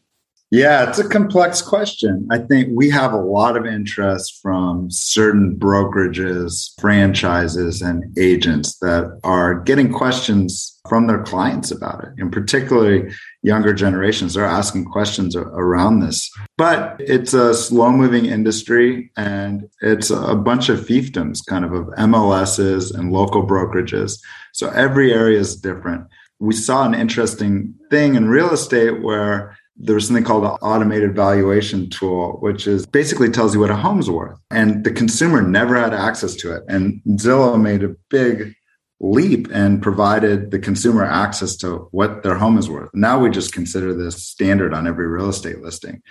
Yeah, 0.53 0.87
it's 0.87 0.99
a 0.99 1.09
complex 1.09 1.63
question. 1.63 2.27
I 2.29 2.37
think 2.37 2.69
we 2.71 2.87
have 2.91 3.11
a 3.11 3.17
lot 3.17 3.57
of 3.57 3.65
interest 3.65 4.39
from 4.39 4.91
certain 4.91 5.55
brokerages, 5.57 6.79
franchises, 6.79 7.81
and 7.81 8.15
agents 8.19 8.77
that 8.77 9.19
are 9.23 9.61
getting 9.61 9.91
questions 9.91 10.79
from 10.87 11.07
their 11.07 11.23
clients 11.23 11.71
about 11.71 12.03
it, 12.03 12.11
and 12.19 12.31
particularly 12.31 13.11
younger 13.41 13.73
generations. 13.73 14.35
They're 14.35 14.45
asking 14.45 14.85
questions 14.85 15.35
around 15.35 16.01
this. 16.01 16.29
But 16.55 16.97
it's 16.99 17.33
a 17.33 17.55
slow 17.55 17.89
moving 17.91 18.27
industry 18.27 19.09
and 19.17 19.67
it's 19.81 20.11
a 20.11 20.35
bunch 20.35 20.69
of 20.69 20.81
fiefdoms, 20.81 21.39
kind 21.43 21.65
of 21.65 21.73
of 21.73 21.87
MLSs 21.97 22.93
and 22.93 23.11
local 23.11 23.41
brokerages. 23.41 24.19
So 24.53 24.69
every 24.69 25.11
area 25.11 25.39
is 25.39 25.55
different. 25.55 26.05
We 26.39 26.53
saw 26.53 26.85
an 26.85 26.93
interesting 26.93 27.73
thing 27.89 28.13
in 28.13 28.29
real 28.29 28.51
estate 28.51 29.01
where 29.01 29.57
there 29.75 29.95
was 29.95 30.07
something 30.07 30.23
called 30.23 30.43
an 30.43 30.51
automated 30.61 31.15
valuation 31.15 31.89
tool, 31.89 32.37
which 32.41 32.67
is 32.67 32.85
basically 32.85 33.29
tells 33.29 33.53
you 33.53 33.59
what 33.59 33.71
a 33.71 33.75
home's 33.75 34.09
worth. 34.09 34.39
And 34.51 34.83
the 34.83 34.91
consumer 34.91 35.41
never 35.41 35.75
had 35.75 35.93
access 35.93 36.35
to 36.35 36.55
it. 36.55 36.63
And 36.67 37.01
Zillow 37.17 37.59
made 37.59 37.83
a 37.83 37.95
big 38.09 38.53
leap 38.99 39.47
and 39.51 39.81
provided 39.81 40.51
the 40.51 40.59
consumer 40.59 41.03
access 41.03 41.57
to 41.57 41.87
what 41.91 42.23
their 42.23 42.35
home 42.35 42.57
is 42.57 42.69
worth. 42.69 42.89
Now 42.93 43.19
we 43.19 43.29
just 43.29 43.51
consider 43.51 43.93
this 43.93 44.23
standard 44.25 44.73
on 44.73 44.87
every 44.87 45.07
real 45.07 45.29
estate 45.29 45.59
listing. 45.59 46.01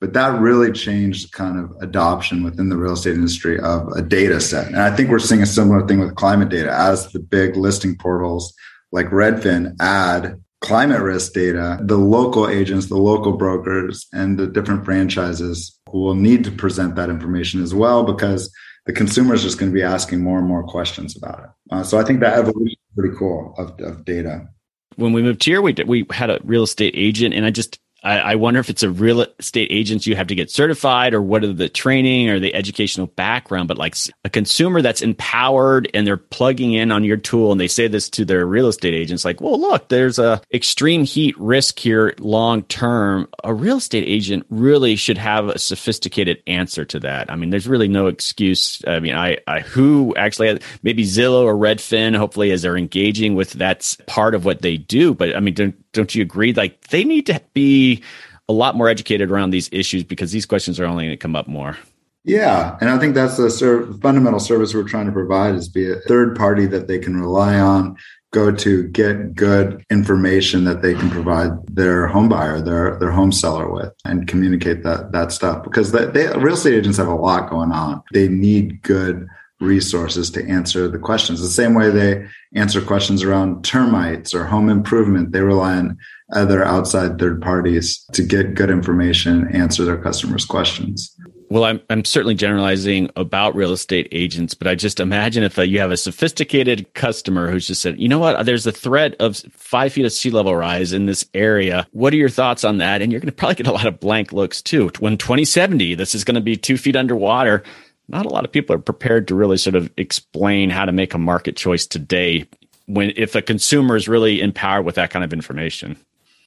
But 0.00 0.14
that 0.14 0.40
really 0.40 0.72
changed 0.72 1.32
kind 1.32 1.58
of 1.58 1.72
adoption 1.82 2.42
within 2.42 2.70
the 2.70 2.76
real 2.76 2.94
estate 2.94 3.14
industry 3.14 3.60
of 3.60 3.86
a 3.88 4.00
data 4.00 4.40
set. 4.40 4.68
And 4.68 4.78
I 4.78 4.96
think 4.96 5.10
we're 5.10 5.18
seeing 5.18 5.42
a 5.42 5.46
similar 5.46 5.86
thing 5.86 6.00
with 6.00 6.14
climate 6.14 6.48
data 6.48 6.72
as 6.72 7.12
the 7.12 7.20
big 7.20 7.54
listing 7.54 7.96
portals 7.96 8.54
like 8.92 9.06
Redfin 9.10 9.76
add 9.78 10.40
climate 10.60 11.00
risk 11.00 11.32
data, 11.32 11.78
the 11.82 11.96
local 11.96 12.48
agents, 12.48 12.86
the 12.86 12.96
local 12.96 13.32
brokers, 13.32 14.06
and 14.12 14.38
the 14.38 14.46
different 14.46 14.84
franchises 14.84 15.78
will 15.92 16.14
need 16.14 16.44
to 16.44 16.50
present 16.50 16.96
that 16.96 17.08
information 17.08 17.62
as 17.62 17.74
well 17.74 18.04
because 18.04 18.52
the 18.86 18.92
consumer 18.92 19.34
is 19.34 19.42
just 19.42 19.58
going 19.58 19.70
to 19.70 19.74
be 19.74 19.82
asking 19.82 20.20
more 20.20 20.38
and 20.38 20.46
more 20.46 20.62
questions 20.62 21.16
about 21.16 21.40
it. 21.44 21.74
Uh, 21.74 21.82
so 21.82 21.98
I 21.98 22.04
think 22.04 22.20
that 22.20 22.38
evolution 22.38 22.66
is 22.68 22.94
pretty 22.94 23.16
cool 23.16 23.54
of, 23.58 23.78
of 23.80 24.04
data. 24.04 24.48
When 24.96 25.12
we 25.12 25.22
moved 25.22 25.44
here, 25.44 25.62
we 25.62 25.74
we 25.86 26.06
had 26.10 26.30
a 26.30 26.40
real 26.44 26.64
estate 26.64 26.94
agent, 26.96 27.34
and 27.34 27.46
I 27.46 27.50
just 27.50 27.78
I, 28.02 28.18
I, 28.18 28.34
wonder 28.34 28.60
if 28.60 28.70
it's 28.70 28.82
a 28.82 28.90
real 28.90 29.26
estate 29.38 29.68
agent 29.70 30.06
you 30.06 30.16
have 30.16 30.28
to 30.28 30.34
get 30.34 30.50
certified 30.50 31.12
or 31.14 31.20
what 31.20 31.44
are 31.44 31.52
the 31.52 31.68
training 31.68 32.30
or 32.30 32.40
the 32.40 32.54
educational 32.54 33.06
background 33.06 33.68
but 33.68 33.78
like 33.78 33.96
a 34.24 34.30
consumer 34.30 34.82
that's 34.82 35.02
empowered 35.02 35.90
and 35.92 36.06
they're 36.06 36.16
plugging 36.16 36.72
in 36.72 36.90
on 36.92 37.04
your 37.04 37.16
tool 37.16 37.52
and 37.52 37.60
they 37.60 37.68
say 37.68 37.88
this 37.88 38.08
to 38.10 38.24
their 38.24 38.46
real 38.46 38.68
estate 38.68 38.94
agents 38.94 39.24
like 39.24 39.40
well 39.40 39.60
look 39.60 39.88
there's 39.88 40.18
a 40.18 40.40
extreme 40.52 41.04
heat 41.04 41.38
risk 41.38 41.78
here 41.78 42.14
long 42.18 42.62
term. 42.64 43.28
A 43.44 43.52
real 43.52 43.78
estate 43.78 44.04
agent 44.06 44.46
really 44.50 44.96
should 44.96 45.18
have 45.18 45.48
a 45.48 45.58
sophisticated 45.58 46.42
answer 46.46 46.84
to 46.86 47.00
that. 47.00 47.30
I 47.30 47.36
mean 47.36 47.50
there's 47.50 47.68
really 47.68 47.88
no 47.88 48.06
excuse. 48.06 48.82
I 48.86 49.00
mean 49.00 49.14
i, 49.14 49.38
I 49.46 49.60
who 49.60 50.14
actually 50.16 50.60
maybe 50.82 51.04
zillow 51.04 51.44
or 51.44 51.54
redfin 51.54 52.16
hopefully 52.16 52.50
as 52.52 52.62
they're 52.62 52.76
engaging 52.76 53.34
with 53.34 53.52
that's 53.52 53.96
part 54.06 54.34
of 54.34 54.44
what 54.44 54.62
they 54.62 54.76
do 54.76 55.14
but 55.14 55.36
i 55.36 55.40
mean 55.40 55.54
don't, 55.92 56.14
you 56.14 56.22
agree 56.22 56.52
like 56.52 56.88
they 56.88 57.04
need 57.04 57.26
to 57.26 57.40
be 57.52 58.02
a 58.48 58.52
lot 58.52 58.76
more 58.76 58.88
educated 58.88 59.30
around 59.30 59.50
these 59.50 59.68
issues 59.72 60.04
because 60.04 60.32
these 60.32 60.46
questions 60.46 60.80
are 60.80 60.84
only 60.84 61.04
going 61.04 61.12
to 61.12 61.16
come 61.16 61.36
up 61.36 61.46
more. 61.46 61.76
Yeah, 62.24 62.76
and 62.80 62.90
I 62.90 62.98
think 62.98 63.14
that's 63.14 63.36
the 63.36 63.50
ser- 63.50 63.86
fundamental 63.94 64.40
service 64.40 64.74
we're 64.74 64.82
trying 64.82 65.06
to 65.06 65.12
provide 65.12 65.54
is 65.54 65.68
be 65.68 65.90
a 65.90 65.96
third 66.00 66.36
party 66.36 66.66
that 66.66 66.86
they 66.86 66.98
can 66.98 67.18
rely 67.18 67.58
on, 67.58 67.96
go 68.32 68.52
to 68.52 68.88
get 68.88 69.34
good 69.34 69.84
information 69.90 70.64
that 70.64 70.82
they 70.82 70.94
can 70.94 71.10
provide 71.10 71.50
their 71.68 72.06
home 72.06 72.28
buyer, 72.28 72.60
their 72.60 72.96
their 72.98 73.10
home 73.10 73.32
seller 73.32 73.70
with, 73.70 73.92
and 74.04 74.28
communicate 74.28 74.82
that 74.82 75.12
that 75.12 75.32
stuff 75.32 75.64
because 75.64 75.92
they, 75.92 76.06
they, 76.06 76.26
real 76.38 76.54
estate 76.54 76.74
agents 76.74 76.98
have 76.98 77.08
a 77.08 77.14
lot 77.14 77.48
going 77.48 77.72
on. 77.72 78.02
They 78.12 78.28
need 78.28 78.82
good 78.82 79.26
resources 79.60 80.30
to 80.30 80.48
answer 80.48 80.88
the 80.88 80.98
questions. 80.98 81.40
The 81.40 81.48
same 81.48 81.74
way 81.74 81.90
they 81.90 82.26
answer 82.54 82.80
questions 82.80 83.22
around 83.22 83.64
termites 83.64 84.34
or 84.34 84.44
home 84.44 84.68
improvement, 84.68 85.32
they 85.32 85.40
rely 85.40 85.76
on 85.76 85.98
other 86.32 86.64
outside 86.64 87.18
third 87.18 87.42
parties 87.42 88.04
to 88.12 88.22
get 88.22 88.54
good 88.54 88.70
information, 88.70 89.48
answer 89.54 89.84
their 89.84 89.98
customers' 89.98 90.44
questions. 90.44 91.14
Well, 91.50 91.64
I'm, 91.64 91.80
I'm 91.90 92.04
certainly 92.04 92.36
generalizing 92.36 93.10
about 93.16 93.56
real 93.56 93.72
estate 93.72 94.06
agents, 94.12 94.54
but 94.54 94.68
I 94.68 94.76
just 94.76 95.00
imagine 95.00 95.42
if 95.42 95.58
uh, 95.58 95.62
you 95.62 95.80
have 95.80 95.90
a 95.90 95.96
sophisticated 95.96 96.94
customer 96.94 97.50
who's 97.50 97.66
just 97.66 97.82
said, 97.82 97.98
you 97.98 98.08
know 98.08 98.20
what, 98.20 98.46
there's 98.46 98.68
a 98.68 98.72
threat 98.72 99.16
of 99.18 99.36
five 99.52 99.92
feet 99.92 100.06
of 100.06 100.12
sea 100.12 100.30
level 100.30 100.54
rise 100.54 100.92
in 100.92 101.06
this 101.06 101.26
area. 101.34 101.88
What 101.90 102.12
are 102.12 102.18
your 102.18 102.28
thoughts 102.28 102.62
on 102.62 102.78
that? 102.78 103.02
And 103.02 103.10
you're 103.10 103.20
going 103.20 103.26
to 103.26 103.32
probably 103.32 103.56
get 103.56 103.66
a 103.66 103.72
lot 103.72 103.86
of 103.86 103.98
blank 103.98 104.32
looks 104.32 104.62
too. 104.62 104.92
When 105.00 105.16
2070, 105.16 105.96
this 105.96 106.14
is 106.14 106.22
going 106.22 106.36
to 106.36 106.40
be 106.40 106.56
two 106.56 106.76
feet 106.76 106.94
underwater. 106.94 107.64
Not 108.10 108.26
a 108.26 108.28
lot 108.28 108.44
of 108.44 108.50
people 108.50 108.74
are 108.74 108.80
prepared 108.80 109.28
to 109.28 109.34
really 109.34 109.56
sort 109.56 109.76
of 109.76 109.90
explain 109.96 110.68
how 110.68 110.84
to 110.84 110.92
make 110.92 111.14
a 111.14 111.18
market 111.18 111.56
choice 111.56 111.86
today 111.86 112.46
when 112.86 113.12
if 113.16 113.36
a 113.36 113.42
consumer 113.42 113.94
is 113.94 114.08
really 114.08 114.40
empowered 114.40 114.84
with 114.84 114.96
that 114.96 115.10
kind 115.10 115.24
of 115.24 115.32
information. 115.32 115.96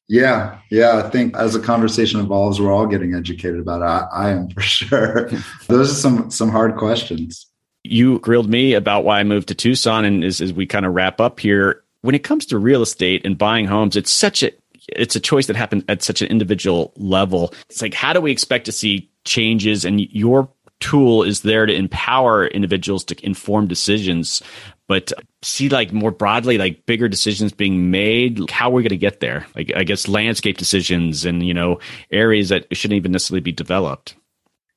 Yeah, 0.10 0.60
yeah. 0.70 0.98
I 0.98 1.10
think 1.10 1.36
as 1.38 1.54
the 1.54 1.62
conversation 1.62 2.20
evolves, 2.20 2.60
we're 2.60 2.74
all 2.74 2.86
getting 2.86 3.16
educated 3.16 3.62
about 3.62 3.82
it. 3.82 3.86
I, 3.86 4.26
I 4.26 4.30
am 4.32 4.50
for 4.54 4.62
sure. 4.62 5.30
Those 5.68 5.92
are 5.92 5.96
some 5.96 6.30
some 6.30 6.50
hard 6.50 6.76
questions. 6.76 7.48
You 7.86 8.20
grilled 8.20 8.50
me 8.50 8.74
about 8.74 9.04
why 9.06 9.20
I 9.20 9.24
moved 9.24 9.48
to 9.50 9.56
Tucson, 9.56 10.06
and 10.06 10.24
as, 10.24 10.42
as 10.42 10.54
we 10.54 10.66
kind 10.66 10.86
of 10.86 10.94
wrap 10.94 11.20
up 11.20 11.40
here, 11.40 11.84
when 12.02 12.16
it 12.16 12.24
comes 12.24 12.46
to 12.48 12.58
real 12.58 12.82
estate 12.82 13.26
and 13.26 13.38
buying 13.38 13.66
homes, 13.66 13.96
it's 13.96 14.12
such 14.12 14.44
a 14.44 14.52
it's 14.90 15.16
a 15.16 15.20
choice 15.22 15.48
that 15.48 15.56
happens 15.56 15.86
at 15.88 16.04
such 16.04 16.22
an 16.22 16.28
individual 16.28 16.92
level. 16.98 17.54
It's 17.70 17.82
like 17.82 17.94
how 17.94 18.12
do 18.12 18.20
we 18.20 18.32
expect 18.32 18.66
to 18.66 18.74
see 18.74 19.10
changes? 19.24 19.86
And 19.86 20.02
your 20.02 20.50
tool 20.80 21.24
is 21.24 21.42
there 21.42 21.66
to 21.66 21.74
empower 21.74 22.48
individuals 22.48 23.04
to 23.06 23.26
inform 23.26 23.68
decisions 23.68 24.42
but 24.88 25.14
see 25.42 25.70
like 25.70 25.94
more 25.94 26.12
broadly 26.12 26.58
like 26.58 26.86
bigger 26.86 27.08
decisions 27.08 27.52
being 27.52 27.90
made 27.90 28.40
like 28.40 28.50
how 28.50 28.70
are 28.70 28.74
we 28.74 28.84
going 28.84 28.90
to 28.90 28.98
get 28.98 29.20
there? 29.20 29.46
Like 29.56 29.72
i 29.76 29.84
guess 29.84 30.08
landscape 30.08 30.58
decisions 30.58 31.26
and 31.26 31.46
you 31.46 31.54
know 31.54 31.80
areas 32.12 32.50
that 32.50 32.66
shouldn't 32.76 32.98
even 32.98 33.12
necessarily 33.12 33.42
be 33.42 33.52
developed. 33.52 34.16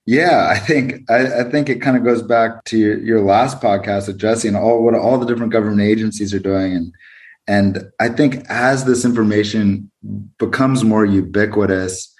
Yeah 0.06 0.46
i 0.48 0.58
think 0.58 1.02
i, 1.10 1.40
I 1.40 1.44
think 1.50 1.68
it 1.68 1.82
kind 1.82 1.96
of 1.96 2.04
goes 2.04 2.22
back 2.22 2.64
to 2.64 2.78
your, 2.78 2.98
your 2.98 3.20
last 3.20 3.60
podcast 3.60 4.06
with 4.06 4.18
jesse 4.18 4.48
and 4.48 4.56
all 4.56 4.84
what 4.84 4.94
all 4.94 5.18
the 5.18 5.26
different 5.26 5.52
government 5.52 5.82
agencies 5.82 6.32
are 6.32 6.38
doing. 6.38 6.72
And 6.72 6.92
and 7.48 7.90
i 8.00 8.08
think 8.08 8.44
as 8.48 8.84
this 8.84 9.04
information 9.04 9.90
becomes 10.38 10.84
more 10.84 11.04
ubiquitous 11.04 12.12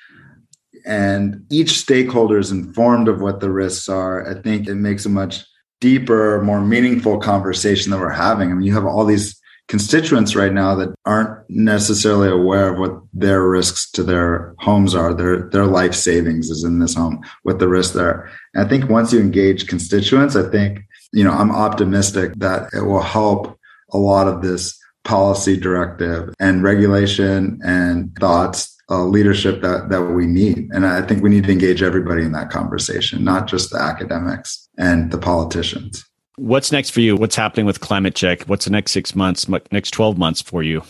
and 0.87 1.45
each 1.51 1.79
stakeholder 1.79 2.39
is 2.39 2.53
informed 2.53 3.09
of 3.09 3.21
what 3.21 3.41
the 3.41 3.51
risks 3.51 3.89
are 3.89 4.29
i 4.31 4.41
think 4.41 4.69
it 4.69 4.77
makes 4.77 5.05
a 5.05 5.09
much 5.11 5.45
deeper, 5.81 6.43
more 6.43 6.61
meaningful 6.61 7.19
conversation 7.19 7.91
that 7.91 8.01
we're 8.01 8.11
having. 8.11 8.51
I 8.51 8.55
mean, 8.55 8.67
you 8.67 8.75
have 8.75 8.87
all 8.87 9.05
these 9.05 9.41
constituents 9.69 10.37
right 10.37 10.53
now 10.53 10.77
that 10.77 10.95
aren't 11.05 11.39
necessarily 11.51 12.29
aware 12.29 12.73
of 12.73 12.79
what 12.79 13.01
their 13.13 13.43
risks 13.49 13.91
to 13.93 14.03
their 14.03 14.55
homes 14.61 14.95
are. 14.95 15.13
Their 15.13 15.49
their 15.51 15.67
life 15.67 15.95
savings 15.95 16.51
is 16.51 16.65
in 16.65 16.79
this 16.79 16.95
home, 16.95 17.21
what 17.43 17.59
the 17.59 17.69
risks 17.69 17.95
there. 17.95 18.31
And 18.55 18.65
I 18.65 18.69
think 18.69 18.89
once 18.89 19.13
you 19.13 19.21
engage 19.21 19.67
constituents, 19.67 20.37
I 20.37 20.49
think 20.51 20.81
you 21.13 21.25
know 21.25 21.33
I'm 21.33 21.51
optimistic 21.51 22.35
that 22.37 22.71
it 22.73 22.83
will 22.83 23.03
help 23.03 23.59
a 23.93 23.99
lot 23.99 24.29
of 24.29 24.43
this 24.43 24.79
policy 25.05 25.57
directive 25.57 26.35
and 26.41 26.65
regulation 26.65 27.61
and 27.65 28.15
thoughts 28.19 28.76
uh, 28.91 29.05
leadership 29.05 29.63
that 29.63 29.89
that 29.91 30.03
we 30.03 30.27
need. 30.27 30.69
And 30.73 30.87
I 30.87 31.03
think 31.03 31.23
we 31.23 31.31
need 31.31 31.45
to 31.45 31.53
engage 31.53 31.83
everybody 31.83 32.23
in 32.23 32.33
that 32.33 32.51
conversation, 32.51 33.25
not 33.25 33.47
just 33.47 33.71
the 33.71 33.81
academics 33.81 34.69
and 34.79 35.11
the 35.11 35.19
politicians. 35.19 36.05
What's 36.37 36.71
next 36.71 36.91
for 36.91 37.01
you? 37.01 37.17
What's 37.17 37.37
happening 37.37 37.65
with 37.65 37.81
Climate 37.81 38.15
Check? 38.15 38.43
What's 38.43 38.67
the 38.67 38.71
next 38.71 38.93
six 38.93 39.15
months, 39.15 39.49
next 39.49 39.93
12 39.93 40.19
months 40.19 40.43
for 40.43 40.63
you? 40.63 40.83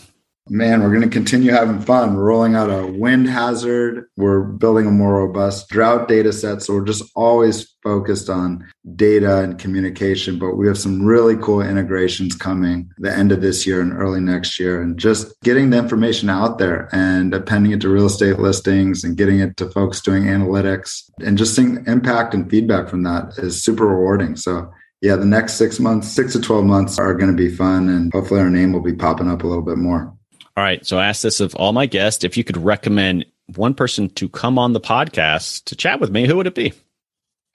Man, 0.49 0.81
we're 0.81 0.89
going 0.89 1.01
to 1.01 1.09
continue 1.09 1.51
having 1.51 1.81
fun. 1.81 2.15
We're 2.15 2.23
rolling 2.23 2.55
out 2.55 2.69
a 2.69 2.87
wind 2.87 3.29
hazard. 3.29 4.05
We're 4.15 4.41
building 4.41 4.87
a 4.87 4.91
more 4.91 5.15
robust 5.15 5.69
drought 5.69 6.07
data 6.07 6.31
set. 6.31 6.61
So 6.61 6.73
we're 6.73 6.85
just 6.85 7.03
always 7.15 7.75
focused 7.83 8.29
on 8.29 8.65
data 8.95 9.39
and 9.39 9.59
communication. 9.59 10.39
But 10.39 10.55
we 10.55 10.67
have 10.67 10.77
some 10.77 11.03
really 11.03 11.35
cool 11.37 11.61
integrations 11.61 12.35
coming 12.35 12.89
the 12.97 13.13
end 13.13 13.31
of 13.31 13.41
this 13.41 13.67
year 13.67 13.81
and 13.81 13.93
early 13.93 14.21
next 14.21 14.59
year. 14.59 14.81
And 14.81 14.97
just 14.97 15.39
getting 15.41 15.69
the 15.69 15.77
information 15.77 16.29
out 16.29 16.57
there 16.57 16.89
and 16.91 17.33
appending 17.33 17.73
it 17.73 17.81
to 17.81 17.89
real 17.89 18.05
estate 18.05 18.39
listings 18.39 19.03
and 19.03 19.17
getting 19.17 19.39
it 19.39 19.57
to 19.57 19.69
folks 19.69 20.01
doing 20.01 20.23
analytics 20.23 21.09
and 21.19 21.37
just 21.37 21.55
seeing 21.55 21.83
impact 21.87 22.33
and 22.33 22.49
feedback 22.49 22.89
from 22.89 23.03
that 23.03 23.37
is 23.37 23.61
super 23.61 23.87
rewarding. 23.87 24.35
So 24.35 24.71
yeah, 25.01 25.15
the 25.15 25.25
next 25.25 25.53
six 25.53 25.79
months, 25.79 26.07
six 26.07 26.33
to 26.33 26.41
12 26.41 26.65
months 26.65 26.97
are 26.97 27.13
going 27.13 27.29
to 27.29 27.37
be 27.37 27.53
fun. 27.53 27.89
And 27.89 28.11
hopefully 28.11 28.39
our 28.39 28.49
name 28.49 28.73
will 28.73 28.81
be 28.81 28.95
popping 28.95 29.29
up 29.29 29.43
a 29.43 29.47
little 29.47 29.63
bit 29.63 29.77
more. 29.77 30.16
All 30.57 30.63
right. 30.63 30.83
So 30.85 30.97
I 30.97 31.07
asked 31.07 31.21
this 31.21 31.39
of 31.39 31.55
all 31.55 31.71
my 31.71 31.85
guests. 31.85 32.23
If 32.23 32.35
you 32.35 32.43
could 32.43 32.57
recommend 32.57 33.25
one 33.55 33.75
person 33.75 34.09
to 34.09 34.27
come 34.27 34.57
on 34.57 34.73
the 34.73 34.81
podcast 34.81 35.65
to 35.65 35.75
chat 35.75 35.99
with 35.99 36.09
me, 36.09 36.25
who 36.25 36.35
would 36.35 36.47
it 36.47 36.55
be? 36.55 36.73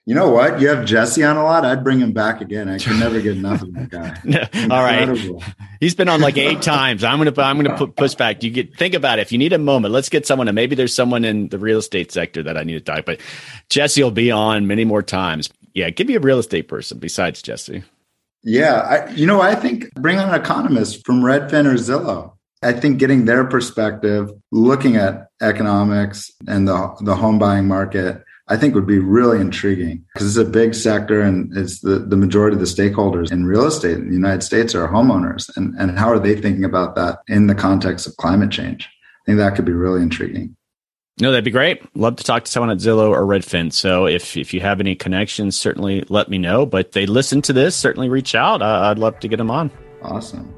You 0.07 0.15
know 0.15 0.31
what? 0.31 0.61
You 0.61 0.69
have 0.69 0.85
Jesse 0.85 1.23
on 1.23 1.37
a 1.37 1.43
lot. 1.43 1.65
I'd 1.65 1.83
bring 1.83 2.01
him 2.01 2.13
back 2.13 2.41
again. 2.41 2.69
I 2.69 2.79
can 2.79 2.99
never 2.99 3.21
get 3.21 3.37
enough 3.37 3.63
of 3.63 3.73
that 3.75 3.89
guy. 3.89 4.69
All 4.75 4.83
right, 4.83 5.17
he's 5.79 5.95
been 5.95 6.09
on 6.09 6.21
like 6.21 6.37
eight 6.37 6.61
times. 6.63 7.05
I'm 7.05 7.19
gonna 7.19 7.41
I'm 7.41 7.57
gonna 7.57 7.77
put 7.77 7.95
push 7.95 8.17
back. 8.17 8.43
You 8.43 8.51
get 8.51 8.77
think 8.77 8.95
about 8.95 9.21
it. 9.21 9.23
If 9.23 9.31
you 9.31 9.39
need 9.39 9.53
a 9.53 9.59
moment, 9.59 9.95
let's 9.95 10.09
get 10.09 10.27
someone. 10.27 10.49
And 10.49 10.57
maybe 10.57 10.75
there's 10.75 10.93
someone 10.93 11.25
in 11.25 11.49
the 11.51 11.59
real 11.59 11.79
estate 11.79 12.11
sector 12.11 12.43
that 12.43 12.57
I 12.57 12.65
need 12.65 12.73
to 12.73 12.81
talk. 12.81 13.05
But 13.05 13.21
Jesse 13.69 14.03
will 14.03 14.11
be 14.11 14.33
on 14.33 14.67
many 14.67 14.85
more 14.85 15.05
times. 15.05 15.51
Yeah, 15.73 15.91
give 15.91 16.09
me 16.09 16.17
a 16.17 16.21
real 16.21 16.41
estate 16.41 16.67
person 16.67 16.99
besides 16.99 17.41
Jesse. 17.41 17.85
Yeah, 18.43 18.75
I, 18.75 19.11
you 19.11 19.27
know, 19.27 19.41
I 19.41 19.55
think 19.55 19.95
bring 19.95 20.19
on 20.19 20.31
an 20.31 20.41
economist 20.41 21.07
from 21.07 21.21
Redfin 21.23 21.65
or 21.65 21.75
Zillow. 21.75 22.33
I 22.63 22.73
think 22.73 22.99
getting 22.99 23.25
their 23.25 23.45
perspective, 23.45 24.31
looking 24.51 24.97
at 24.97 25.29
economics 25.41 26.31
and 26.47 26.69
the 26.69 26.97
the 27.01 27.15
home 27.15 27.39
buying 27.39 27.67
market 27.67 28.23
I 28.49 28.57
think 28.57 28.75
would 28.75 28.87
be 28.87 28.99
really 28.99 29.41
intriguing 29.41 30.05
because 30.13 30.37
it's 30.37 30.49
a 30.49 30.51
big 30.51 30.75
sector 30.75 31.21
and 31.21 31.57
it's 31.57 31.81
the, 31.81 32.01
the 32.01 32.17
majority 32.17 32.55
of 32.55 32.61
the 32.61 32.67
stakeholders 32.67 33.31
in 33.31 33.47
real 33.47 33.65
estate 33.65 33.99
in 33.99 34.09
the 34.09 34.15
United 34.15 34.43
States 34.43 34.75
are 34.75 34.89
homeowners. 34.89 35.51
And, 35.57 35.75
and 35.79 35.99
how 35.99 36.11
are 36.11 36.19
they 36.19 36.35
thinking 36.39 36.65
about 36.65 36.95
that 36.97 37.21
in 37.29 37.47
the 37.47 37.55
context 37.55 38.07
of 38.07 38.17
climate 38.17 38.51
change? 38.51 38.87
I 38.87 39.25
think 39.25 39.39
that 39.39 39.55
could 39.55 39.65
be 39.65 39.73
really 39.73 40.03
intriguing. 40.03 40.57
No, 41.21 41.31
that'd 41.31 41.45
be 41.45 41.51
great. 41.51 41.83
Love 41.97 42.17
to 42.17 42.25
talk 42.25 42.45
to 42.45 42.51
someone 42.51 42.71
at 42.71 42.79
Zillow 42.79 43.11
or 43.11 43.23
Redfin. 43.23 43.73
So 43.73 44.07
if, 44.07 44.37
if 44.37 44.53
you 44.53 44.61
have 44.61 44.81
any 44.81 44.97
connections, 44.97 45.59
certainly 45.59 46.05
let 46.09 46.29
me 46.29 46.39
know. 46.39 46.67
But 46.67 46.93
they 46.93 47.07
listen 47.07 47.43
to 47.43 47.53
this, 47.53 47.77
certainly 47.77 48.09
reach 48.09 48.35
out. 48.35 48.61
Uh, 48.61 48.91
I'd 48.91 48.99
love 48.99 49.21
to 49.21 49.29
get 49.29 49.37
them 49.37 49.51
on. 49.51 49.71
Awesome. 50.03 50.53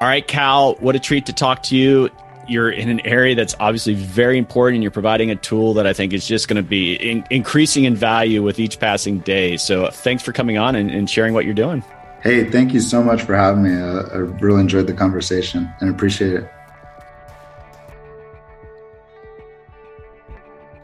All 0.00 0.06
right, 0.06 0.26
Cal, 0.26 0.74
what 0.76 0.94
a 0.94 0.98
treat 0.98 1.26
to 1.26 1.32
talk 1.32 1.62
to 1.64 1.76
you 1.76 2.10
you're 2.48 2.70
in 2.70 2.88
an 2.88 3.00
area 3.00 3.34
that's 3.34 3.54
obviously 3.58 3.94
very 3.94 4.38
important 4.38 4.76
and 4.76 4.82
you're 4.82 4.90
providing 4.90 5.30
a 5.30 5.36
tool 5.36 5.74
that 5.74 5.86
I 5.86 5.92
think 5.92 6.12
is 6.12 6.26
just 6.26 6.48
going 6.48 6.56
to 6.56 6.68
be 6.68 6.94
in, 6.94 7.24
increasing 7.30 7.84
in 7.84 7.94
value 7.94 8.42
with 8.42 8.58
each 8.58 8.78
passing 8.78 9.18
day. 9.20 9.56
So 9.56 9.88
thanks 9.90 10.22
for 10.22 10.32
coming 10.32 10.58
on 10.58 10.74
and, 10.76 10.90
and, 10.90 11.10
sharing 11.10 11.34
what 11.34 11.44
you're 11.44 11.54
doing. 11.54 11.82
Hey, 12.22 12.48
thank 12.50 12.72
you 12.72 12.80
so 12.80 13.02
much 13.02 13.22
for 13.22 13.34
having 13.34 13.62
me. 13.62 13.70
I, 13.70 14.00
I 14.00 14.16
really 14.16 14.60
enjoyed 14.60 14.86
the 14.86 14.92
conversation 14.92 15.72
and 15.80 15.90
appreciate 15.90 16.34
it. 16.34 16.50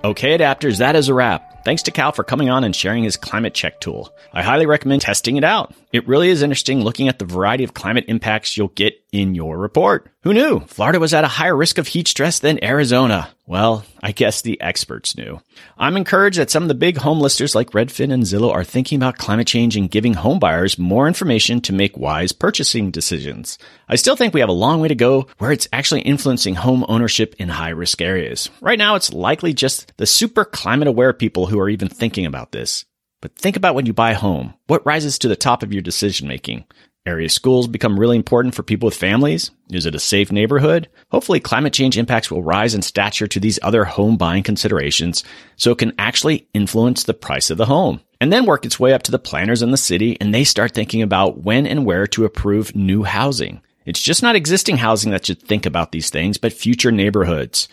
Okay, 0.05 0.37
adapters, 0.37 0.79
that 0.79 0.97
is 0.97 1.09
a 1.09 1.15
wrap. 1.15 1.52
Thanks 1.65 1.83
to 1.85 1.91
Cal 1.91 2.13
for 2.13 2.25
coming 2.25 2.51
on 2.51 2.65
and 2.65 2.75
sharing 2.75 3.05
his 3.05 3.17
climate 3.17 3.55
check 3.55 3.81
tool. 3.81 4.13
I 4.33 4.43
highly 4.43 4.67
recommend 4.67 5.03
testing 5.03 5.37
it 5.37 5.45
out. 5.45 5.75
It 5.93 6.09
really 6.09 6.29
is 6.29 6.43
interesting 6.43 6.81
looking 6.81 7.09
at 7.09 7.19
the 7.19 7.25
variety 7.25 7.63
of 7.63 7.75
climate 7.75 8.07
impacts 8.09 8.57
you'll 8.57 8.69
get 8.69 8.95
in 9.13 9.35
your 9.35 9.59
report. 9.59 10.11
Who 10.23 10.35
knew? 10.35 10.61
Florida 10.61 10.99
was 10.99 11.15
at 11.15 11.25
a 11.25 11.29
higher 11.29 11.57
risk 11.57 11.79
of 11.79 11.89
heat 11.89 12.09
stress 12.09 12.39
than 12.39 12.63
Arizona. 12.65 13.31
Well, 13.45 13.85
I 14.01 14.13
guess 14.13 14.41
the 14.41 14.61
experts 14.61 15.17
knew. 15.17 15.41
I'm 15.77 15.97
encouraged 15.97 16.39
that 16.39 16.51
some 16.51 16.63
of 16.63 16.69
the 16.69 16.77
big 16.77 16.99
home 16.99 17.21
listers 17.21 17.57
like 17.57 17.73
Redfin 17.73 18.13
and 18.13 18.23
Zillow 18.23 18.53
are 18.53 18.63
thinking 18.63 18.97
about 18.97 19.19
climate 19.19 19.49
change 19.49 19.77
and 19.77 19.91
giving 19.91 20.15
homebuyers 20.15 20.79
more 20.79 21.09
information 21.09 21.61
to 21.63 21.73
make 21.73 21.97
wise 21.97 22.31
purchasing 22.31 22.93
decisions. 22.93 23.59
I 23.89 23.97
still 23.97 24.15
think 24.15 24.33
we 24.33 24.41
have 24.41 24.49
a 24.49 24.53
long 24.53 24.81
way 24.81 24.89
to 24.89 24.95
go 24.95 25.27
where 25.39 25.51
it's 25.51 25.69
actually 25.73 26.03
influencing 26.03 26.55
home 26.55 26.85
ownership 26.89 27.35
in 27.39 27.49
high 27.49 27.71
risk 27.71 28.01
areas. 28.01 28.49
Right 28.61 28.79
now, 28.79 28.95
it's 28.95 29.13
likely 29.13 29.53
just 29.53 29.93
the 29.97 30.07
super 30.07 30.45
climate 30.45 30.89
aware 30.89 31.13
people 31.13 31.47
who 31.47 31.59
are 31.59 31.69
even 31.69 31.89
thinking 31.89 32.27
about 32.27 32.53
this. 32.53 32.85
But 33.21 33.35
think 33.37 33.57
about 33.57 33.75
when 33.75 33.87
you 33.87 33.93
buy 33.93 34.13
a 34.13 34.17
home. 34.17 34.55
What 34.69 34.87
rises 34.87 35.19
to 35.19 35.29
the 35.29 35.37
top 35.37 35.63
of 35.63 35.73
your 35.73 35.83
decision 35.83 36.29
making? 36.29 36.65
Area 37.05 37.29
schools 37.29 37.67
become 37.67 37.99
really 37.99 38.17
important 38.17 38.55
for 38.55 38.63
people 38.63 38.87
with 38.87 38.95
families. 38.95 39.51
Is 39.71 39.87
it 39.87 39.95
a 39.97 39.99
safe 39.99 40.31
neighborhood? 40.31 40.89
Hopefully 41.11 41.41
climate 41.41 41.73
change 41.73 41.99
impacts 41.99 42.31
will 42.31 42.45
rise 42.45 42.77
in 42.77 42.83
stature 42.83 43.27
to 43.27 43.41
these 43.41 43.59
other 43.61 43.85
home 43.85 44.17
buying 44.17 44.45
considerations 44.45 45.25
so 45.57 45.73
it 45.73 45.79
can 45.79 45.95
actually 45.99 46.47
influence 46.55 47.03
the 47.03 47.13
price 47.13 47.51
of 47.51 47.59
the 47.59 47.67
home 47.67 48.01
and 48.21 48.33
then 48.33 48.47
work 48.47 48.65
its 48.65 48.79
way 48.79 48.93
up 48.93 49.03
to 49.03 49.11
the 49.11 49.19
planners 49.19 49.63
in 49.63 49.73
the 49.73 49.77
city 49.77 50.17
and 50.21 50.33
they 50.33 50.45
start 50.45 50.75
thinking 50.75 51.03
about 51.03 51.43
when 51.43 51.67
and 51.67 51.85
where 51.85 52.07
to 52.07 52.25
approve 52.25 52.77
new 52.77 53.03
housing. 53.03 53.61
It's 53.85 54.01
just 54.01 54.23
not 54.23 54.37
existing 54.37 54.77
housing 54.77 55.11
that 55.11 55.27
should 55.27 55.43
think 55.43 55.67
about 55.67 55.91
these 55.91 56.09
things, 56.09 56.39
but 56.39 56.53
future 56.53 56.93
neighborhoods. 56.93 57.67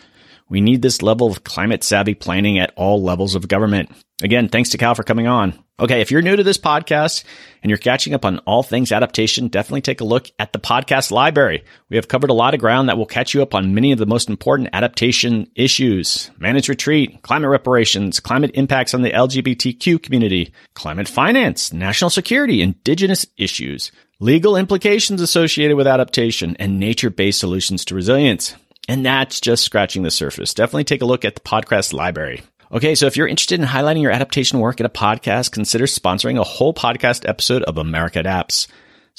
We 0.50 0.60
need 0.60 0.82
this 0.82 1.00
level 1.00 1.28
of 1.28 1.44
climate 1.44 1.82
savvy 1.84 2.14
planning 2.14 2.58
at 2.58 2.72
all 2.76 3.02
levels 3.02 3.34
of 3.34 3.48
government. 3.48 3.90
Again, 4.22 4.48
thanks 4.48 4.70
to 4.70 4.78
Cal 4.78 4.94
for 4.94 5.04
coming 5.04 5.26
on. 5.26 5.54
Okay, 5.78 6.02
if 6.02 6.10
you're 6.10 6.20
new 6.20 6.36
to 6.36 6.42
this 6.42 6.58
podcast 6.58 7.24
and 7.62 7.70
you're 7.70 7.78
catching 7.78 8.12
up 8.12 8.26
on 8.26 8.38
all 8.40 8.62
things 8.62 8.92
adaptation, 8.92 9.48
definitely 9.48 9.80
take 9.80 10.02
a 10.02 10.04
look 10.04 10.28
at 10.38 10.52
the 10.52 10.58
podcast 10.58 11.10
library. 11.10 11.64
We 11.88 11.96
have 11.96 12.08
covered 12.08 12.28
a 12.28 12.34
lot 12.34 12.52
of 12.52 12.60
ground 12.60 12.88
that 12.88 12.98
will 12.98 13.06
catch 13.06 13.32
you 13.32 13.40
up 13.40 13.54
on 13.54 13.74
many 13.74 13.92
of 13.92 13.98
the 13.98 14.04
most 14.04 14.28
important 14.28 14.68
adaptation 14.74 15.50
issues 15.54 16.30
managed 16.38 16.68
retreat, 16.68 17.22
climate 17.22 17.48
reparations, 17.48 18.20
climate 18.20 18.50
impacts 18.54 18.92
on 18.92 19.00
the 19.00 19.12
LGBTQ 19.12 20.02
community, 20.02 20.52
climate 20.74 21.08
finance, 21.08 21.72
national 21.72 22.10
security, 22.10 22.60
indigenous 22.60 23.24
issues, 23.38 23.90
legal 24.18 24.56
implications 24.56 25.22
associated 25.22 25.76
with 25.76 25.86
adaptation, 25.86 26.56
and 26.58 26.78
nature 26.78 27.08
based 27.08 27.40
solutions 27.40 27.86
to 27.86 27.94
resilience. 27.94 28.54
And 28.88 29.04
that's 29.06 29.40
just 29.40 29.64
scratching 29.64 30.02
the 30.02 30.10
surface. 30.10 30.54
Definitely 30.54 30.84
take 30.84 31.02
a 31.02 31.06
look 31.06 31.24
at 31.24 31.34
the 31.34 31.40
podcast 31.40 31.92
library. 31.92 32.42
Okay, 32.72 32.94
so 32.94 33.06
if 33.06 33.16
you're 33.16 33.26
interested 33.26 33.60
in 33.60 33.66
highlighting 33.66 34.02
your 34.02 34.12
adaptation 34.12 34.60
work 34.60 34.78
in 34.78 34.86
a 34.86 34.90
podcast, 34.90 35.50
consider 35.50 35.86
sponsoring 35.86 36.38
a 36.38 36.44
whole 36.44 36.72
podcast 36.72 37.28
episode 37.28 37.62
of 37.64 37.78
America 37.78 38.20
Adapts. 38.20 38.68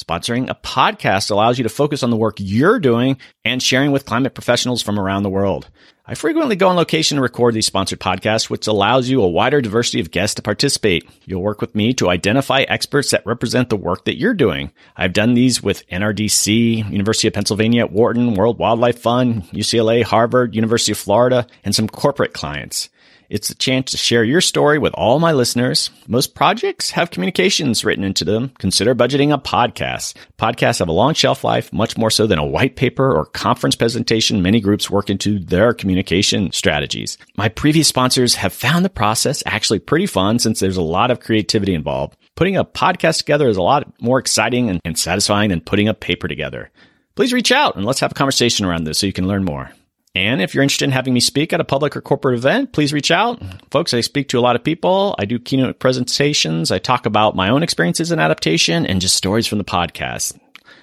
Sponsoring 0.02 0.50
a 0.50 0.56
podcast 0.56 1.30
allows 1.30 1.60
you 1.60 1.64
to 1.64 1.70
focus 1.70 2.02
on 2.02 2.10
the 2.10 2.18
work 2.18 2.38
you're 2.40 2.80
doing 2.80 3.18
and 3.46 3.62
sharing 3.62 3.92
with 3.92 4.06
climate 4.06 4.34
professionals 4.34 4.82
from 4.82 5.00
around 5.00 5.22
the 5.22 5.30
world. 5.30 5.70
I 6.08 6.16
frequently 6.16 6.56
go 6.56 6.70
on 6.70 6.76
location 6.76 7.18
to 7.18 7.22
record 7.22 7.54
these 7.54 7.68
sponsored 7.68 8.00
podcasts, 8.00 8.50
which 8.50 8.66
allows 8.66 9.10
you 9.10 9.22
a 9.22 9.30
wider 9.30 9.62
diversity 9.62 10.00
of 10.00 10.10
guests 10.10 10.34
to 10.36 10.42
participate. 10.42 11.08
You'll 11.26 11.44
work 11.44 11.62
with 11.62 11.76
me 11.76 11.94
to 11.94 12.10
identify 12.10 12.62
experts 12.62 13.12
that 13.12 13.26
represent 13.28 13.70
the 13.70 13.78
work 13.78 14.06
that 14.06 14.18
you're 14.18 14.34
doing. 14.34 14.72
I've 14.98 15.14
done 15.14 15.36
these 15.36 15.62
with 15.62 15.88
NRDC, 15.90 16.92
University 16.92 17.28
of 17.28 17.36
Pennsylvania 17.36 17.84
at 17.84 17.92
Wharton, 17.92 18.34
World 18.34 18.58
Wildlife 18.58 18.98
Fund, 18.98 19.44
UCLA, 19.52 20.04
Harvard, 20.04 20.56
University 20.56 20.94
of 20.94 20.98
Florida, 20.98 21.46
and 21.64 21.76
some 21.76 21.88
corporate 21.88 22.34
clients. 22.34 22.90
It's 23.32 23.50
a 23.50 23.56
chance 23.56 23.92
to 23.92 23.98
share 23.98 24.26
your 24.26 24.42
story 24.42 24.78
with 24.78 24.94
all 24.94 25.18
my 25.18 25.32
listeners. 25.32 25.90
Most 26.06 26.36
projects 26.36 26.92
have 26.92 27.12
communications 27.12 27.86
written 27.86 28.04
into 28.04 28.26
them. 28.26 28.52
Consider 28.60 28.94
budgeting 28.94 29.34
a 29.34 29.38
podcast. 29.38 30.16
Podcasts 30.38 30.80
have 30.80 30.90
a 30.90 30.92
long 30.92 31.14
shelf 31.14 31.46
life, 31.46 31.72
much 31.72 31.98
more 31.98 32.12
so 32.12 32.28
than 32.28 32.40
a 32.40 32.46
white 32.46 32.76
paper 32.76 33.10
or 33.10 33.28
conference 33.28 33.78
presentation 33.78 34.42
many 34.42 34.60
groups 34.60 34.90
work 34.90 35.10
into 35.10 35.40
their 35.40 35.74
communication 35.74 36.52
strategies. 36.52 37.18
My 37.38 37.48
previous 37.48 37.88
sponsors 37.88 38.36
have 38.36 38.52
found 38.52 38.84
the 38.84 38.90
process 38.90 39.42
actually 39.46 39.80
pretty 39.80 40.08
fun 40.08 40.38
since 40.38 40.60
there's 40.60 40.76
a 40.76 40.82
lot 40.82 41.10
of 41.10 41.22
creativity 41.22 41.74
involved. 41.74 42.18
Putting 42.36 42.58
a 42.58 42.66
podcast 42.66 43.20
together 43.20 43.48
is 43.48 43.56
a 43.56 43.62
lot 43.62 43.94
more 44.02 44.20
exciting 44.20 44.78
and, 44.84 45.00
satisfying 45.00 45.52
than 45.52 45.62
putting 45.62 45.88
a 45.88 45.94
paper 45.94 46.28
together. 46.28 46.70
Please 47.16 47.32
reach 47.32 47.54
out 47.54 47.78
and 47.78 47.86
let's 47.86 48.02
have 48.02 48.12
a 48.12 48.16
conversation 48.16 48.66
around 48.66 48.84
this 48.84 49.00
so 49.00 49.06
you 49.06 49.14
can 49.14 49.30
learn 49.30 49.46
more. 49.46 49.72
And 50.14 50.42
if 50.42 50.54
you're 50.54 50.64
interested 50.64 50.86
in 50.86 50.92
having 50.92 51.14
me 51.14 51.22
speak 51.22 51.54
at 51.54 51.62
a 51.62 51.66
public 51.66 51.96
or 51.96 52.02
corporate 52.02 52.38
event, 52.38 52.74
please 52.74 52.92
reach 52.92 53.12
out. 53.12 53.42
Folks, 53.72 53.94
I 53.94 54.02
speak 54.02 54.28
to 54.30 54.40
a 54.40 54.42
lot 54.42 54.58
of 54.58 54.64
people. 54.64 55.16
I 55.18 55.26
do 55.26 55.40
keynote 55.40 55.80
presentations. 55.80 56.70
I 56.72 56.80
talk 56.80 57.06
about 57.06 57.36
my 57.36 57.50
own 57.50 57.64
experiences 57.64 58.12
in 58.12 58.20
adaptation 58.20 58.86
and 58.86 59.00
just 59.00 59.16
stories 59.16 59.48
from 59.48 59.58
the 59.58 59.64
podcast. 59.64 60.38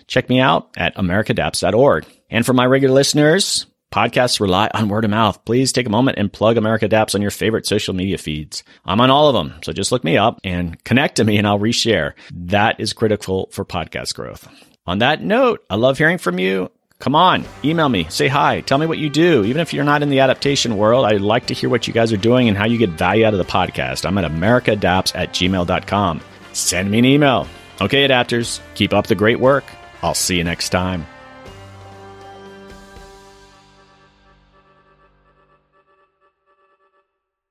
Check 0.07 0.31
me 0.31 0.41
out 0.41 0.71
at 0.77 0.97
americaadapts.org. 0.97 2.07
And 2.31 2.47
for 2.47 2.55
my 2.55 2.65
regular 2.65 2.95
listeners, 2.95 3.67
podcasts 3.93 4.41
rely 4.41 4.71
on 4.73 4.89
word 4.89 5.05
of 5.05 5.11
mouth. 5.11 5.45
Please 5.45 5.73
take 5.73 5.87
a 5.87 5.91
moment 5.91 6.19
and 6.19 6.33
plug 6.33 6.57
America 6.57 6.87
Adapts 6.87 7.15
on 7.15 7.21
your 7.21 7.31
favorite 7.31 7.67
social 7.67 7.95
media 7.95 8.17
feeds. 8.17 8.65
I'm 8.87 9.01
on 9.03 9.11
all 9.11 9.29
of 9.29 9.35
them. 9.35 9.61
So 9.63 9.75
just 9.75 9.93
look 9.93 10.05
me 10.05 10.17
up 10.17 10.41
and 10.43 10.83
connect 10.85 11.17
to 11.17 11.25
me 11.25 11.37
and 11.37 11.47
I'll 11.47 11.59
reshare. 11.59 12.15
That 12.33 12.81
is 12.81 12.95
critical 12.95 13.51
for 13.53 13.67
podcast 13.67 14.15
growth. 14.15 14.49
On 14.87 14.99
that 14.99 15.23
note, 15.23 15.63
I 15.69 15.77
love 15.77 15.99
hearing 15.99 16.17
from 16.17 16.39
you. 16.39 16.71
Come 17.01 17.15
on, 17.15 17.45
email 17.65 17.89
me, 17.89 18.07
say 18.09 18.27
hi, 18.27 18.61
tell 18.61 18.77
me 18.77 18.87
what 18.87 18.99
you 18.99 19.09
do. 19.09 19.45
Even 19.45 19.61
if 19.61 19.73
you're 19.73 19.85
not 19.85 20.03
in 20.03 20.09
the 20.09 20.19
adaptation 20.19 20.77
world, 20.77 21.07
I'd 21.07 21.21
like 21.21 21.47
to 21.47 21.55
hear 21.55 21.71
what 21.71 21.87
you 21.87 21.95
guys 21.95 22.13
are 22.13 22.17
doing 22.17 22.49
and 22.49 22.59
how 22.59 22.65
you 22.65 22.77
get 22.77 22.91
value 22.91 23.25
out 23.25 23.35
of 23.35 23.39
the 23.39 23.45
podcast. 23.45 24.05
I'm 24.05 24.19
at 24.19 24.29
americaadapts 24.29 25.15
at 25.15 25.33
gmail.com. 25.33 26.21
Send 26.55 26.91
me 26.91 26.99
an 26.99 27.05
email. 27.05 27.47
Okay, 27.81 28.09
adapters, 28.09 28.61
keep 28.75 28.93
up 28.93 29.07
the 29.07 29.15
great 29.15 29.39
work. 29.39 29.65
I'll 30.03 30.15
see 30.15 30.39
you 30.39 30.43
next 30.45 30.71
time. 30.71 31.07